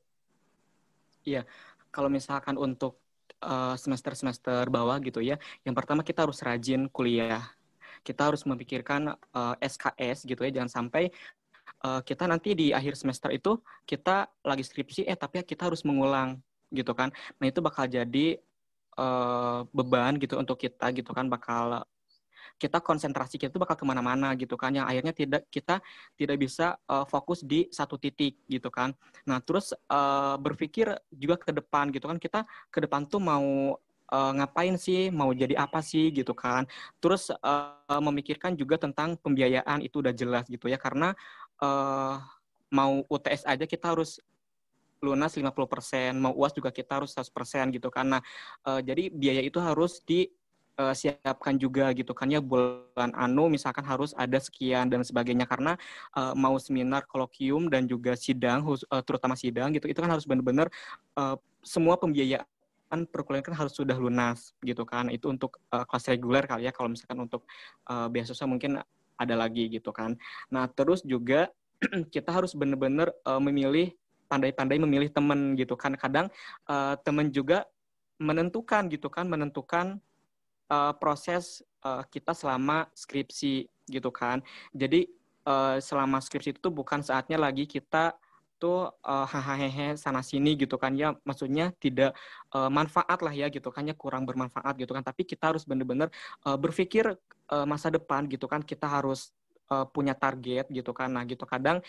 Iya, 1.28 1.44
kalau 1.92 2.08
misalkan 2.08 2.56
untuk 2.56 3.03
Eh, 3.44 3.76
semester-semester 3.76 4.72
bawah 4.72 4.98
gitu 5.04 5.20
ya. 5.20 5.36
Yang 5.68 5.76
pertama 5.76 6.02
kita 6.02 6.24
harus 6.24 6.40
rajin 6.40 6.88
kuliah. 6.88 7.44
Kita 8.04 8.32
harus 8.32 8.44
memikirkan 8.44 9.16
uh, 9.36 9.56
eh, 9.60 9.68
SKS 9.68 10.28
gitu 10.28 10.44
ya. 10.48 10.52
Jangan 10.60 10.72
sampai 10.72 11.12
uh, 11.84 12.00
kita 12.04 12.24
nanti 12.28 12.56
di 12.56 12.68
akhir 12.72 12.96
semester 12.96 13.32
itu 13.36 13.60
kita 13.84 14.32
lagi 14.44 14.64
skripsi 14.64 15.08
eh 15.08 15.16
tapi 15.20 15.44
kita 15.44 15.68
harus 15.68 15.84
mengulang 15.88 16.40
gitu 16.74 16.92
kan 16.98 17.14
nah 17.38 17.46
itu 17.46 17.62
bakal 17.62 17.86
jadi 17.86 18.42
uh, 18.98 19.62
beban 19.70 20.18
gitu 20.18 20.42
untuk 20.42 20.58
kita 20.58 20.90
gitu 20.92 21.14
kan 21.14 21.30
bakal 21.30 21.86
kita 22.58 22.80
konsentrasi 22.80 23.36
kita 23.36 23.52
itu 23.52 23.62
bakal 23.62 23.76
ke 23.76 23.86
mana-mana 23.86 24.32
gitu 24.40 24.56
kan. 24.56 24.72
Yang 24.72 24.86
akhirnya 24.90 25.14
tidak 25.14 25.42
kita 25.52 25.76
tidak 26.16 26.38
bisa 26.40 26.80
uh, 26.88 27.04
fokus 27.04 27.44
di 27.44 27.68
satu 27.70 28.00
titik 28.00 28.40
gitu 28.48 28.72
kan. 28.72 28.96
Nah 29.28 29.44
terus 29.44 29.76
uh, 29.92 30.36
berpikir 30.40 30.94
juga 31.12 31.36
ke 31.40 31.52
depan 31.52 31.92
gitu 31.92 32.08
kan. 32.08 32.18
Kita 32.18 32.48
ke 32.72 32.80
depan 32.84 33.06
tuh 33.10 33.20
mau 33.20 33.78
uh, 34.10 34.32
ngapain 34.38 34.80
sih? 34.80 35.12
Mau 35.12 35.36
jadi 35.36 35.60
apa 35.60 35.84
sih? 35.84 36.14
Gitu 36.14 36.32
kan. 36.32 36.70
Terus 37.04 37.34
uh, 37.34 38.00
memikirkan 38.00 38.56
juga 38.56 38.80
tentang 38.80 39.20
pembiayaan 39.20 39.84
itu 39.84 40.00
udah 40.00 40.14
jelas 40.16 40.48
gitu 40.48 40.72
ya. 40.72 40.80
Karena 40.80 41.12
uh, 41.60 42.22
mau 42.74 43.06
UTS 43.06 43.46
aja 43.46 43.66
kita 43.70 43.94
harus 43.94 44.18
lunas 45.04 45.36
50%, 45.36 46.16
mau 46.16 46.32
UAS 46.32 46.56
juga 46.56 46.72
kita 46.72 47.04
harus 47.04 47.12
100% 47.12 47.76
gitu. 47.76 47.92
Nah, 48.08 48.24
uh, 48.64 48.80
jadi 48.80 49.12
biaya 49.12 49.44
itu 49.44 49.60
harus 49.60 50.00
di 50.08 50.32
uh, 50.80 50.94
siapkan 50.94 51.56
juga 51.58 51.92
gitu 51.94 52.12
kan 52.16 52.30
ya 52.30 52.42
bulan 52.42 53.14
anu 53.14 53.50
misalkan 53.50 53.86
harus 53.86 54.12
ada 54.18 54.38
sekian 54.40 54.90
dan 54.90 55.06
sebagainya. 55.06 55.46
Karena 55.46 55.78
uh, 56.18 56.34
mau 56.34 56.58
seminar 56.58 57.06
kolokium 57.06 57.70
dan 57.70 57.86
juga 57.86 58.18
sidang 58.18 58.66
uh, 58.66 59.04
terutama 59.04 59.38
sidang 59.38 59.74
gitu 59.76 59.90
itu 59.90 60.00
kan 60.00 60.10
harus 60.10 60.26
benar-benar 60.26 60.68
uh, 61.18 61.38
semua 61.64 61.96
pembiayaan 61.96 63.08
perkuliahan 63.10 63.46
kan 63.46 63.56
harus 63.58 63.74
sudah 63.74 63.96
lunas 63.98 64.54
gitu 64.66 64.84
kan. 64.88 65.10
Itu 65.14 65.30
untuk 65.30 65.62
uh, 65.74 65.86
kelas 65.86 66.06
reguler 66.10 66.44
kali 66.46 66.66
ya 66.68 66.72
kalau 66.74 66.94
misalkan 66.94 67.22
untuk 67.22 67.46
uh, 67.90 68.10
beasiswa 68.10 68.48
mungkin 68.50 68.82
ada 69.18 69.36
lagi 69.38 69.70
gitu 69.70 69.94
kan. 69.94 70.18
Nah 70.50 70.66
terus 70.70 71.06
juga 71.06 71.50
kita 72.16 72.30
harus 72.34 72.58
benar-benar 72.58 73.14
uh, 73.28 73.42
memilih 73.42 73.94
pandai-pandai 74.32 74.82
memilih 74.82 75.14
teman 75.14 75.54
gitu 75.54 75.78
kan. 75.78 75.94
Kadang 75.94 76.34
uh, 76.66 76.98
teman 77.06 77.30
juga 77.30 77.70
menentukan 78.22 78.88
gitu 78.88 79.12
kan 79.12 79.28
menentukan 79.28 80.00
uh, 80.74 80.94
proses 80.98 81.62
uh, 81.86 82.02
kita 82.10 82.34
selama 82.34 82.90
skripsi 82.98 83.70
gitu 83.86 84.10
kan. 84.10 84.42
Jadi 84.74 85.06
uh, 85.46 85.78
selama 85.78 86.18
skripsi 86.18 86.58
itu 86.58 86.70
bukan 86.74 87.06
saatnya 87.06 87.38
lagi 87.38 87.70
kita 87.70 88.18
tuh 88.58 88.88
uh, 89.04 89.28
hahaha 89.28 89.94
sana 90.00 90.26
sini 90.26 90.58
gitu 90.58 90.82
kan. 90.82 90.98
Ya 90.98 91.14
maksudnya 91.28 91.76
tidak 91.78 92.18
uh, 92.56 92.72
manfaat 92.74 93.20
lah 93.22 93.34
ya 93.36 93.52
gitu 93.54 93.70
kan. 93.70 93.86
Ya 93.86 93.94
kurang 93.94 94.26
bermanfaat 94.26 94.74
gitu 94.82 94.96
kan. 94.96 95.04
Tapi 95.06 95.22
kita 95.28 95.54
harus 95.54 95.68
benar-benar 95.68 96.10
uh, 96.48 96.58
berpikir 96.58 97.14
uh, 97.54 97.66
masa 97.70 97.94
depan 97.94 98.26
gitu 98.32 98.50
kan. 98.50 98.64
Kita 98.64 98.88
harus 98.90 99.36
uh, 99.68 99.86
punya 99.86 100.16
target 100.16 100.72
gitu 100.72 100.96
kan. 100.96 101.12
Nah 101.12 101.28
gitu. 101.28 101.44
Kadang 101.44 101.84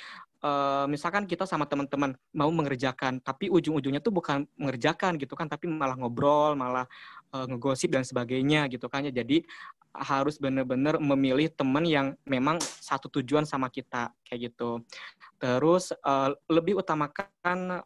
uh, 0.45 0.85
misalkan 0.91 1.25
kita 1.25 1.49
sama 1.49 1.65
teman-teman 1.65 2.15
mau 2.37 2.51
mengerjakan, 2.53 3.19
tapi 3.25 3.49
ujung-ujungnya 3.49 4.05
tuh 4.05 4.13
bukan 4.13 4.45
mengerjakan 4.61 5.17
gitu 5.17 5.33
kan, 5.35 5.49
tapi 5.49 5.67
malah 5.67 5.97
ngobrol, 5.97 6.53
malah 6.55 6.85
uh, 7.35 7.47
ngegosip 7.51 7.91
dan 7.91 8.07
sebagainya 8.07 8.71
gitu 8.71 8.87
kan 8.87 9.03
ya. 9.03 9.11
Jadi 9.11 9.43
harus 9.95 10.39
benar-benar 10.39 10.99
memilih 10.99 11.51
teman 11.51 11.87
yang 11.87 12.15
memang 12.27 12.59
satu 12.63 13.11
tujuan 13.21 13.43
sama 13.47 13.67
kita 13.71 14.15
kayak 14.27 14.55
gitu. 14.55 14.83
Terus 15.43 15.91
uh, 16.07 16.35
lebih 16.47 16.79
utamakan 16.79 17.83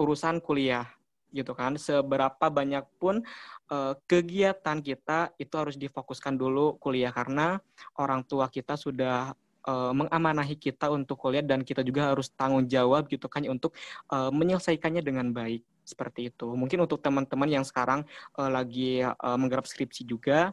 urusan 0.00 0.40
kuliah 0.40 0.88
gitu 1.32 1.52
kan. 1.52 1.76
Seberapa 1.76 2.48
banyak 2.48 2.84
pun 2.96 3.20
uh, 3.68 3.92
kegiatan 4.08 4.80
kita 4.80 5.36
itu 5.36 5.54
harus 5.56 5.76
difokuskan 5.76 6.36
dulu 6.36 6.80
kuliah 6.80 7.12
karena 7.12 7.60
orang 8.00 8.24
tua 8.24 8.48
kita 8.48 8.80
sudah 8.80 9.36
mengamanahi 9.66 10.54
kita 10.54 10.86
untuk 10.94 11.18
kuliah 11.18 11.42
dan 11.42 11.66
kita 11.66 11.82
juga 11.82 12.14
harus 12.14 12.30
tanggung 12.30 12.70
jawab 12.70 13.10
gitu 13.10 13.26
kan 13.26 13.42
untuk 13.50 13.74
uh, 14.14 14.30
menyelesaikannya 14.30 15.02
dengan 15.02 15.34
baik 15.34 15.66
seperti 15.86 16.34
itu. 16.34 16.50
Mungkin 16.50 16.82
untuk 16.82 16.98
teman-teman 16.98 17.46
yang 17.46 17.62
sekarang 17.62 18.02
uh, 18.34 18.50
lagi 18.50 19.06
uh, 19.06 19.38
menggarap 19.38 19.70
skripsi 19.70 20.02
juga 20.02 20.50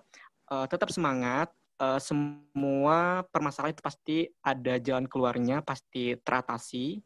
uh, 0.53 0.69
tetap 0.69 0.93
semangat. 0.93 1.49
Uh, 1.81 1.97
semua 1.97 3.25
permasalahan 3.33 3.73
itu 3.73 3.83
pasti 3.83 4.17
ada 4.45 4.77
jalan 4.77 5.09
keluarnya, 5.09 5.65
pasti 5.65 6.13
teratasi 6.21 7.01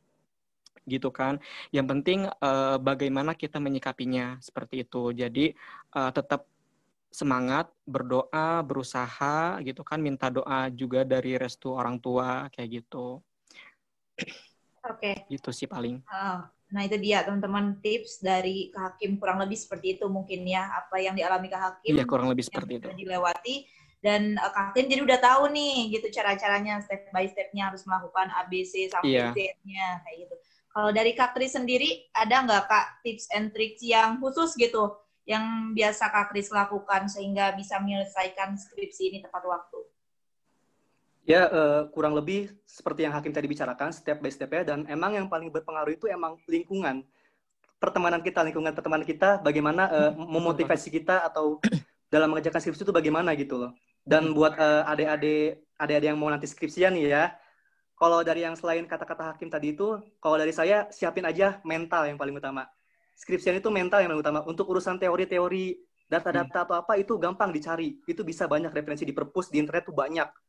gitu 0.87 1.09
kan. 1.09 1.39
Yang 1.71 1.87
penting 1.87 2.19
uh, 2.27 2.75
bagaimana 2.77 3.31
kita 3.33 3.63
menyikapinya 3.63 4.37
seperti 4.43 4.83
itu. 4.83 5.15
Jadi 5.15 5.55
uh, 5.95 6.11
tetap 6.11 6.45
semangat, 7.07 7.71
berdoa, 7.87 8.61
berusaha 8.61 9.57
gitu 9.63 9.81
kan, 9.81 10.03
minta 10.03 10.27
doa 10.27 10.67
juga 10.69 11.07
dari 11.07 11.39
restu 11.39 11.71
orang 11.73 11.97
tua 11.97 12.51
kayak 12.51 12.83
gitu. 12.83 13.23
Oke. 14.17 14.45
Okay. 14.83 15.15
Gitu 15.31 15.49
sih 15.55 15.67
paling. 15.67 16.03
Uh, 16.07 16.43
nah 16.67 16.83
itu 16.83 16.99
dia 16.99 17.23
teman-teman 17.23 17.79
tips 17.79 18.19
dari 18.19 18.67
Kak 18.75 18.99
Hakim 18.99 19.15
kurang 19.15 19.39
lebih 19.39 19.55
seperti 19.55 19.95
itu 19.95 20.05
mungkin 20.11 20.43
ya 20.43 20.67
apa 20.67 20.99
yang 20.99 21.15
dialami 21.15 21.47
Kak 21.47 21.61
Hakim. 21.63 21.95
Iya 21.95 22.03
kurang 22.03 22.27
lebih 22.27 22.43
seperti 22.43 22.83
itu. 22.83 22.87
Dilewati 22.91 23.55
dan 24.03 24.35
uh, 24.37 24.51
Kak 24.51 24.71
Hakim 24.71 24.91
jadi 24.91 25.01
udah 25.01 25.19
tahu 25.19 25.43
nih 25.55 25.95
gitu 25.95 26.07
cara-caranya 26.11 26.83
step 26.83 27.09
by 27.15 27.25
stepnya 27.25 27.71
harus 27.71 27.87
melakukan 27.87 28.29
ABC 28.45 28.91
sampai 28.91 29.15
iya. 29.15 29.31
Z-nya 29.31 30.03
kayak 30.05 30.17
gitu. 30.27 30.35
Kalau 30.77 30.93
dari 30.93 31.17
Kak 31.17 31.33
Kris 31.33 31.57
sendiri, 31.57 32.05
ada 32.13 32.45
nggak 32.45 32.69
Kak 32.69 33.01
tips 33.01 33.33
and 33.33 33.49
tricks 33.49 33.81
yang 33.81 34.21
khusus 34.21 34.53
gitu, 34.53 34.93
yang 35.25 35.73
biasa 35.73 36.13
Kak 36.13 36.29
Kris 36.29 36.53
lakukan 36.53 37.09
sehingga 37.09 37.49
bisa 37.57 37.81
menyelesaikan 37.81 38.53
skripsi 38.53 39.09
ini 39.09 39.19
tepat 39.25 39.41
waktu? 39.49 39.79
Ya, 41.27 41.51
uh, 41.51 41.91
kurang 41.91 42.15
lebih 42.15 42.55
seperti 42.63 43.03
yang 43.03 43.11
Hakim 43.11 43.35
tadi 43.35 43.51
bicarakan, 43.51 43.91
step 43.91 44.23
by 44.23 44.31
step 44.31 44.47
ya, 44.47 44.63
dan 44.63 44.87
emang 44.87 45.11
yang 45.11 45.27
paling 45.27 45.51
berpengaruh 45.51 45.91
itu 45.91 46.07
emang 46.07 46.39
lingkungan. 46.47 47.03
Pertemanan 47.83 48.23
kita, 48.23 48.47
lingkungan 48.47 48.71
pertemanan 48.71 49.03
kita, 49.03 49.43
bagaimana 49.43 49.91
uh, 49.91 50.11
memotivasi 50.15 50.87
kita 50.87 51.27
atau 51.27 51.59
dalam 52.13 52.31
mengerjakan 52.31 52.63
skripsi 52.63 52.87
itu 52.87 52.95
bagaimana 52.95 53.35
gitu 53.35 53.59
loh. 53.59 53.75
Dan 54.07 54.31
buat 54.31 54.55
uh, 54.55 54.87
adik-adik 54.87 55.67
adik-adik 55.75 56.07
yang 56.15 56.17
mau 56.17 56.31
nanti 56.31 56.47
skripsian 56.47 56.95
nih 56.95 57.11
ya, 57.11 57.35
kalau 57.99 58.23
dari 58.23 58.47
yang 58.47 58.55
selain 58.55 58.87
kata-kata 58.87 59.35
hakim 59.35 59.51
tadi 59.51 59.75
itu, 59.75 59.99
kalau 60.23 60.39
dari 60.39 60.55
saya 60.55 60.87
siapin 60.95 61.27
aja 61.27 61.59
mental 61.67 62.07
yang 62.07 62.15
paling 62.15 62.39
utama. 62.39 62.71
Skripsian 63.19 63.59
itu 63.59 63.67
mental 63.67 63.99
yang 63.99 64.15
paling 64.15 64.23
utama. 64.23 64.39
Untuk 64.47 64.63
urusan 64.71 64.95
teori-teori, 64.95 65.75
data-data 66.07 66.63
hmm. 66.63 66.65
atau 66.71 66.75
apa 66.79 66.95
itu 66.95 67.19
gampang 67.19 67.51
dicari. 67.51 67.99
Itu 68.07 68.23
bisa 68.23 68.47
banyak 68.47 68.71
referensi 68.71 69.03
di 69.03 69.11
perpus, 69.11 69.51
di 69.51 69.59
internet 69.59 69.91
tuh 69.91 69.97
banyak. 69.97 70.46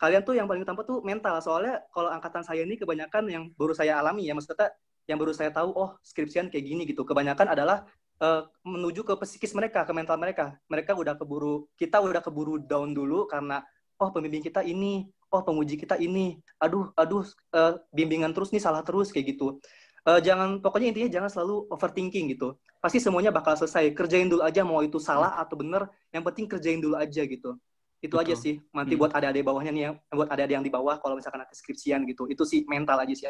Kalian 0.00 0.24
tuh 0.24 0.32
yang 0.32 0.48
paling 0.48 0.64
utama 0.64 0.80
tuh 0.80 1.04
mental. 1.04 1.36
Soalnya 1.44 1.84
kalau 1.92 2.08
angkatan 2.08 2.40
saya 2.40 2.64
ini 2.64 2.80
kebanyakan 2.80 3.28
yang 3.28 3.42
baru 3.54 3.76
saya 3.76 4.00
alami 4.00 4.24
ya, 4.24 4.32
maksudnya 4.32 4.72
yang 5.04 5.20
baru 5.20 5.36
saya 5.36 5.52
tahu, 5.52 5.76
oh 5.76 6.00
skripsian 6.00 6.48
kayak 6.48 6.64
gini 6.64 6.88
gitu. 6.88 7.04
Kebanyakan 7.04 7.52
adalah 7.52 7.84
uh, 8.24 8.48
menuju 8.64 9.04
ke 9.04 9.12
psikis 9.20 9.52
mereka, 9.52 9.84
ke 9.84 9.92
mental 9.92 10.16
mereka. 10.16 10.56
Mereka 10.72 10.96
udah 10.96 11.20
keburu, 11.20 11.68
kita 11.76 12.00
udah 12.00 12.24
keburu 12.24 12.56
down 12.64 12.96
dulu 12.96 13.28
karena, 13.28 13.60
oh 14.00 14.08
pembimbing 14.08 14.40
kita 14.40 14.64
ini, 14.64 15.04
oh 15.30 15.42
penguji 15.46 15.78
kita 15.78 15.94
ini 15.96 16.42
aduh 16.58 16.90
aduh 16.98 17.22
uh, 17.54 17.78
bimbingan 17.94 18.34
terus 18.34 18.50
nih 18.50 18.58
salah 18.58 18.82
terus 18.82 19.14
kayak 19.14 19.38
gitu 19.38 19.62
uh, 20.04 20.18
jangan 20.18 20.58
pokoknya 20.58 20.90
intinya 20.90 21.10
jangan 21.10 21.30
selalu 21.30 21.70
overthinking 21.70 22.34
gitu 22.34 22.58
pasti 22.82 22.98
semuanya 22.98 23.30
bakal 23.30 23.54
selesai 23.54 23.94
kerjain 23.94 24.26
dulu 24.26 24.42
aja 24.42 24.66
mau 24.66 24.82
itu 24.82 24.98
salah 24.98 25.38
atau 25.38 25.54
benar 25.54 25.86
yang 26.10 26.26
penting 26.26 26.50
kerjain 26.50 26.82
dulu 26.82 26.98
aja 26.98 27.22
gitu 27.22 27.56
itu 28.00 28.14
Betul. 28.16 28.24
aja 28.26 28.34
sih. 28.36 28.54
Nanti 28.72 28.96
hmm. 28.96 29.00
buat 29.00 29.12
adik-adik 29.12 29.44
bawahnya 29.44 29.72
nih 29.72 29.82
yang 29.88 29.94
buat 30.12 30.28
adik-adik 30.32 30.54
yang 30.60 30.66
di 30.66 30.72
bawah 30.72 30.96
kalau 30.98 31.14
misalkan 31.16 31.44
ada 31.44 31.54
skripsian 31.54 32.04
gitu. 32.08 32.24
Itu 32.26 32.48
sih 32.48 32.64
mental 32.66 33.00
aja 33.00 33.14
sih. 33.14 33.28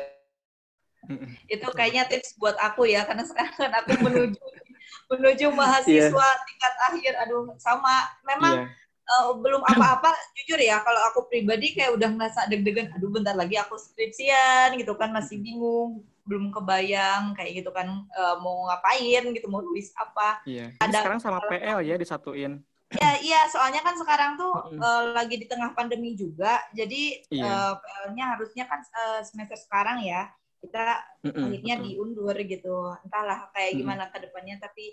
Itu 1.50 1.68
kayaknya 1.74 2.06
tips 2.06 2.38
buat 2.38 2.54
aku 2.58 2.86
ya 2.86 3.02
karena 3.08 3.26
sekarang 3.26 3.56
kan 3.56 3.72
aku 3.82 3.90
menuju 4.00 4.40
menuju 5.10 5.46
mahasiswa 5.50 6.10
yeah. 6.14 6.44
tingkat 6.46 6.74
akhir. 6.86 7.12
Aduh 7.26 7.54
sama. 7.58 8.08
Memang 8.24 8.54
yeah 8.64 8.70
uh, 9.10 9.34
belum 9.36 9.62
apa-apa 9.66 10.14
jujur 10.38 10.60
ya 10.62 10.78
kalau 10.86 11.00
aku 11.10 11.26
pribadi 11.26 11.74
kayak 11.74 11.98
udah 11.98 12.10
ngerasa 12.14 12.46
deg-degan 12.46 12.94
aduh 12.94 13.10
bentar 13.10 13.34
lagi 13.34 13.58
aku 13.58 13.74
skripsian 13.74 14.78
gitu 14.78 14.94
kan 14.94 15.10
masih 15.10 15.42
bingung 15.42 16.06
belum 16.28 16.54
kebayang 16.54 17.34
kayak 17.34 17.64
gitu 17.64 17.74
kan 17.74 18.06
uh, 18.14 18.36
mau 18.38 18.70
ngapain 18.70 19.34
gitu 19.34 19.46
mau 19.50 19.64
tulis 19.66 19.90
apa. 19.98 20.38
Iya. 20.46 20.78
Ada 20.78 21.02
sekarang 21.02 21.20
sama 21.20 21.42
PL 21.50 21.82
ya 21.82 21.98
disatuin 21.98 22.62
ya 22.90 23.10
iya 23.22 23.40
soalnya 23.46 23.86
kan 23.86 23.94
sekarang 23.94 24.34
tuh 24.34 24.50
mm 24.50 24.82
uh, 24.82 25.02
lagi 25.14 25.38
di 25.38 25.46
tengah 25.46 25.70
pandemi 25.78 26.18
juga 26.18 26.58
jadi 26.74 27.22
iya. 27.30 27.46
uh, 27.46 27.74
PL-nya 27.78 28.24
harusnya 28.34 28.64
kan 28.66 28.82
uh, 28.82 29.22
semester 29.22 29.54
sekarang 29.54 30.02
ya 30.02 30.26
kita 30.58 30.98
mm 31.22 31.30
-hmm, 31.30 31.44
akhirnya 31.46 31.74
betul. 31.78 31.86
diundur 31.86 32.36
gitu 32.42 32.76
entahlah 33.06 33.46
kayak 33.54 33.78
gimana 33.78 34.04
mm 34.04 34.10
-hmm. 34.10 34.20
ke 34.20 34.26
depannya 34.26 34.56
tapi 34.58 34.84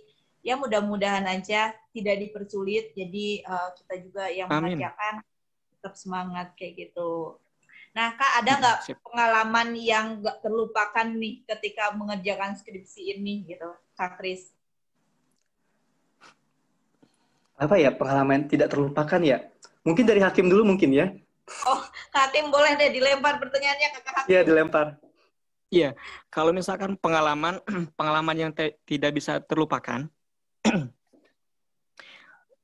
ya 0.46 0.56
mudah-mudahan 0.56 1.26
aja 1.28 1.74
tidak 1.92 2.16
dipersulit 2.22 2.94
jadi 2.94 3.44
uh, 3.50 3.70
kita 3.76 3.94
juga 4.06 4.24
yang 4.30 4.48
Amin. 4.48 4.78
mengerjakan 4.78 5.26
tetap 5.78 5.94
semangat 5.98 6.48
kayak 6.58 6.88
gitu. 6.88 7.38
Nah 7.94 8.14
kak 8.14 8.32
ada 8.44 8.52
nggak 8.62 8.80
pengalaman 9.02 9.74
yang 9.76 10.22
nggak 10.22 10.40
terlupakan 10.40 11.08
nih 11.18 11.42
ketika 11.44 11.92
mengerjakan 11.98 12.54
skripsi 12.56 13.18
ini 13.18 13.44
gitu 13.44 13.74
kak 13.98 14.22
Kris? 14.22 14.57
Apa 17.58 17.76
ya 17.82 17.90
pengalaman 17.90 18.46
tidak 18.46 18.70
terlupakan 18.70 19.22
ya? 19.22 19.50
Mungkin 19.82 20.06
dari 20.06 20.22
hakim 20.22 20.46
dulu 20.46 20.64
mungkin 20.64 20.94
ya. 20.94 21.10
Oh 21.66 21.82
Hakim 22.12 22.52
boleh 22.52 22.76
deh 22.76 22.92
dilempar 22.92 23.40
pertanyaannya 23.40 23.90
ke 23.96 24.00
Hakim. 24.04 24.28
Iya, 24.28 24.42
dilempar. 24.44 25.00
Iya, 25.68 25.96
kalau 26.32 26.56
misalkan 26.56 26.96
pengalaman 27.00 27.60
pengalaman 28.00 28.36
yang 28.36 28.52
tidak 28.88 29.12
bisa 29.16 29.40
terlupakan, 29.44 30.08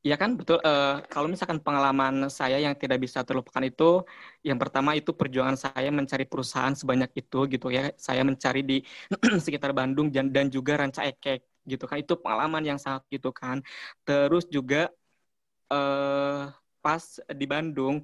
ya 0.10 0.15
kan 0.15 0.36
betul. 0.39 0.60
Uh, 0.63 1.03
kalau 1.12 1.27
misalkan 1.27 1.60
pengalaman 1.60 2.27
saya 2.32 2.60
yang 2.60 2.75
tidak 2.75 3.03
bisa 3.03 3.23
terlupakan 3.27 3.63
itu, 3.63 4.03
yang 4.43 4.56
pertama 4.60 4.95
itu 4.95 5.12
perjuangan 5.12 5.60
saya 5.60 5.91
mencari 5.91 6.23
perusahaan 6.27 6.75
sebanyak 6.75 7.12
itu 7.15 7.39
gitu 7.51 7.67
ya. 7.71 7.91
Saya 7.99 8.23
mencari 8.23 8.63
di 8.63 8.77
sekitar 9.45 9.75
Bandung 9.75 10.12
dan 10.12 10.32
dan 10.32 10.47
juga 10.51 10.79
Ranca 10.79 11.03
Ekek 11.03 11.52
gitu 11.67 11.84
kan. 11.89 11.97
Itu 12.02 12.19
pengalaman 12.19 12.63
yang 12.63 12.80
sangat 12.82 13.04
gitu 13.12 13.30
kan. 13.36 13.62
Terus 14.08 14.47
juga 14.47 14.91
uh, 15.71 16.52
pas 16.84 17.04
di 17.32 17.45
Bandung 17.47 18.04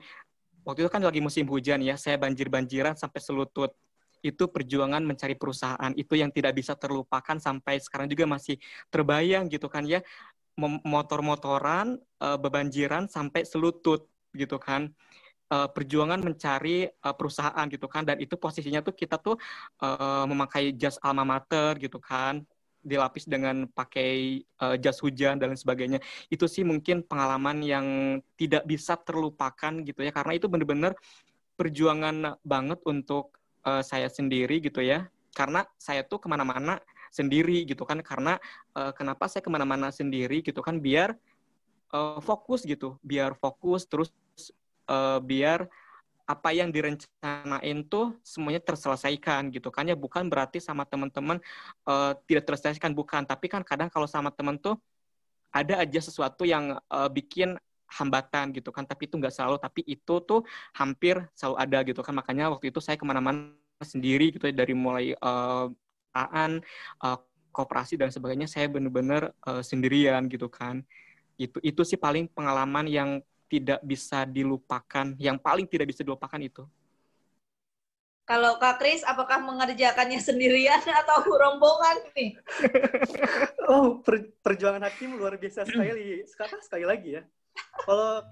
waktu 0.67 0.85
itu 0.85 0.91
kan 0.91 1.01
lagi 1.03 1.21
musim 1.23 1.45
hujan 1.47 1.79
ya. 1.83 1.95
Saya 1.95 2.19
banjir-banjiran 2.19 2.95
sampai 2.95 3.19
selutut 3.23 3.71
itu 4.19 4.51
perjuangan 4.51 4.99
mencari 4.99 5.35
perusahaan 5.39 5.91
itu 5.95 6.19
yang 6.19 6.27
tidak 6.27 6.51
bisa 6.59 6.75
terlupakan 6.75 7.39
sampai 7.39 7.79
sekarang 7.79 8.11
juga 8.11 8.27
masih 8.27 8.59
terbayang 8.91 9.47
gitu 9.47 9.71
kan 9.71 9.87
ya 9.87 10.03
motor-motoran 10.59 11.95
uh, 12.19 12.35
bebanjiran 12.35 13.07
sampai 13.07 13.47
selutut 13.47 14.11
gitu 14.35 14.59
kan 14.59 14.91
uh, 15.49 15.71
perjuangan 15.71 16.19
mencari 16.19 16.91
uh, 16.99 17.15
perusahaan 17.15 17.65
gitu 17.71 17.87
kan 17.87 18.03
dan 18.03 18.19
itu 18.19 18.35
posisinya 18.35 18.83
tuh 18.83 18.91
kita 18.91 19.15
tuh 19.15 19.39
uh, 19.79 20.27
memakai 20.27 20.75
jas 20.75 20.99
alma 20.99 21.23
mater 21.23 21.79
gitu 21.79 21.97
kan 22.03 22.43
dilapis 22.79 23.27
dengan 23.27 23.67
pakai 23.67 24.43
uh, 24.63 24.75
jas 24.79 24.99
hujan 25.03 25.39
dan 25.39 25.53
sebagainya. 25.55 25.99
Itu 26.31 26.47
sih 26.47 26.63
mungkin 26.63 27.03
pengalaman 27.03 27.63
yang 27.63 27.85
tidak 28.39 28.63
bisa 28.65 28.95
terlupakan 28.99 29.83
gitu 29.83 29.99
ya. 30.03 30.11
Karena 30.15 30.33
itu 30.35 30.47
benar-benar 30.47 30.95
perjuangan 31.59 32.39
banget 32.41 32.79
untuk 32.87 33.35
uh, 33.67 33.83
saya 33.83 34.07
sendiri 34.07 34.63
gitu 34.63 34.79
ya. 34.79 35.07
Karena 35.35 35.67
saya 35.75 36.03
tuh 36.07 36.23
ke 36.23 36.27
mana-mana 36.31 36.79
sendiri 37.11 37.67
gitu 37.67 37.83
kan. 37.83 37.99
Karena 37.99 38.39
uh, 38.75 38.95
kenapa 38.95 39.27
saya 39.27 39.43
ke 39.43 39.51
mana-mana 39.51 39.91
sendiri 39.91 40.39
gitu 40.39 40.63
kan? 40.63 40.79
Biar 40.79 41.15
uh, 41.91 42.19
fokus 42.23 42.63
gitu. 42.63 42.95
Biar 43.03 43.35
fokus 43.35 43.83
terus 43.85 44.09
uh, 44.87 45.19
biar 45.19 45.67
apa 46.29 46.53
yang 46.53 46.69
direncanain 46.69 47.77
tuh 47.89 48.13
semuanya 48.21 48.61
terselesaikan 48.61 49.49
gitu 49.49 49.73
kan 49.73 49.89
ya. 49.89 49.97
Bukan 49.97 50.29
berarti 50.29 50.61
sama 50.61 50.85
teman-teman 50.85 51.41
uh, 51.89 52.13
tidak 52.29 52.45
terselesaikan 52.45 52.93
bukan. 52.93 53.25
Tapi 53.25 53.49
kan 53.49 53.65
kadang 53.65 53.89
kalau 53.89 54.05
sama 54.05 54.29
teman 54.29 54.61
tuh 54.61 54.77
ada 55.49 55.81
aja 55.81 55.97
sesuatu 55.97 56.45
yang 56.45 56.77
uh, 56.93 57.09
bikin 57.09 57.57
hambatan 57.89 58.53
gitu 58.53 58.69
kan. 58.69 58.85
Tapi 58.85 59.09
itu 59.09 59.17
nggak 59.17 59.33
selalu 59.33 59.57
tapi 59.57 59.81
itu 59.89 60.15
tuh 60.21 60.45
hampir 60.77 61.17
selalu 61.33 61.55
ada 61.57 61.77
gitu 61.81 62.01
kan. 62.05 62.13
Makanya 62.13 62.53
waktu 62.53 62.69
itu 62.69 62.77
saya 62.77 62.93
ke 62.93 63.05
mana-mana 63.09 63.49
sendiri 63.81 64.29
gitu 64.29 64.45
ya. 64.45 64.53
Dari 64.53 64.77
mulai 64.77 65.17
uh, 65.17 65.65
aan 66.13 66.61
uh, 67.01 67.17
kooperasi 67.49 67.97
dan 67.97 68.13
sebagainya 68.13 68.45
saya 68.45 68.69
benar-benar 68.69 69.33
uh, 69.49 69.65
sendirian 69.65 70.29
gitu 70.29 70.45
kan. 70.45 70.85
Itu 71.41 71.57
itu 71.65 71.81
sih 71.81 71.97
paling 71.97 72.29
pengalaman 72.29 72.85
yang 72.85 73.09
tidak 73.49 73.81
bisa 73.81 74.23
dilupakan 74.29 75.17
yang 75.17 75.41
paling 75.41 75.65
tidak 75.65 75.89
bisa 75.89 76.05
dilupakan 76.05 76.39
itu 76.39 76.63
kalau 78.29 78.61
Kak 78.61 78.77
Kris, 78.77 79.01
apakah 79.09 79.41
mengerjakannya 79.41 80.21
sendirian 80.21 80.77
atau 81.01 81.25
rombongan 81.25 81.97
nih? 82.13 82.37
oh, 83.73 84.05
per, 84.05 84.29
perjuangan 84.45 84.85
hakim 84.85 85.17
luar 85.17 85.33
biasa 85.33 85.65
sekali. 85.65 86.21
Sekarang 86.29 86.61
sekali 86.61 86.85
lagi 86.85 87.17
ya 87.17 87.25
kalau 87.85 88.23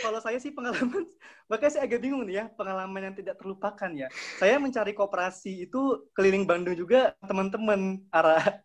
kalau 0.00 0.18
saya 0.20 0.38
sih 0.40 0.52
pengalaman 0.52 1.04
makanya 1.50 1.72
saya 1.78 1.84
agak 1.86 2.00
bingung 2.02 2.24
nih 2.26 2.42
ya 2.42 2.44
pengalaman 2.56 3.12
yang 3.12 3.14
tidak 3.16 3.36
terlupakan 3.38 3.90
ya 3.92 4.08
saya 4.40 4.56
mencari 4.58 4.92
kooperasi 4.96 5.68
itu 5.68 6.10
keliling 6.16 6.48
Bandung 6.48 6.74
juga 6.74 7.14
teman-teman 7.22 8.02
arah 8.10 8.60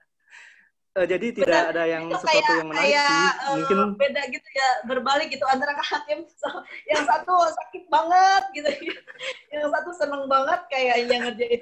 uh, 0.98 1.06
jadi 1.08 1.28
tidak 1.32 1.48
Benar, 1.48 1.72
ada 1.72 1.84
yang 1.88 2.04
sesuatu 2.12 2.28
kayak, 2.28 2.50
yang 2.52 2.68
menarik 2.68 2.86
kayak, 2.92 3.08
sih 3.08 3.28
uh, 3.46 3.54
mungkin 3.56 3.78
beda 3.96 4.22
gitu 4.32 4.48
ya 4.52 4.70
berbalik 4.88 5.28
gitu 5.32 5.46
antara 5.48 5.74
hakim 5.80 6.20
yang 6.92 7.04
satu 7.08 7.34
sakit 7.52 7.84
banget 7.88 8.44
gitu 8.56 8.70
yang 9.56 9.68
satu 9.72 9.90
seneng 9.96 10.24
banget 10.28 10.60
kayaknya 10.68 11.18
ngerjain 11.28 11.62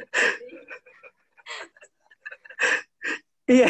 iya 3.50 3.70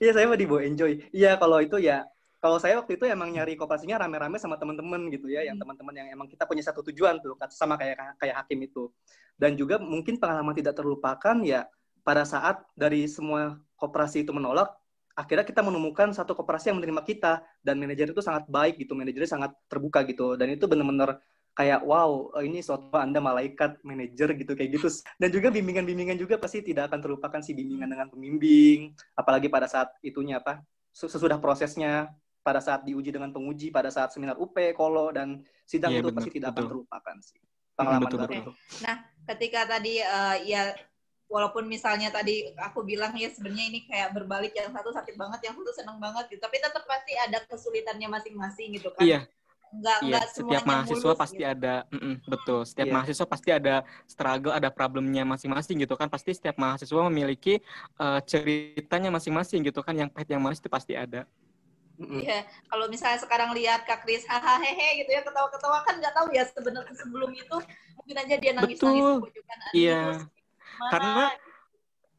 iya 0.00 0.10
saya 0.12 0.24
mau 0.28 0.38
dibawa 0.38 0.60
enjoy 0.64 1.00
iya 1.12 1.36
kalau 1.40 1.60
itu 1.60 1.80
ya 1.80 2.04
kalau 2.44 2.60
saya 2.60 2.76
waktu 2.76 3.00
itu 3.00 3.08
emang 3.08 3.32
nyari 3.32 3.56
kooperasinya 3.56 4.04
rame-rame 4.04 4.36
sama 4.36 4.60
teman-teman 4.60 5.08
gitu 5.08 5.32
ya, 5.32 5.48
yang 5.48 5.56
hmm. 5.56 5.64
teman-teman 5.64 5.94
yang 5.96 6.08
emang 6.12 6.28
kita 6.28 6.44
punya 6.44 6.60
satu 6.60 6.84
tujuan 6.92 7.16
tuh, 7.24 7.40
sama 7.48 7.80
kayak 7.80 8.20
kayak 8.20 8.36
hakim 8.44 8.60
itu. 8.68 8.92
Dan 9.32 9.56
juga 9.56 9.80
mungkin 9.80 10.20
pengalaman 10.20 10.52
tidak 10.52 10.76
terlupakan 10.76 11.40
ya 11.40 11.64
pada 12.04 12.22
saat 12.28 12.60
dari 12.76 13.08
semua 13.08 13.56
kooperasi 13.80 14.22
itu 14.22 14.30
menolak, 14.30 14.70
akhirnya 15.16 15.42
kita 15.42 15.64
menemukan 15.64 16.12
satu 16.12 16.36
kooperasi 16.36 16.70
yang 16.70 16.78
menerima 16.78 17.02
kita. 17.02 17.40
Dan 17.64 17.80
manajer 17.80 18.12
itu 18.12 18.20
sangat 18.20 18.44
baik 18.46 18.78
gitu, 18.78 18.92
manajernya 18.92 19.30
sangat 19.40 19.50
terbuka 19.66 20.04
gitu, 20.04 20.36
dan 20.36 20.52
itu 20.52 20.68
benar-benar 20.68 21.18
kayak 21.54 21.86
wow 21.86 22.34
ini 22.42 22.58
suatu 22.58 22.90
anda 22.98 23.22
malaikat 23.22 23.78
manajer 23.86 24.34
gitu 24.36 24.52
kayak 24.52 24.74
gitu. 24.78 24.90
Dan 25.16 25.30
juga 25.32 25.48
bimbingan-bimbingan 25.54 26.18
juga 26.18 26.34
pasti 26.36 26.60
tidak 26.60 26.92
akan 26.92 27.00
terlupakan 27.00 27.40
sih 27.40 27.54
bimbingan 27.56 27.88
dengan 27.88 28.06
pembimbing. 28.12 28.92
Apalagi 29.16 29.48
pada 29.48 29.70
saat 29.70 29.94
itunya 30.04 30.42
apa 30.42 30.60
sesudah 30.94 31.38
prosesnya 31.42 32.10
pada 32.44 32.60
saat 32.60 32.84
diuji 32.84 33.08
dengan 33.08 33.32
penguji, 33.32 33.72
pada 33.72 33.88
saat 33.88 34.12
seminar 34.12 34.36
UP, 34.36 34.52
Kolo, 34.76 35.08
dan 35.08 35.40
sidang 35.64 35.96
yeah, 35.96 36.04
itu 36.04 36.12
betul, 36.12 36.16
pasti 36.20 36.30
tidak 36.36 36.48
betul. 36.52 36.60
akan 36.60 36.70
terlupakan 36.70 37.16
sih. 37.24 37.40
Pengalaman 37.74 38.04
betul, 38.04 38.18
betul, 38.20 38.36
betul. 38.36 38.54
Nah, 38.84 38.96
ketika 39.32 39.60
tadi 39.64 39.94
uh, 40.04 40.36
ya 40.44 40.62
walaupun 41.34 41.66
misalnya 41.66 42.14
tadi 42.14 42.54
aku 42.54 42.86
bilang 42.86 43.10
ya 43.18 43.26
sebenarnya 43.34 43.66
ini 43.74 43.80
kayak 43.90 44.14
berbalik 44.14 44.54
yang 44.54 44.70
satu 44.70 44.94
sakit 44.94 45.18
banget, 45.18 45.50
yang 45.50 45.58
satu 45.58 45.72
senang 45.74 45.98
banget 45.98 46.30
gitu, 46.30 46.38
tapi 46.38 46.62
tetap 46.62 46.86
pasti 46.86 47.18
ada 47.18 47.42
kesulitannya 47.50 48.06
masing-masing 48.06 48.78
gitu 48.78 48.94
kan. 48.94 49.02
Iya. 49.02 49.20
Enggak, 49.74 49.98
iya, 49.98 50.06
enggak 50.06 50.24
setiap 50.30 50.62
mahasiswa 50.70 51.10
mulus, 51.10 51.18
pasti 51.18 51.42
gitu. 51.42 51.50
ada, 51.50 51.74
mm 51.90 51.98
-mm, 51.98 52.14
betul. 52.30 52.60
Setiap 52.62 52.86
yeah. 52.86 52.94
mahasiswa 52.94 53.26
pasti 53.26 53.50
ada 53.50 53.74
struggle, 54.06 54.54
ada 54.54 54.70
problemnya 54.70 55.26
masing-masing 55.26 55.82
gitu 55.82 55.98
kan. 55.98 56.06
Pasti 56.06 56.30
setiap 56.30 56.54
mahasiswa 56.54 57.00
memiliki 57.10 57.58
uh, 57.98 58.22
ceritanya 58.22 59.10
masing-masing 59.10 59.66
gitu 59.66 59.82
kan. 59.82 59.98
Yang 59.98 60.14
pahit, 60.14 60.30
yang 60.30 60.38
manis 60.38 60.62
itu 60.62 60.70
pasti 60.70 60.94
ada. 60.94 61.26
Iya, 61.98 62.46
mm-hmm. 62.46 62.70
kalau 62.70 62.86
misalnya 62.86 63.18
sekarang 63.18 63.50
lihat 63.50 63.82
Kak 63.82 64.06
Kris 64.06 64.22
hahaha 64.30 64.62
hehe 64.62 65.02
gitu 65.02 65.10
ya 65.10 65.26
ketawa-ketawa 65.26 65.82
kan 65.82 65.94
nggak 65.98 66.14
tahu 66.14 66.26
ya 66.34 66.42
sebenarnya 66.50 66.94
sebelum 66.94 67.30
itu 67.34 67.56
mungkin 67.98 68.16
aja 68.18 68.34
dia 68.34 68.52
nangis-nangis 68.54 70.26
Iya. 70.74 70.90
Karena 70.90 71.26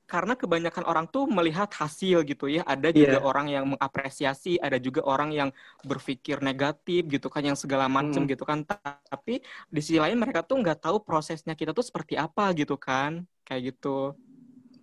karena 0.05 0.37
kebanyakan 0.37 0.85
orang 0.85 1.05
tuh 1.09 1.25
melihat 1.25 1.65
hasil 1.73 2.21
gitu 2.29 2.45
ya. 2.45 2.61
Ada 2.63 2.93
juga 2.93 3.17
yeah. 3.17 3.25
orang 3.25 3.47
yang 3.49 3.65
mengapresiasi, 3.73 4.61
ada 4.61 4.77
juga 4.77 5.01
orang 5.01 5.33
yang 5.33 5.49
berpikir 5.81 6.39
negatif 6.45 7.09
gitu 7.09 7.27
kan, 7.27 7.41
yang 7.41 7.57
segala 7.57 7.89
macam 7.89 8.23
hmm. 8.23 8.29
gitu 8.29 8.45
kan. 8.45 8.61
Tapi 9.09 9.41
di 9.67 9.81
sisi 9.81 9.97
lain 9.97 10.15
mereka 10.21 10.45
tuh 10.45 10.61
nggak 10.61 10.85
tahu 10.85 11.01
prosesnya 11.01 11.57
kita 11.57 11.73
tuh 11.73 11.81
seperti 11.81 12.15
apa 12.15 12.53
gitu 12.53 12.77
kan, 12.77 13.25
kayak 13.43 13.75
gitu. 13.75 14.13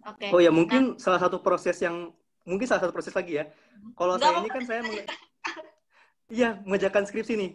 Okay. 0.02 0.34
Oh 0.34 0.42
ya 0.42 0.50
mungkin 0.50 0.98
nah. 0.98 0.98
salah 0.98 1.22
satu 1.22 1.38
proses 1.38 1.78
yang 1.78 2.10
mungkin 2.42 2.66
salah 2.66 2.82
satu 2.82 2.92
proses 2.92 3.14
lagi 3.14 3.38
ya. 3.38 3.46
Kalau 3.94 4.18
saya 4.18 4.42
ini 4.42 4.50
kan 4.50 4.62
saya 4.66 4.82
menge 4.82 5.06
Iya, 6.32 6.58
mengerjakan 6.64 7.04
skripsi 7.06 7.36
nih. 7.36 7.50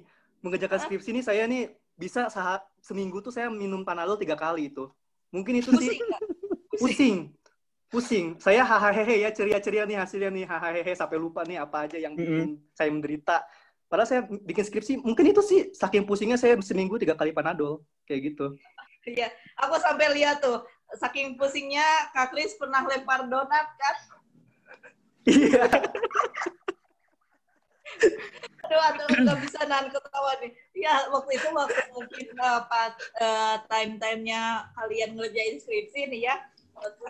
Mengerjakan 0.45 0.79
skripsi 0.85 1.09
ini 1.11 1.21
saya 1.25 1.43
nih 1.49 1.73
bisa 1.97 2.29
saat 2.29 2.61
seminggu 2.79 3.19
tuh 3.25 3.33
saya 3.33 3.49
minum 3.49 3.81
panadol 3.83 4.15
tiga 4.15 4.37
kali 4.39 4.69
itu. 4.71 4.87
Mungkin 5.31 5.53
itu 5.59 5.71
sih 5.79 5.97
pusing. 6.77 7.15
Pusing. 7.87 8.25
Saya 8.43 8.67
hahaha 8.67 9.03
ya 9.07 9.31
ceria-ceria 9.31 9.87
nih 9.87 9.97
hasilnya 9.99 10.29
nih 10.31 10.45
hahaha 10.47 10.93
sampai 10.93 11.17
lupa 11.19 11.43
nih 11.47 11.63
apa 11.63 11.87
aja 11.87 11.97
yang 11.99 12.15
bikin 12.15 12.35
mm 12.35 12.55
-hmm. 12.59 12.75
saya 12.75 12.89
menderita. 12.91 13.37
Padahal 13.87 14.07
saya 14.07 14.21
bikin 14.27 14.63
skripsi, 14.67 14.93
mungkin 14.99 15.31
itu 15.31 15.39
sih 15.39 15.71
saking 15.71 16.03
pusingnya 16.03 16.35
saya 16.35 16.59
seminggu 16.59 16.99
tiga 16.99 17.15
kali 17.15 17.31
panadol 17.31 17.87
kayak 18.03 18.35
gitu. 18.35 18.59
Iya, 19.07 19.31
aku 19.55 19.79
sampai 19.79 20.11
lihat 20.11 20.43
tuh 20.43 20.67
saking 20.99 21.39
pusingnya 21.39 22.11
Kak 22.11 22.35
Kris 22.35 22.59
pernah 22.59 22.83
lempar 22.83 23.23
donat 23.27 23.67
kan 23.79 23.95
Iya. 25.27 25.67
aduh, 28.67 28.81
aduh, 28.91 29.07
nggak 29.23 29.39
bisa 29.47 29.59
nahan 29.63 29.87
ketawa 29.87 30.31
nih. 30.43 30.51
Ya, 30.75 31.07
waktu 31.09 31.31
itu 31.39 31.47
waktu 31.55 31.81
mungkin 31.95 32.27
uh, 32.43 32.61
pas 32.67 32.93
uh, 33.23 33.55
time-timenya 33.71 34.71
kalian 34.75 35.15
ngerjain 35.15 35.57
skripsi 35.63 36.11
nih 36.11 36.21
ya, 36.27 36.35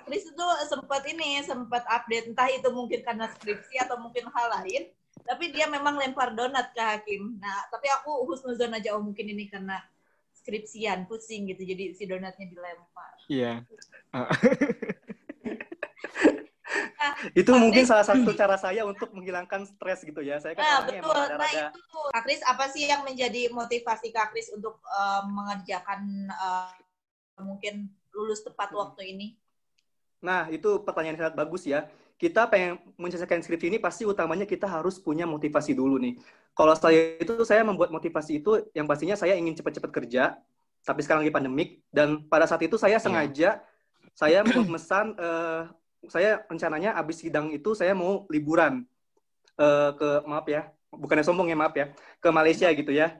Kris 0.07 0.31
itu 0.31 0.45
sempat 0.71 1.03
ini, 1.11 1.43
sempat 1.43 1.83
update, 1.91 2.31
entah 2.31 2.47
itu 2.47 2.69
mungkin 2.71 3.03
karena 3.03 3.27
skripsi 3.27 3.75
atau 3.83 3.99
mungkin 3.99 4.23
hal 4.31 4.47
lain, 4.61 4.87
tapi 5.27 5.51
dia 5.51 5.67
memang 5.67 5.99
lempar 5.99 6.31
donat 6.31 6.71
ke 6.71 6.79
Hakim. 6.79 7.35
Nah, 7.43 7.67
tapi 7.67 7.91
aku 7.91 8.23
husnuzon 8.31 8.71
aja, 8.71 8.95
oh 8.95 9.03
mungkin 9.03 9.27
ini 9.27 9.51
karena 9.51 9.83
skripsian, 10.31 11.03
pusing 11.11 11.51
gitu, 11.51 11.67
jadi 11.67 11.91
si 11.91 12.07
donatnya 12.07 12.47
dilempar. 12.47 13.13
Iya. 13.27 13.63
Yeah. 13.67 13.67
Uh. 14.15 14.31
Itu 17.39 17.51
mungkin 17.53 17.85
salah 17.85 18.05
satu 18.05 18.33
cara 18.33 18.57
saya 18.57 18.81
untuk 18.85 19.13
menghilangkan 19.13 19.65
stres 19.69 20.01
gitu 20.01 20.21
ya. 20.25 20.41
Saya 20.41 20.57
kan 20.57 20.63
Nah, 20.65 20.79
betul. 20.85 20.97
emang 20.97 21.37
Nah, 21.37 21.51
itu. 21.53 21.99
Kak 22.13 22.21
Kris, 22.25 22.41
apa 22.41 22.65
sih 22.73 22.83
yang 22.89 23.05
menjadi 23.05 23.53
motivasi 23.53 24.09
Kak 24.09 24.33
Kris 24.33 24.49
untuk 24.53 24.81
eh, 24.81 25.21
mengerjakan 25.29 26.29
eh, 26.29 26.73
mungkin 27.41 27.93
lulus 28.17 28.41
tepat 28.41 28.73
Hmm. 28.73 28.81
waktu 28.81 29.13
ini? 29.13 29.27
Nah, 30.25 30.49
itu 30.49 30.81
pertanyaan 30.81 31.13
yang 31.13 31.21
sangat 31.29 31.37
bagus 31.37 31.63
ya. 31.69 31.85
Kita 32.17 32.49
pengen 32.49 32.81
menyelesaikan 32.97 33.45
skripsi 33.45 33.69
ini 33.69 33.77
pasti 33.77 34.01
utamanya 34.01 34.49
kita 34.49 34.65
harus 34.65 34.97
punya 34.97 35.29
motivasi 35.29 35.77
dulu 35.77 36.01
nih. 36.01 36.17
Kalau 36.57 36.73
saya 36.73 37.21
itu 37.21 37.45
saya 37.45 37.61
membuat 37.61 37.93
motivasi 37.93 38.41
itu 38.41 38.65
yang 38.73 38.89
pastinya 38.89 39.13
saya 39.13 39.37
ingin 39.37 39.53
cepat-cepat 39.53 39.91
kerja, 39.93 40.33
tapi 40.81 41.05
sekarang 41.05 41.21
lagi 41.21 41.35
pandemik 41.37 41.69
dan 41.93 42.25
pada 42.25 42.49
saat 42.49 42.65
itu 42.65 42.73
saya 42.73 42.97
sengaja 42.97 43.61
saya 44.17 44.41
memesan 44.41 45.13
eh, 45.13 45.69
saya 46.05 46.45
rencananya 46.45 46.93
habis 46.93 47.25
sidang 47.25 47.49
itu 47.49 47.73
saya 47.73 47.97
mau 47.97 48.29
liburan 48.29 48.85
eh, 49.57 49.91
ke 49.97 50.09
maaf 50.29 50.45
ya, 50.45 50.69
bukannya 50.93 51.25
sombong 51.25 51.49
ya 51.49 51.57
maaf 51.57 51.73
ya, 51.73 51.91
ke 52.21 52.29
Malaysia 52.29 52.69
gitu 52.71 52.93
ya. 52.93 53.17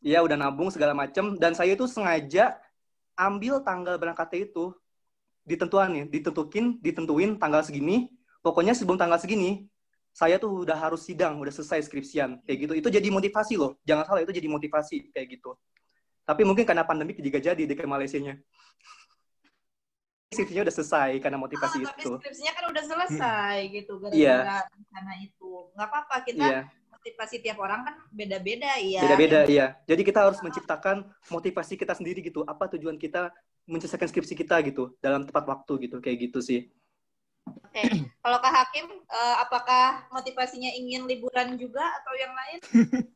Ya 0.00 0.24
udah 0.24 0.32
nabung 0.32 0.72
segala 0.72 0.96
macem 0.96 1.36
dan 1.36 1.52
saya 1.52 1.76
itu 1.76 1.84
sengaja 1.84 2.56
ambil 3.20 3.60
tanggal 3.60 4.00
berangkatnya 4.00 4.48
itu 4.48 4.72
ditentuan 5.44 5.92
nih, 5.92 6.04
ditentukin, 6.08 6.80
ditentuin 6.80 7.36
tanggal 7.36 7.60
segini. 7.60 8.08
Pokoknya 8.40 8.72
sebelum 8.72 8.96
tanggal 8.96 9.20
segini, 9.20 9.68
saya 10.16 10.40
tuh 10.40 10.64
udah 10.64 10.74
harus 10.74 11.04
sidang, 11.04 11.36
udah 11.36 11.52
selesai 11.52 11.84
skripsian 11.84 12.40
kayak 12.48 12.58
gitu. 12.64 12.72
Itu 12.80 12.88
jadi 12.88 13.08
motivasi 13.12 13.60
loh. 13.60 13.76
Jangan 13.84 14.08
salah 14.08 14.20
itu 14.24 14.32
jadi 14.32 14.48
motivasi 14.48 15.12
kayak 15.12 15.26
gitu. 15.36 15.52
Tapi 16.24 16.42
mungkin 16.46 16.64
karena 16.64 16.86
pandemi 16.86 17.12
juga 17.18 17.42
jadi 17.42 17.58
di 17.58 17.74
ke 17.74 17.84
Malaysianya. 17.84 18.38
Skripsinya 20.30 20.62
udah 20.62 20.74
selesai 20.78 21.10
karena 21.18 21.38
motivasi 21.42 21.82
Ah, 21.82 21.90
tapi 21.90 22.06
itu. 22.06 22.10
skripsinya 22.14 22.52
kan 22.54 22.64
udah 22.70 22.84
selesai 22.86 23.56
gitu 23.66 23.92
Hmm. 23.98 24.14
Iya. 24.14 24.36
gara-gara 24.38 24.62
rencana 24.70 25.12
itu. 25.18 25.50
Nggak 25.74 25.88
apa-apa 25.90 26.16
kita 26.22 26.44
Iya, 26.46 26.60
motivasi 26.86 27.36
tiap 27.42 27.58
orang 27.58 27.80
kan 27.82 27.94
beda-beda 28.14 28.70
ya. 28.78 29.02
beda-beda 29.02 29.38
iya. 29.50 29.66
Jadi 29.90 30.02
kita 30.06 30.22
harus 30.22 30.38
menciptakan 30.38 31.02
motivasi 31.26 31.74
kita 31.74 31.98
sendiri 31.98 32.22
gitu. 32.22 32.46
Apa 32.46 32.70
tujuan 32.70 32.94
kita 32.94 33.34
menyelesaikan 33.66 34.06
skripsi 34.06 34.38
kita 34.38 34.54
gitu 34.62 34.94
dalam 35.02 35.26
tepat 35.26 35.50
waktu 35.50 35.90
gitu 35.90 35.98
kayak 35.98 36.30
gitu 36.30 36.38
sih. 36.38 36.70
Oke. 37.66 37.82
Kalau 38.22 38.38
Kak 38.38 38.54
Hakim, 38.54 38.86
eh, 38.86 39.36
apakah 39.42 40.06
motivasinya 40.14 40.70
ingin 40.70 41.10
liburan 41.10 41.58
juga 41.58 41.82
atau 41.98 42.14
yang 42.14 42.30
lain? 42.30 42.58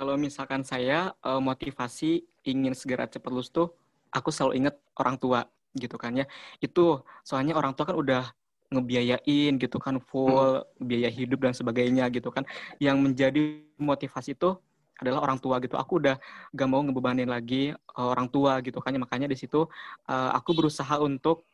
Kalau 0.00 0.16
misalkan 0.16 0.64
saya 0.64 1.12
eh, 1.12 1.40
motivasi 1.44 2.24
ingin 2.48 2.72
segera 2.72 3.04
cepat 3.04 3.28
lulus 3.28 3.52
tuh, 3.52 3.68
aku 4.08 4.32
selalu 4.32 4.64
ingat 4.64 4.80
orang 4.96 5.20
tua 5.20 5.44
gitu 5.76 5.96
kan 6.00 6.12
ya. 6.16 6.26
Itu 6.58 7.04
soalnya 7.22 7.54
orang 7.58 7.76
tua 7.76 7.90
kan 7.90 7.96
udah 7.98 8.22
ngebiayain 8.70 9.58
gitu 9.58 9.82
kan 9.82 9.98
full 9.98 10.62
biaya 10.78 11.10
hidup 11.10 11.42
dan 11.42 11.54
sebagainya 11.54 12.06
gitu 12.14 12.30
kan. 12.30 12.46
Yang 12.78 12.96
menjadi 13.02 13.42
motivasi 13.78 14.38
itu 14.38 14.58
adalah 15.00 15.24
orang 15.24 15.38
tua 15.42 15.58
gitu. 15.64 15.74
Aku 15.80 15.98
udah 15.98 16.20
gak 16.54 16.68
mau 16.70 16.84
ngebebanin 16.84 17.26
lagi 17.26 17.72
eh, 17.74 18.08
orang 18.14 18.30
tua 18.30 18.62
gitu 18.62 18.78
kan. 18.78 18.94
ya. 18.94 19.00
Makanya 19.02 19.26
di 19.30 19.36
situ 19.38 19.66
eh, 20.06 20.30
aku 20.34 20.54
berusaha 20.54 21.00
untuk 21.02 21.46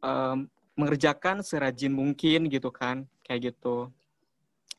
em, 0.00 0.48
mengerjakan 0.74 1.44
serajin 1.44 1.92
mungkin 1.92 2.48
gitu 2.48 2.70
kan. 2.72 3.04
Kayak 3.26 3.54
gitu. 3.54 3.92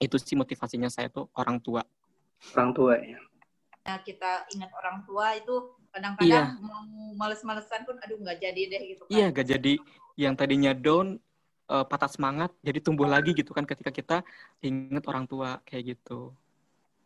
Itu 0.02 0.18
sih 0.20 0.36
motivasinya 0.36 0.90
saya 0.92 1.08
tuh 1.08 1.30
orang 1.38 1.62
tua. 1.62 1.86
Orang 2.58 2.72
tua 2.76 3.00
ya. 3.00 3.20
Nah, 3.86 4.02
kita 4.02 4.50
ingat 4.50 4.74
orang 4.74 5.06
tua 5.06 5.38
itu 5.38 5.54
Iya. 5.54 5.94
kadang-kadang 5.94 6.58
mau 6.60 6.82
males-malesan 7.16 7.86
pun 7.86 7.96
aduh 8.02 8.18
nggak 8.18 8.42
jadi 8.42 8.62
deh 8.68 8.82
gitu 8.98 9.04
kan. 9.06 9.14
Iya, 9.14 9.26
gak 9.32 9.48
jadi 9.48 9.74
yang 10.18 10.34
tadinya 10.34 10.74
down, 10.74 11.22
eh, 11.70 11.86
patah 11.86 12.10
semangat, 12.10 12.52
jadi 12.66 12.82
tumbuh 12.82 13.06
lagi 13.06 13.32
gitu 13.38 13.54
kan 13.54 13.64
ketika 13.64 13.94
kita 13.94 14.18
inget 14.66 15.06
orang 15.06 15.30
tua 15.30 15.62
kayak 15.70 15.96
gitu. 15.96 16.34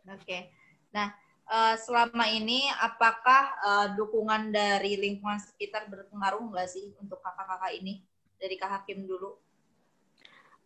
Oke. 0.08 0.48
Nah, 0.96 1.12
eh, 1.52 1.74
selama 1.76 2.24
ini 2.32 2.64
apakah 2.80 3.42
eh, 3.60 3.86
dukungan 4.00 4.48
dari 4.48 4.96
lingkungan 4.96 5.36
sekitar 5.36 5.84
berpengaruh 5.86 6.40
nggak 6.48 6.66
sih 6.66 6.96
untuk 6.96 7.20
kakak-kakak 7.20 7.76
ini? 7.76 8.00
Dari 8.40 8.56
Kak 8.56 8.70
Hakim 8.72 9.04
dulu. 9.04 9.36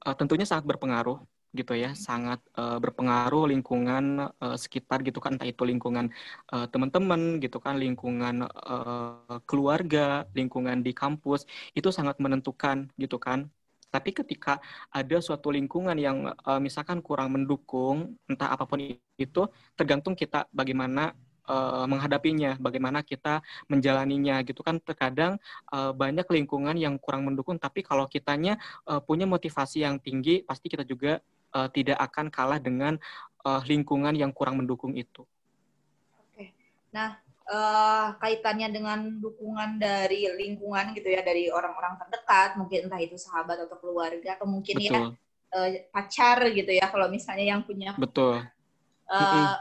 Eh, 0.07 0.15
tentunya 0.15 0.47
sangat 0.47 0.63
berpengaruh 0.63 1.19
gitu 1.59 1.73
ya, 1.83 1.89
sangat 2.07 2.39
eh, 2.59 2.79
berpengaruh 2.83 3.45
lingkungan 3.53 4.05
eh, 4.43 4.57
sekitar 4.63 4.99
gitu 5.07 5.19
kan, 5.25 5.37
entah 5.39 5.49
itu 5.53 5.63
lingkungan 5.71 6.07
eh, 6.53 6.67
teman-teman 6.73 7.21
gitu 7.45 7.59
kan, 7.65 7.75
lingkungan 7.85 8.35
eh, 8.49 9.39
keluarga, 9.49 10.27
lingkungan 10.39 10.79
di 10.87 10.93
kampus, 11.01 11.41
itu 11.79 11.89
sangat 11.95 12.17
menentukan 12.25 12.91
gitu 13.03 13.17
kan. 13.27 13.49
Tapi 13.95 14.11
ketika 14.11 14.59
ada 14.91 15.17
suatu 15.23 15.49
lingkungan 15.55 15.95
yang 15.99 16.19
eh, 16.35 16.61
misalkan 16.67 16.99
kurang 17.07 17.31
mendukung, 17.35 18.19
entah 18.31 18.51
apa 18.55 18.65
pun 18.67 18.83
itu, 19.19 19.43
tergantung 19.79 20.19
kita 20.19 20.51
bagaimana 20.51 21.15
eh, 21.47 21.87
menghadapinya, 21.87 22.59
bagaimana 22.59 23.01
kita 23.07 23.39
menjalaninya 23.71 24.43
gitu 24.43 24.61
kan. 24.67 24.83
Terkadang 24.83 25.39
eh, 25.75 25.93
banyak 25.95 26.27
lingkungan 26.27 26.75
yang 26.75 26.99
kurang 26.99 27.23
mendukung, 27.29 27.57
tapi 27.63 27.87
kalau 27.87 28.11
kitanya 28.11 28.59
eh, 28.91 29.01
punya 29.07 29.27
motivasi 29.31 29.87
yang 29.87 29.97
tinggi, 30.03 30.43
pasti 30.43 30.67
kita 30.73 30.83
juga 30.83 31.23
eh, 31.55 31.69
tidak 31.71 31.99
akan 32.03 32.27
kalah 32.29 32.59
dengan 32.59 32.99
eh, 33.47 33.63
lingkungan 33.71 34.15
yang 34.19 34.35
kurang 34.35 34.59
mendukung 34.59 34.93
itu. 34.99 35.23
eh, 37.45 38.07
kaitannya 38.19 38.69
dengan 38.73 38.99
dukungan 39.21 39.77
dari 39.77 40.27
lingkungan 40.33 40.97
gitu 40.97 41.13
ya 41.13 41.21
dari 41.21 41.53
orang-orang 41.53 42.01
terdekat 42.01 42.57
mungkin 42.57 42.89
entah 42.89 43.01
itu 43.01 43.21
sahabat 43.21 43.69
atau 43.69 43.77
keluarga 43.77 44.41
atau 44.41 44.49
mungkin 44.49 44.81
ya 44.81 44.91
Betul, 44.91 45.07
eh, 45.53 45.87
pacar 45.93 46.39
gitu 46.51 46.73
ya 46.73 46.89
kalau 46.89 47.07
misalnya 47.13 47.47
yang 47.57 47.63
punya 47.63 47.93
betul. 48.01 48.41
eh, 49.13 49.55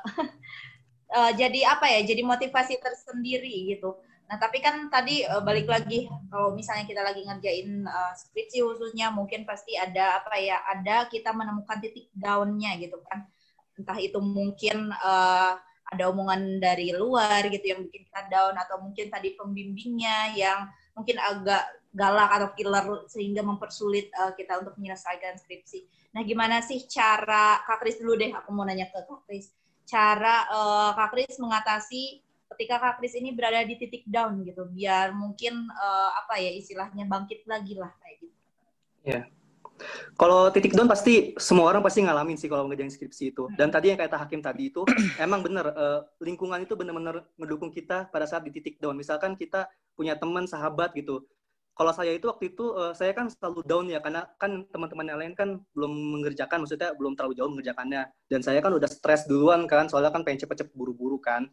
eh, 1.17 1.31
jadi 1.35 1.59
apa 1.75 1.85
ya 1.91 1.99
jadi 2.07 2.21
motivasi 2.23 2.79
tersendiri 2.79 3.75
gitu 3.75 3.99
nah 4.33 4.41
tapi 4.41 4.65
kan 4.65 4.89
tadi 4.89 5.21
eh, 5.21 5.43
balik 5.45 5.69
lagi 5.69 6.09
kalau 6.33 6.57
misalnya 6.57 6.89
kita 6.89 7.05
lagi 7.05 7.21
ngerjain 7.21 7.85
eh, 7.85 8.13
skripsi 8.17 8.65
khususnya 8.65 9.13
mungkin 9.13 9.45
pasti 9.45 9.77
ada 9.77 10.25
apa 10.25 10.41
ya 10.41 10.57
ada 10.65 11.05
kita 11.05 11.29
menemukan 11.29 11.77
titik 11.77 12.09
down-nya 12.17 12.81
gitu 12.81 12.97
kan 13.05 13.29
entah 13.77 13.97
itu 14.01 14.17
mungkin 14.17 14.89
eh, 14.89 15.53
ada 15.93 16.09
omongan 16.09 16.57
dari 16.57 16.89
luar 16.89 17.45
gitu 17.53 17.69
yang 17.69 17.85
bikin 17.85 18.09
kita 18.09 18.25
down 18.33 18.57
atau 18.57 18.81
mungkin 18.81 19.13
tadi 19.13 19.37
pembimbingnya 19.37 20.33
yang 20.33 20.65
mungkin 20.97 21.21
agak 21.21 21.69
galak 21.93 22.29
atau 22.33 22.49
killer 22.57 22.85
sehingga 23.05 23.45
mempersulit 23.45 24.09
eh, 24.09 24.31
kita 24.33 24.65
untuk 24.65 24.73
menyelesaikan 24.81 25.37
skripsi. 25.37 25.85
Nah, 26.17 26.25
gimana 26.25 26.65
sih 26.65 26.81
cara 26.89 27.61
Kak 27.61 27.85
Kris 27.85 28.01
dulu 28.01 28.17
deh 28.17 28.33
aku 28.33 28.49
mau 28.49 28.65
nanya 28.65 28.89
ke 28.89 29.05
Kak 29.05 29.29
Kris. 29.29 29.53
Cara 29.85 30.49
eh, 30.49 30.91
Kak 30.97 31.09
Kris 31.13 31.37
mengatasi 31.37 32.25
ketika 32.53 32.79
Kak 32.79 32.93
Kris 33.01 33.17
ini 33.17 33.33
berada 33.33 33.61
di 33.65 33.75
titik 33.75 34.07
down 34.07 34.45
gitu 34.45 34.69
biar 34.69 35.11
mungkin 35.11 35.67
eh, 35.67 36.09
apa 36.17 36.39
ya 36.39 36.51
istilahnya 36.53 37.05
bangkit 37.09 37.45
lagi 37.49 37.75
lah 37.75 37.91
kayak 37.99 38.15
gitu. 38.21 38.37
Kalau 40.13 40.53
titik 40.53 40.77
down 40.77 40.85
pasti 40.85 41.33
semua 41.41 41.73
orang 41.73 41.81
pasti 41.81 42.05
ngalamin 42.05 42.37
sih 42.37 42.47
kalau 42.47 42.69
ngerjain 42.69 42.93
skripsi 42.93 43.33
itu. 43.33 43.49
Dan 43.57 43.73
tadi 43.73 43.91
yang 43.91 43.99
kata 43.99 44.21
Hakim 44.21 44.39
tadi 44.39 44.69
itu 44.69 44.85
emang 45.25 45.41
bener 45.41 45.65
eh, 45.73 45.99
lingkungan 46.21 46.61
itu 46.61 46.77
bener-bener 46.77 47.25
mendukung 47.35 47.73
kita 47.73 48.07
pada 48.13 48.29
saat 48.29 48.45
di 48.45 48.53
titik 48.53 48.77
down. 48.77 48.95
Misalkan 48.95 49.33
kita 49.35 49.67
punya 49.97 50.15
teman, 50.15 50.45
sahabat 50.45 50.93
gitu. 50.93 51.25
Kalau 51.73 51.89
saya 51.89 52.13
itu 52.13 52.29
waktu 52.29 52.53
itu 52.53 52.65
eh, 52.77 52.93
saya 52.93 53.11
kan 53.17 53.27
selalu 53.33 53.65
down 53.65 53.85
ya 53.89 53.99
karena 53.99 54.29
kan 54.37 54.69
teman-teman 54.69 55.05
yang 55.09 55.19
lain 55.19 55.33
kan 55.33 55.49
belum 55.73 55.91
mengerjakan 56.19 56.63
maksudnya 56.63 56.93
belum 56.93 57.17
terlalu 57.17 57.33
jauh 57.41 57.49
mengerjakannya. 57.49 58.03
Dan 58.29 58.39
saya 58.45 58.61
kan 58.61 58.71
udah 58.77 58.89
stres 58.89 59.25
duluan 59.25 59.65
kan 59.65 59.89
soalnya 59.89 60.13
kan 60.13 60.21
pengen 60.21 60.45
cepet-cepet 60.45 60.73
buru-buru 60.77 61.17
kan. 61.17 61.49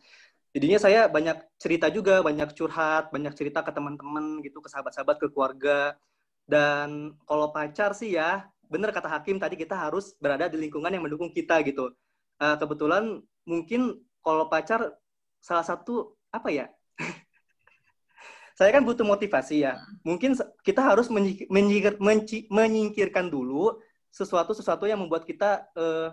Jadinya 0.50 0.78
saya 0.82 1.06
banyak 1.06 1.38
cerita 1.62 1.86
juga, 1.94 2.26
banyak 2.26 2.50
curhat, 2.58 3.14
banyak 3.14 3.30
cerita 3.38 3.62
ke 3.62 3.70
teman-teman 3.70 4.42
gitu, 4.42 4.58
ke 4.58 4.66
sahabat-sahabat, 4.66 5.22
ke 5.22 5.30
keluarga. 5.30 5.94
Dan 6.42 7.14
kalau 7.22 7.54
pacar 7.54 7.94
sih 7.94 8.18
ya, 8.18 8.50
bener 8.66 8.90
kata 8.90 9.06
Hakim 9.06 9.38
tadi 9.38 9.54
kita 9.54 9.78
harus 9.78 10.18
berada 10.18 10.50
di 10.50 10.58
lingkungan 10.58 10.90
yang 10.90 11.06
mendukung 11.06 11.30
kita 11.30 11.62
gitu. 11.62 11.94
Eh, 12.42 12.56
kebetulan 12.58 13.22
mungkin 13.46 14.02
kalau 14.26 14.50
pacar 14.50 14.90
salah 15.38 15.62
satu 15.62 16.18
apa 16.34 16.50
ya? 16.50 16.66
saya 18.58 18.74
kan 18.74 18.82
butuh 18.82 19.06
motivasi 19.06 19.62
ya. 19.62 19.78
Mungkin 20.02 20.34
kita 20.66 20.82
harus 20.82 21.06
menyingkir- 21.06 21.46
menyingkir- 21.46 22.50
menyingkirkan 22.50 23.30
dulu 23.30 23.78
sesuatu-sesuatu 24.10 24.90
yang 24.90 24.98
membuat 24.98 25.22
kita 25.22 25.70
eh, 25.78 26.10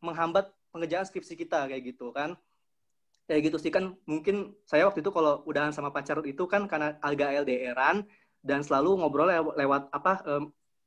menghambat 0.00 0.48
pengerjaan 0.72 1.04
skripsi 1.04 1.36
kita 1.36 1.68
kayak 1.68 1.92
gitu 1.92 2.08
kan. 2.16 2.32
Kayak 3.24 3.40
gitu 3.48 3.56
sih 3.56 3.72
kan 3.72 3.96
mungkin 4.04 4.52
saya 4.68 4.84
waktu 4.84 5.00
itu 5.00 5.08
kalau 5.08 5.40
udahan 5.48 5.72
sama 5.72 5.88
pacar 5.88 6.20
itu 6.28 6.44
kan 6.44 6.68
karena 6.68 7.00
agak 7.00 7.28
LDRan 7.44 8.04
dan 8.44 8.60
selalu 8.60 9.00
ngobrol 9.00 9.24
lew- 9.32 9.56
lewat 9.56 9.88
apa 9.96 10.20
em, 10.28 10.42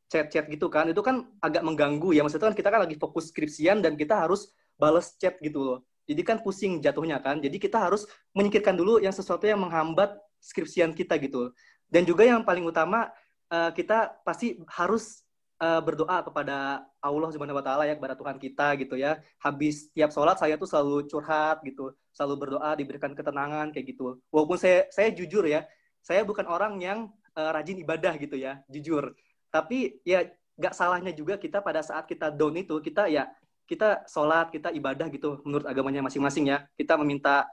chat-chat 0.06 0.46
gitu 0.46 0.70
kan. 0.70 0.86
Itu 0.94 1.02
kan 1.02 1.26
agak 1.42 1.66
mengganggu 1.66 2.14
ya 2.14 2.22
maksudnya 2.22 2.54
kan 2.54 2.58
kita 2.58 2.70
kan 2.70 2.82
lagi 2.86 2.96
fokus 3.02 3.34
skripsian 3.34 3.82
dan 3.82 3.98
kita 3.98 4.14
harus 4.22 4.54
bales 4.78 5.18
chat 5.18 5.42
gitu 5.42 5.60
loh. 5.66 5.78
Jadi 6.06 6.22
kan 6.22 6.38
pusing 6.46 6.78
jatuhnya 6.80 7.18
kan. 7.26 7.42
Jadi 7.42 7.58
kita 7.58 7.82
harus 7.90 8.06
menyingkirkan 8.38 8.78
dulu 8.78 9.02
yang 9.02 9.12
sesuatu 9.12 9.44
yang 9.50 9.58
menghambat 9.60 10.14
skripsian 10.40 10.94
kita 10.94 11.18
gitu. 11.18 11.50
Dan 11.90 12.06
juga 12.06 12.22
yang 12.22 12.46
paling 12.46 12.64
utama 12.70 13.10
eh, 13.50 13.72
kita 13.74 14.14
pasti 14.22 14.62
harus 14.78 15.26
uh, 15.62 15.82
berdoa 15.82 16.22
kepada 16.22 16.86
Allah 17.02 17.30
Subhanahu 17.34 17.58
wa 17.58 17.66
taala 17.66 17.84
ya 17.90 17.98
kepada 17.98 18.14
Tuhan 18.18 18.38
kita 18.38 18.68
gitu 18.82 18.96
ya. 18.98 19.22
Habis 19.42 19.90
tiap 19.94 20.14
sholat 20.14 20.38
saya 20.38 20.56
tuh 20.58 20.70
selalu 20.70 21.06
curhat 21.10 21.62
gitu, 21.66 21.94
selalu 22.14 22.36
berdoa 22.48 22.72
diberikan 22.78 23.12
ketenangan 23.14 23.74
kayak 23.74 23.94
gitu. 23.94 24.22
Walaupun 24.30 24.58
saya 24.58 24.86
saya 24.94 25.10
jujur 25.14 25.46
ya, 25.46 25.66
saya 26.02 26.22
bukan 26.24 26.46
orang 26.48 26.78
yang 26.82 27.00
uh, 27.38 27.52
rajin 27.54 27.78
ibadah 27.82 28.14
gitu 28.18 28.38
ya, 28.38 28.62
jujur. 28.70 29.14
Tapi 29.50 30.02
ya 30.06 30.28
gak 30.58 30.74
salahnya 30.74 31.14
juga 31.14 31.38
kita 31.38 31.62
pada 31.62 31.86
saat 31.86 32.10
kita 32.10 32.34
down 32.34 32.58
itu 32.58 32.82
kita 32.82 33.06
ya 33.10 33.30
kita 33.68 34.08
sholat, 34.08 34.48
kita 34.50 34.72
ibadah 34.72 35.12
gitu 35.12 35.44
menurut 35.44 35.68
agamanya 35.68 36.00
masing-masing 36.06 36.50
ya. 36.50 36.64
Kita 36.80 36.96
meminta 36.96 37.44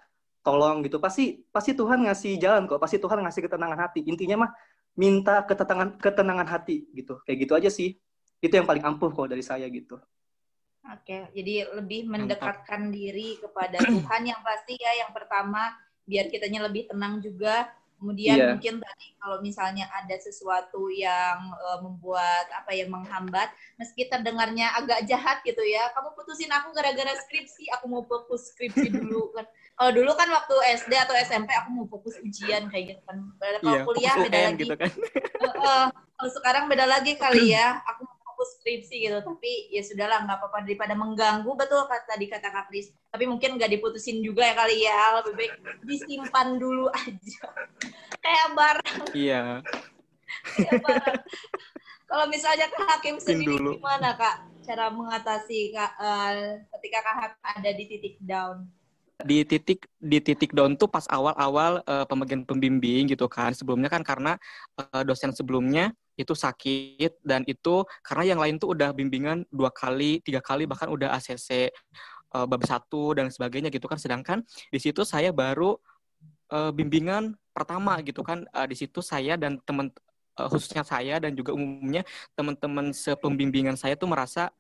tolong 0.44 0.84
gitu. 0.86 1.02
Pasti 1.02 1.42
pasti 1.50 1.74
Tuhan 1.74 2.06
ngasih 2.06 2.38
jalan 2.38 2.70
kok, 2.70 2.78
pasti 2.78 3.02
Tuhan 3.02 3.18
ngasih 3.24 3.42
ketenangan 3.50 3.80
hati. 3.90 4.06
Intinya 4.06 4.46
mah 4.46 4.50
minta 4.94 5.42
ketenangan 5.42 5.98
ketenangan 5.98 6.48
hati 6.48 6.86
gitu 6.94 7.18
kayak 7.26 7.38
gitu 7.46 7.52
aja 7.58 7.70
sih 7.70 7.98
itu 8.38 8.54
yang 8.54 8.66
paling 8.68 8.84
ampuh 8.84 9.10
kok 9.10 9.30
dari 9.30 9.42
saya 9.42 9.66
gitu 9.70 9.98
Oke, 10.84 11.32
jadi 11.32 11.64
lebih 11.80 12.04
mendekatkan 12.12 12.92
Mantap. 12.92 12.92
diri 12.92 13.40
kepada 13.40 13.80
Tuhan 13.80 14.22
yang 14.28 14.40
pasti 14.44 14.76
ya 14.76 14.92
yang 15.00 15.16
pertama 15.16 15.72
biar 16.04 16.28
kitanya 16.28 16.68
lebih 16.68 16.92
tenang 16.92 17.24
juga. 17.24 17.72
Kemudian 18.04 18.36
yeah. 18.36 18.48
mungkin 18.52 18.84
tadi 18.84 19.16
kalau 19.16 19.40
misalnya 19.40 19.88
ada 19.88 20.12
sesuatu 20.20 20.92
yang 20.92 21.40
uh, 21.56 21.80
membuat 21.80 22.52
apa 22.52 22.76
yang 22.76 22.92
menghambat, 22.92 23.48
meski 23.80 24.12
terdengarnya 24.12 24.76
agak 24.76 25.08
jahat 25.08 25.40
gitu 25.40 25.64
ya, 25.64 25.88
kamu 25.96 26.12
putusin 26.12 26.52
aku 26.52 26.76
gara-gara 26.76 27.16
skripsi, 27.24 27.72
aku 27.72 27.88
mau 27.88 28.04
fokus 28.04 28.52
skripsi 28.52 28.92
dulu 28.92 29.28
kan. 29.40 29.48
Kalau 29.80 29.90
dulu 29.96 30.12
kan 30.12 30.28
waktu 30.28 30.54
SD 30.84 30.92
atau 30.92 31.16
SMP 31.16 31.48
aku 31.56 31.68
mau 31.72 31.88
fokus 31.88 32.20
ujian 32.20 32.68
kayak 32.68 32.92
gitu 32.92 33.02
kan. 33.08 33.24
Kalau 33.40 33.72
yeah, 33.72 33.84
kuliah 33.88 34.14
beda 34.20 34.38
lagi. 34.52 34.60
Gitu 34.68 34.76
kan. 34.76 34.90
uh, 35.64 35.88
kalau 35.88 36.30
sekarang 36.36 36.64
beda 36.68 36.84
lagi 36.84 37.16
kali 37.16 37.56
ya. 37.56 37.80
Aku 37.96 38.04
fokus 38.44 38.60
skripsi 38.60 39.08
gitu. 39.08 39.16
Tapi 39.24 39.72
ya 39.72 39.80
sudahlah 39.80 40.28
nggak 40.28 40.36
apa-apa 40.36 40.68
daripada 40.68 40.92
mengganggu 40.92 41.48
betul 41.56 41.88
kata 41.88 42.04
tadi 42.04 42.28
kata 42.28 42.52
Kak 42.52 42.68
Kris. 42.68 42.92
Tapi 43.08 43.24
mungkin 43.24 43.56
nggak 43.56 43.72
diputusin 43.72 44.20
juga 44.20 44.44
ya 44.44 44.54
kali 44.54 44.84
ya. 44.84 45.00
Lebih 45.24 45.32
baik 45.32 45.52
disimpan 45.88 46.60
dulu 46.60 46.92
aja. 47.00 47.44
Kayak 48.20 48.48
barang. 48.52 49.00
Iya. 49.16 49.42
Kayak 50.60 50.80
barang. 50.84 51.20
Kalau 52.04 52.26
misalnya 52.28 52.66
ke 52.68 52.82
hakim 52.84 53.16
sendiri 53.16 53.56
dulu. 53.56 53.80
gimana 53.80 54.12
kak 54.14 54.36
cara 54.64 54.92
mengatasi 54.92 55.72
kak, 55.72 55.92
uh, 55.96 56.60
ketika 56.78 56.98
kak 57.00 57.32
ada 57.40 57.70
di 57.72 57.84
titik 57.88 58.20
down? 58.20 58.68
di 59.22 59.46
titik 59.46 59.86
di 60.02 60.18
titik 60.18 60.50
down 60.50 60.74
tuh 60.74 60.90
pas 60.90 61.06
awal-awal 61.06 61.78
uh, 61.86 62.02
pembagian 62.02 62.42
pembimbing 62.42 63.06
gitu 63.06 63.30
kan 63.30 63.54
sebelumnya 63.54 63.86
kan 63.86 64.02
karena 64.02 64.34
uh, 64.74 65.06
dosen 65.06 65.30
sebelumnya 65.30 65.94
itu 66.14 66.32
sakit 66.32 67.20
dan 67.26 67.42
itu 67.44 67.82
karena 68.06 68.34
yang 68.34 68.40
lain 68.40 68.56
tuh 68.58 68.74
udah 68.74 68.94
bimbingan 68.94 69.42
dua 69.50 69.70
kali 69.74 70.22
tiga 70.22 70.38
kali 70.38 70.64
bahkan 70.64 70.86
udah 70.86 71.14
ACC 71.18 71.70
uh, 72.34 72.42
eh, 72.42 72.46
bab 72.46 72.62
satu 72.66 73.14
dan 73.14 73.30
sebagainya 73.30 73.70
gitu 73.70 73.86
kan. 73.86 73.98
Sedangkan 73.98 74.42
di 74.70 74.78
situ 74.82 75.06
saya 75.06 75.30
baru 75.30 75.78
uh, 76.50 76.70
bimbingan 76.74 77.38
pertama 77.54 77.98
gitu 78.02 78.26
kan. 78.26 78.42
Uh, 78.50 78.66
di 78.66 78.74
situ 78.74 78.98
saya 79.02 79.38
dan 79.38 79.62
teman 79.62 79.90
uh, 80.38 80.48
khususnya 80.50 80.82
saya 80.82 81.22
dan 81.22 81.34
juga 81.38 81.54
umumnya 81.54 82.02
teman-teman 82.34 82.90
sepembimbingan 82.90 83.78
saya 83.78 83.94
tuh 83.94 84.10
merasa 84.10 84.50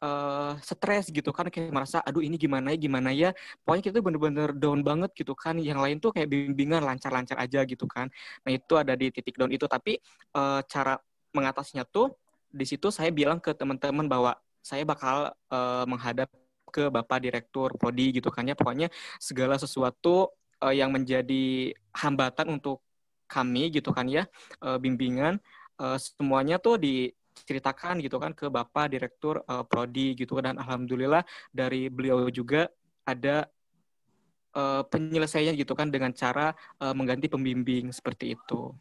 uh, 0.00 0.52
stres 0.64 1.08
gitu 1.12 1.30
kan 1.30 1.46
kayak 1.48 1.70
merasa 1.72 2.00
aduh 2.04 2.24
ini 2.24 2.36
gimana 2.40 2.72
ya 2.74 2.78
gimana 2.80 3.10
ya. 3.12 3.30
Pokoknya 3.62 3.84
kita 3.92 3.98
bener-bener 4.00 4.50
down 4.56 4.80
banget 4.82 5.10
gitu 5.14 5.32
kan. 5.36 5.56
Yang 5.60 5.78
lain 5.80 5.96
tuh 6.00 6.10
kayak 6.16 6.28
bimbingan 6.28 6.82
lancar-lancar 6.84 7.36
aja 7.38 7.62
gitu 7.64 7.84
kan. 7.86 8.08
Nah 8.44 8.50
itu 8.50 8.74
ada 8.76 8.96
di 8.96 9.12
titik 9.12 9.36
down 9.36 9.52
itu. 9.52 9.64
Tapi 9.68 10.00
uh, 10.36 10.60
cara 10.66 10.98
mengatasinya 11.36 11.86
tuh 11.86 12.12
di 12.50 12.66
situ 12.66 12.90
saya 12.90 13.14
bilang 13.14 13.38
ke 13.38 13.54
teman-teman 13.54 14.10
bahwa 14.10 14.34
saya 14.60 14.82
bakal 14.82 15.30
uh, 15.52 15.84
menghadap 15.86 16.28
ke 16.70 16.86
Bapak 16.90 17.22
Direktur 17.22 17.76
Prodi 17.78 18.16
gitu 18.16 18.28
kan 18.32 18.48
ya. 18.48 18.58
Pokoknya 18.58 18.90
segala 19.22 19.56
sesuatu 19.60 20.32
uh, 20.60 20.74
yang 20.74 20.90
menjadi 20.90 21.74
hambatan 21.94 22.60
untuk 22.60 22.84
kami 23.30 23.70
gitu 23.70 23.94
kan 23.94 24.10
ya 24.10 24.26
uh, 24.58 24.74
bimbingan 24.74 25.38
uh, 25.78 25.94
semuanya 25.94 26.58
tuh 26.58 26.82
di 26.82 27.14
ceritakan 27.44 28.00
gitu 28.04 28.16
kan 28.20 28.32
ke 28.36 28.46
Bapak 28.48 28.92
Direktur 28.92 29.44
uh, 29.44 29.64
Prodi 29.64 30.16
gitu 30.16 30.38
dan 30.40 30.60
alhamdulillah 30.60 31.24
dari 31.50 31.88
beliau 31.88 32.28
juga 32.28 32.68
ada 33.04 33.48
uh, 34.54 34.82
penyelesaiannya 34.86 35.58
gitu 35.58 35.72
kan 35.74 35.90
dengan 35.90 36.10
cara 36.14 36.54
uh, 36.82 36.94
mengganti 36.94 37.26
pembimbing 37.30 37.90
seperti 37.94 38.38
itu. 38.38 38.74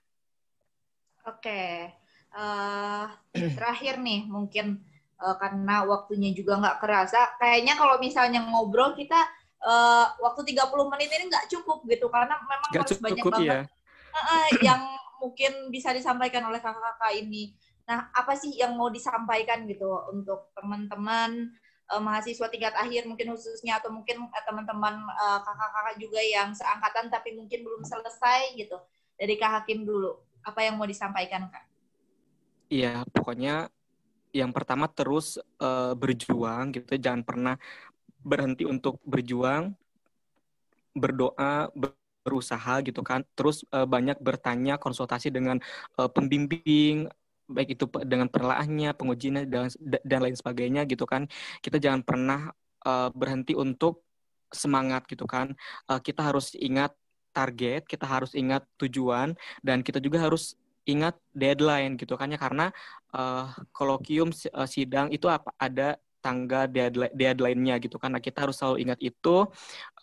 Oke, 1.28 1.93
uh, 2.34 3.05
terakhir 3.57 4.01
nih 4.01 4.26
mungkin 4.26 4.82
uh, 5.22 5.36
karena 5.38 5.86
waktunya 5.86 6.34
juga 6.34 6.57
nggak 6.57 6.80
kerasa, 6.82 7.38
kayaknya 7.38 7.78
kalau 7.78 8.01
misalnya 8.01 8.41
ngobrol 8.49 8.97
kita 8.97 9.20
uh, 9.64 10.05
waktu 10.24 10.55
30 10.55 10.91
menit 10.95 11.10
ini 11.12 11.24
nggak 11.30 11.47
cukup 11.51 11.86
gitu 11.86 12.07
karena 12.10 12.39
memang 12.41 12.70
gak 12.72 12.82
harus 12.86 12.91
cukup, 12.95 13.05
banyak 13.05 13.24
banget 13.24 13.47
ya. 13.47 13.62
uh, 14.16 14.49
yang 14.64 14.82
mungkin 15.20 15.68
bisa 15.70 15.91
disampaikan 15.91 16.47
oleh 16.47 16.64
kakak-kakak 16.64 17.14
ini. 17.20 17.53
Nah, 17.90 18.14
apa 18.14 18.38
sih 18.38 18.54
yang 18.54 18.78
mau 18.78 18.94
disampaikan 18.94 19.66
gitu 19.66 19.90
untuk 20.14 20.54
teman-teman 20.54 21.50
uh, 21.90 21.98
mahasiswa 21.98 22.46
tingkat 22.54 22.78
akhir 22.78 23.10
mungkin 23.10 23.34
khususnya 23.34 23.82
atau 23.82 23.90
mungkin 23.90 24.30
uh, 24.30 24.44
teman-teman 24.46 25.02
uh, 25.10 25.42
kakak-kakak 25.42 25.96
juga 25.98 26.22
yang 26.22 26.54
seangkatan 26.54 27.10
tapi 27.10 27.34
mungkin 27.34 27.66
belum 27.66 27.82
selesai 27.82 28.54
gitu. 28.62 28.78
Dari 29.18 29.36
Kak 29.42 29.66
Hakim 29.66 29.90
dulu, 29.90 30.22
apa 30.46 30.62
yang 30.62 30.78
mau 30.78 30.86
disampaikan 30.86 31.50
Kak? 31.50 31.66
Iya, 32.70 33.02
pokoknya 33.10 33.74
yang 34.30 34.54
pertama 34.54 34.86
terus 34.86 35.42
uh, 35.58 35.98
berjuang 35.98 36.70
gitu, 36.78 36.94
jangan 37.02 37.26
pernah 37.26 37.58
berhenti 38.22 38.70
untuk 38.70 39.02
berjuang, 39.02 39.74
berdoa, 40.94 41.74
berusaha 42.22 42.86
gitu 42.86 43.02
kan. 43.02 43.26
Terus 43.34 43.66
uh, 43.74 43.90
banyak 43.90 44.22
bertanya, 44.22 44.78
konsultasi 44.78 45.34
dengan 45.34 45.58
uh, 45.98 46.06
pembimbing, 46.06 47.10
baik 47.50 47.76
itu 47.76 47.86
dengan 48.06 48.30
penelaahannya, 48.30 48.93
pengujiannya 48.93 49.43
dan 49.50 49.74
dan 50.06 50.20
lain 50.22 50.38
sebagainya 50.38 50.86
gitu 50.86 51.10
kan. 51.10 51.26
Kita 51.60 51.82
jangan 51.82 52.06
pernah 52.06 52.54
uh, 52.86 53.10
berhenti 53.12 53.58
untuk 53.58 54.06
semangat 54.54 55.10
gitu 55.10 55.26
kan. 55.26 55.58
Uh, 55.89 55.97
kita 56.02 56.22
harus 56.22 56.54
ingat 56.56 56.93
target, 57.34 57.86
kita 57.86 58.06
harus 58.06 58.34
ingat 58.38 58.66
tujuan 58.78 59.34
dan 59.66 59.82
kita 59.82 59.97
juga 60.02 60.22
harus 60.30 60.58
ingat 60.89 61.14
deadline 61.38 61.93
gitu 62.02 62.18
kan 62.18 62.34
ya 62.34 62.39
karena 62.41 62.74
uh, 63.14 63.54
kolokium 63.70 64.34
uh, 64.34 64.66
sidang 64.66 65.14
itu 65.14 65.30
apa 65.30 65.54
ada 65.62 66.02
tangga 66.20 66.66
deadline 66.66 67.14
deadline-nya 67.16 67.76
gitu 67.80 67.95
kan. 68.02 68.12
Nah, 68.18 68.22
kita 68.24 68.43
harus 68.43 68.60
selalu 68.60 68.89
ingat 68.89 69.00
itu 69.00 69.47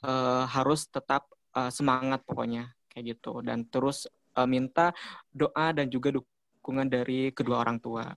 uh, 0.06 0.44
harus 0.46 0.88
tetap 0.88 1.28
uh, 1.52 1.68
semangat 1.68 2.24
pokoknya 2.24 2.72
kayak 2.88 3.16
gitu 3.18 3.44
dan 3.44 3.68
terus 3.68 4.08
uh, 4.36 4.48
minta 4.48 4.96
doa 5.32 5.72
dan 5.76 5.92
juga 5.92 6.16
dukungan 6.16 6.35
dukungan 6.66 6.90
dari 6.90 7.30
kedua 7.30 7.62
orang 7.62 7.78
tua. 7.78 8.10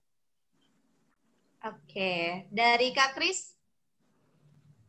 Oke, 1.62 2.50
dari 2.50 2.90
Kak 2.90 3.14
Kris? 3.14 3.54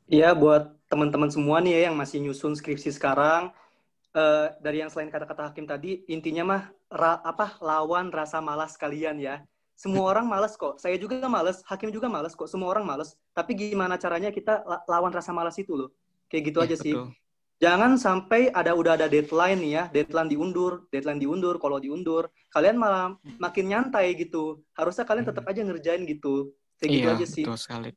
Iya, 0.10 0.34
buat 0.34 0.82
teman-teman 0.90 1.30
semua 1.30 1.62
nih 1.62 1.78
ya 1.78 1.94
yang 1.94 1.96
masih 1.96 2.26
nyusun 2.26 2.58
skripsi 2.58 2.90
sekarang, 2.90 3.54
uh, 4.18 4.50
dari 4.66 4.82
yang 4.82 4.90
selain 4.90 5.14
kata-kata 5.14 5.54
hakim 5.54 5.70
tadi, 5.70 6.02
intinya 6.10 6.42
mah 6.42 6.64
ra, 6.90 7.22
apa 7.22 7.62
lawan 7.62 8.10
rasa 8.10 8.42
malas 8.42 8.74
kalian 8.82 9.22
ya. 9.22 9.46
Semua 9.78 10.10
orang 10.10 10.26
malas 10.26 10.58
kok. 10.58 10.82
Saya 10.82 10.98
juga 10.98 11.22
malas, 11.30 11.62
hakim 11.70 11.94
juga 11.94 12.10
malas 12.10 12.34
kok. 12.34 12.50
Semua 12.50 12.74
orang 12.74 12.82
malas. 12.82 13.14
Tapi 13.38 13.54
gimana 13.54 13.94
caranya 14.02 14.34
kita 14.34 14.66
lawan 14.90 15.14
rasa 15.14 15.30
malas 15.38 15.54
itu 15.62 15.78
loh. 15.78 15.94
Kayak 16.34 16.50
gitu 16.50 16.58
ya, 16.58 16.66
aja 16.66 16.76
betul. 16.82 17.06
Jangan 17.62 17.94
sampai 17.94 18.50
ada 18.50 18.74
udah 18.74 18.98
ada 18.98 19.06
deadline 19.06 19.62
nih 19.62 19.72
ya, 19.78 19.84
deadline 19.94 20.34
diundur, 20.34 20.90
deadline 20.90 21.22
diundur, 21.22 21.62
kalau 21.62 21.78
diundur, 21.78 22.34
kalian 22.50 22.74
malah 22.74 23.14
makin 23.38 23.70
nyantai 23.70 24.18
gitu. 24.18 24.66
Harusnya 24.74 25.06
kalian 25.06 25.30
tetap 25.30 25.46
aja 25.46 25.62
ngerjain 25.62 26.02
gitu. 26.10 26.58
Kayak 26.82 26.90
gitu 26.90 27.06
iya, 27.06 27.14
aja 27.14 27.28
sih. 27.30 27.44
Betul 27.46 27.62
sekali. 27.62 27.90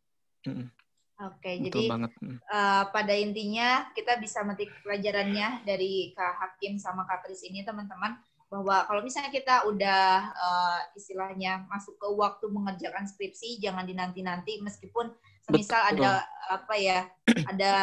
Oke, 0.44 1.40
okay, 1.40 1.54
jadi 1.64 1.88
banget. 1.88 2.12
Uh, 2.52 2.84
pada 2.92 3.14
intinya 3.16 3.88
kita 3.96 4.20
bisa 4.20 4.44
metik 4.44 4.68
pelajarannya 4.84 5.64
dari 5.64 6.12
Kak 6.12 6.34
Hakim 6.36 6.76
sama 6.76 7.08
Kak 7.08 7.24
Kris 7.24 7.40
ini 7.48 7.64
teman-teman 7.64 8.20
bahwa 8.52 8.84
kalau 8.84 9.00
misalnya 9.00 9.32
kita 9.32 9.64
udah 9.64 10.30
uh, 10.30 10.80
istilahnya 10.92 11.64
masuk 11.72 11.96
ke 11.96 12.08
waktu 12.12 12.46
mengerjakan 12.52 13.08
skripsi 13.08 13.58
jangan 13.58 13.88
dinanti-nanti 13.88 14.60
meskipun 14.60 15.10
misal 15.52 15.80
ada 15.92 16.24
apa 16.48 16.74
ya 16.76 17.08
ada 17.52 17.74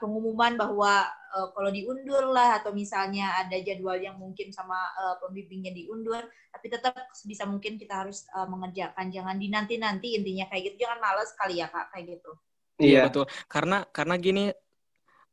pengumuman 0.00 0.56
bahwa 0.56 1.04
uh, 1.36 1.48
kalau 1.52 1.68
diundur 1.68 2.32
lah 2.32 2.60
atau 2.60 2.72
misalnya 2.72 3.36
ada 3.40 3.56
jadwal 3.60 3.96
yang 3.96 4.16
mungkin 4.16 4.52
sama 4.52 4.76
uh, 4.96 5.16
pembimbingnya 5.20 5.72
diundur 5.76 6.24
tapi 6.52 6.72
tetap 6.72 6.96
bisa 7.28 7.44
mungkin 7.44 7.76
kita 7.76 8.04
harus 8.04 8.24
uh, 8.32 8.48
mengerjakan. 8.48 9.12
Jangan 9.12 9.36
dinanti-nanti 9.36 10.16
intinya 10.16 10.48
kayak 10.48 10.72
gitu. 10.72 10.88
Jangan 10.88 10.98
malas 11.04 11.30
kali 11.36 11.60
ya 11.60 11.68
kak 11.68 11.92
kayak 11.92 12.16
gitu. 12.16 12.32
Iya, 12.80 12.88
iya 12.88 13.00
betul. 13.04 13.24
Karena 13.44 13.84
karena 13.92 14.14
gini 14.16 14.44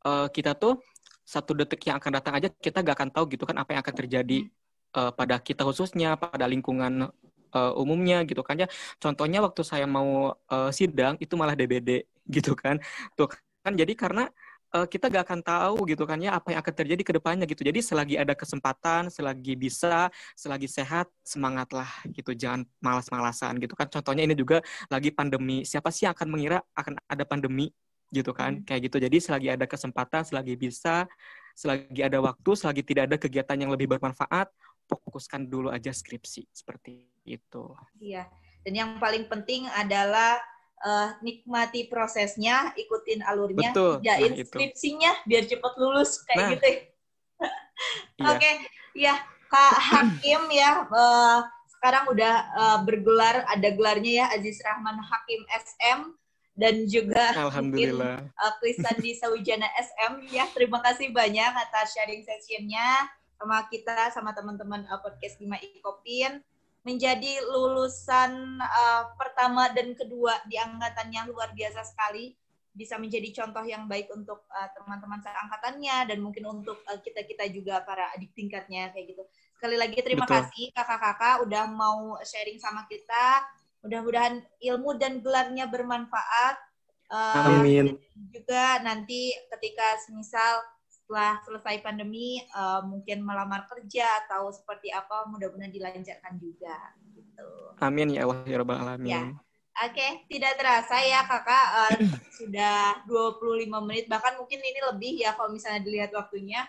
uh, 0.04 0.28
kita 0.28 0.52
tuh 0.52 0.84
satu 1.24 1.56
detik 1.56 1.80
yang 1.88 1.96
akan 1.96 2.20
datang 2.20 2.36
aja 2.36 2.52
kita 2.52 2.84
gak 2.84 3.00
akan 3.00 3.10
tahu 3.10 3.24
gitu 3.32 3.48
kan 3.48 3.56
apa 3.56 3.72
yang 3.72 3.80
akan 3.80 3.96
terjadi 3.96 4.44
hmm. 4.44 4.92
uh, 4.92 5.10
pada 5.16 5.40
kita 5.40 5.64
khususnya 5.64 6.20
pada 6.20 6.44
lingkungan 6.44 7.08
uh, 7.54 7.72
umumnya 7.78 8.26
gitu 8.28 8.42
kan 8.42 8.58
ya. 8.58 8.66
Contohnya 8.98 9.38
waktu 9.40 9.62
saya 9.62 9.86
mau 9.86 10.34
uh, 10.34 10.70
sidang 10.74 11.14
itu 11.22 11.34
malah 11.38 11.54
DBD 11.54 12.04
gitu 12.36 12.52
kan. 12.58 12.76
Tuh 13.16 13.30
kan 13.64 13.72
jadi 13.72 13.96
karena 13.96 14.28
uh, 14.74 14.86
kita 14.90 15.08
gak 15.08 15.24
akan 15.30 15.40
tahu 15.40 15.76
gitu 15.88 16.04
kan 16.04 16.18
ya 16.20 16.36
apa 16.36 16.52
yang 16.52 16.60
akan 16.60 16.74
terjadi 16.74 17.02
ke 17.06 17.12
depannya 17.16 17.46
gitu. 17.46 17.62
Jadi 17.62 17.80
selagi 17.80 18.14
ada 18.18 18.34
kesempatan, 18.34 19.08
selagi 19.08 19.54
bisa, 19.54 20.10
selagi 20.34 20.66
sehat, 20.66 21.06
semangatlah 21.22 21.88
gitu. 22.10 22.34
Jangan 22.34 22.66
malas-malasan 22.82 23.62
gitu 23.62 23.78
kan. 23.78 23.86
Contohnya 23.86 24.26
ini 24.26 24.34
juga 24.34 24.60
lagi 24.90 25.14
pandemi. 25.14 25.62
Siapa 25.62 25.88
sih 25.94 26.10
yang 26.10 26.12
akan 26.18 26.28
mengira 26.28 26.58
akan 26.74 26.98
ada 27.06 27.24
pandemi 27.24 27.70
gitu 28.10 28.34
kan? 28.34 28.60
Hmm. 28.60 28.66
Kayak 28.66 28.80
gitu. 28.90 28.96
Jadi 29.06 29.16
selagi 29.22 29.48
ada 29.54 29.66
kesempatan, 29.70 30.22
selagi 30.26 30.54
bisa, 30.58 31.06
selagi 31.54 32.02
ada 32.02 32.18
waktu, 32.18 32.50
selagi 32.58 32.82
tidak 32.82 33.02
ada 33.10 33.16
kegiatan 33.16 33.56
yang 33.56 33.70
lebih 33.70 33.86
bermanfaat, 33.86 34.50
fokuskan 34.88 35.48
dulu 35.48 35.72
aja 35.72 35.90
skripsi 35.90 36.48
seperti 36.52 37.04
itu. 37.24 37.64
Iya. 38.00 38.28
Dan 38.64 38.72
yang 38.76 38.90
paling 38.96 39.28
penting 39.28 39.68
adalah 39.76 40.40
uh, 40.84 41.16
nikmati 41.20 41.88
prosesnya, 41.88 42.72
ikutin 42.76 43.24
alurnya, 43.24 43.72
Betul. 43.72 44.00
kerjain 44.00 44.32
nah, 44.32 44.44
skripsinya 44.44 45.12
biar 45.28 45.44
cepat 45.48 45.72
lulus 45.76 46.24
kayak 46.28 46.36
nah. 46.36 46.50
gitu. 46.56 46.66
Ya. 46.68 46.74
iya. 48.20 48.24
Oke, 48.30 48.38
okay. 48.40 48.54
ya 48.96 49.14
Kak 49.48 49.76
Hakim 49.78 50.42
ya 50.50 50.70
uh, 50.88 51.40
sekarang 51.78 52.08
udah 52.10 52.34
uh, 52.56 52.78
bergelar 52.82 53.44
ada 53.44 53.68
gelarnya 53.70 54.24
ya 54.24 54.26
Aziz 54.32 54.56
Rahman 54.64 54.96
Hakim 54.98 55.40
SM 55.52 56.00
dan 56.54 56.86
juga 56.86 57.34
Alhamdulillah. 57.34 58.24
mungkin 58.24 58.40
uh, 58.40 58.52
Krisandi 58.62 59.10
Sawijana 59.18 59.68
SM 59.76 60.12
ya. 60.32 60.48
Terima 60.54 60.80
kasih 60.80 61.12
banyak 61.12 61.52
atas 61.52 61.92
sharing 61.92 62.24
sessionnya 62.24 63.10
sama 63.38 63.66
kita 63.68 64.10
sama 64.14 64.30
teman-teman 64.32 64.86
uh, 64.88 65.00
podcast 65.02 65.36
Bima 65.38 65.58
Ikopin 65.60 66.42
menjadi 66.84 67.40
lulusan 67.48 68.60
uh, 68.60 69.12
pertama 69.16 69.72
dan 69.72 69.96
kedua 69.96 70.36
di 70.48 70.60
angkatannya 70.60 71.32
luar 71.32 71.52
biasa 71.56 71.80
sekali 71.84 72.36
bisa 72.74 72.98
menjadi 72.98 73.30
contoh 73.42 73.62
yang 73.62 73.86
baik 73.86 74.10
untuk 74.10 74.44
uh, 74.50 74.68
teman-teman 74.74 75.22
seangkatannya 75.22 76.10
dan 76.10 76.18
mungkin 76.18 76.44
untuk 76.50 76.82
uh, 76.90 76.98
kita-kita 77.00 77.46
juga 77.54 77.80
para 77.86 78.10
adik 78.12 78.34
tingkatnya 78.34 78.90
kayak 78.90 79.14
gitu. 79.14 79.22
Sekali 79.56 79.78
lagi 79.78 79.96
terima 80.02 80.26
Betul. 80.26 80.44
kasih 80.44 80.66
kakak-kakak 80.74 81.46
udah 81.46 81.64
mau 81.70 82.18
sharing 82.26 82.58
sama 82.58 82.84
kita 82.90 83.46
Mudah-mudahan 83.84 84.40
ilmu 84.64 84.96
dan 84.96 85.20
gelarnya 85.20 85.68
bermanfaat. 85.68 86.56
Uh, 87.12 87.60
Amin. 87.60 88.00
Juga 88.32 88.80
nanti 88.80 89.28
ketika 89.52 90.00
semisal 90.08 90.64
setelah 91.04 91.36
selesai 91.44 91.84
pandemi 91.84 92.40
uh, 92.56 92.80
mungkin 92.80 93.20
melamar 93.20 93.68
kerja 93.68 94.24
atau 94.24 94.48
seperti 94.48 94.88
apa 94.88 95.28
mudah-mudahan 95.28 95.68
dilancarkan 95.68 96.40
juga 96.40 96.96
gitu. 97.12 97.48
Amin 97.76 98.16
ya 98.16 98.24
Allah 98.24 98.40
ya 98.48 98.56
rabbal 98.56 98.80
alamin. 98.80 99.12
Ya. 99.12 99.24
Oke, 99.84 100.00
okay. 100.00 100.10
tidak 100.32 100.56
terasa 100.56 100.96
ya 101.04 101.28
kakak 101.28 101.66
uh, 101.76 101.92
sudah 102.40 103.04
25 103.04 103.68
menit 103.84 104.08
bahkan 104.08 104.32
mungkin 104.40 104.64
ini 104.64 104.80
lebih 104.80 105.20
ya 105.20 105.36
kalau 105.36 105.52
misalnya 105.52 105.84
dilihat 105.84 106.08
waktunya. 106.16 106.64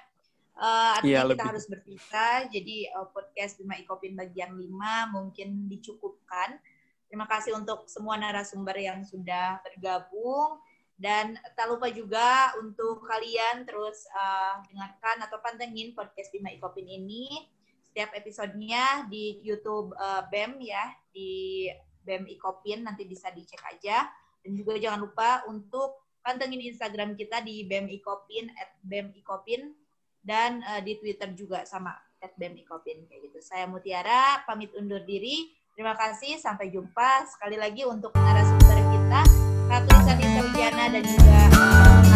Uh, 0.55 0.99
artinya 0.99 1.11
ya, 1.11 1.21
kita 1.23 1.31
lebih. 1.31 1.47
harus 1.47 1.65
berpisah. 1.71 2.35
Jadi 2.51 2.77
uh, 2.91 3.07
podcast 3.15 3.55
Bima 3.55 3.79
Ikopin 3.79 4.19
bagian 4.19 4.51
5 4.51 5.15
mungkin 5.15 5.71
dicukupkan. 5.71 6.59
Terima 7.07 7.29
kasih 7.31 7.55
untuk 7.55 7.87
semua 7.87 8.19
narasumber 8.19 8.75
yang 8.75 8.99
sudah 9.07 9.63
bergabung. 9.63 10.59
Dan 10.95 11.35
tak 11.59 11.67
lupa 11.67 11.91
juga 11.91 12.55
untuk 12.55 13.03
kalian 13.03 13.67
terus 13.67 14.07
uh, 14.15 14.63
dengarkan 14.71 15.27
atau 15.27 15.43
pantengin 15.43 15.91
podcast 15.91 16.31
Bima 16.31 16.55
Ikopin 16.55 16.87
ini. 16.87 17.51
Setiap 17.91 18.15
episodenya 18.15 19.07
di 19.07 19.39
YouTube 19.43 19.91
uh, 19.95 20.23
BEM 20.31 20.59
ya, 20.63 20.91
di 21.11 21.67
BEM 22.03 22.27
Ikopin, 22.31 22.83
nanti 22.83 23.03
bisa 23.07 23.31
dicek 23.31 23.59
aja. 23.67 24.07
Dan 24.39 24.55
juga 24.55 24.75
jangan 24.79 25.03
lupa 25.03 25.43
untuk 25.51 26.03
pantengin 26.23 26.63
Instagram 26.63 27.15
kita 27.19 27.43
di 27.43 27.67
BEM 27.67 27.91
Ikopin, 27.91 28.51
at 28.55 28.79
BEM 28.83 29.15
Ikopin, 29.19 29.75
dan 30.23 30.63
uh, 30.63 30.79
di 30.79 30.95
Twitter 30.99 31.31
juga 31.35 31.63
sama, 31.67 31.91
at 32.23 32.31
BEM 32.39 32.55
Ikopin. 32.63 33.03
Kayak 33.07 33.31
gitu. 33.31 33.39
Saya 33.43 33.67
Mutiara, 33.67 34.43
pamit 34.47 34.71
undur 34.75 35.03
diri. 35.03 35.51
Terima 35.75 35.91
kasih, 35.91 36.39
sampai 36.39 36.71
jumpa 36.71 37.27
sekali 37.27 37.59
lagi 37.59 37.83
untuk 37.83 38.15
narasumber 38.15 38.79
kita. 38.91 39.44
Ratu 39.65 39.95
Sanita 40.05 40.39
Wijana 40.45 40.85
dan 40.93 41.03
juga 41.03 41.39
uh, 41.57 42.14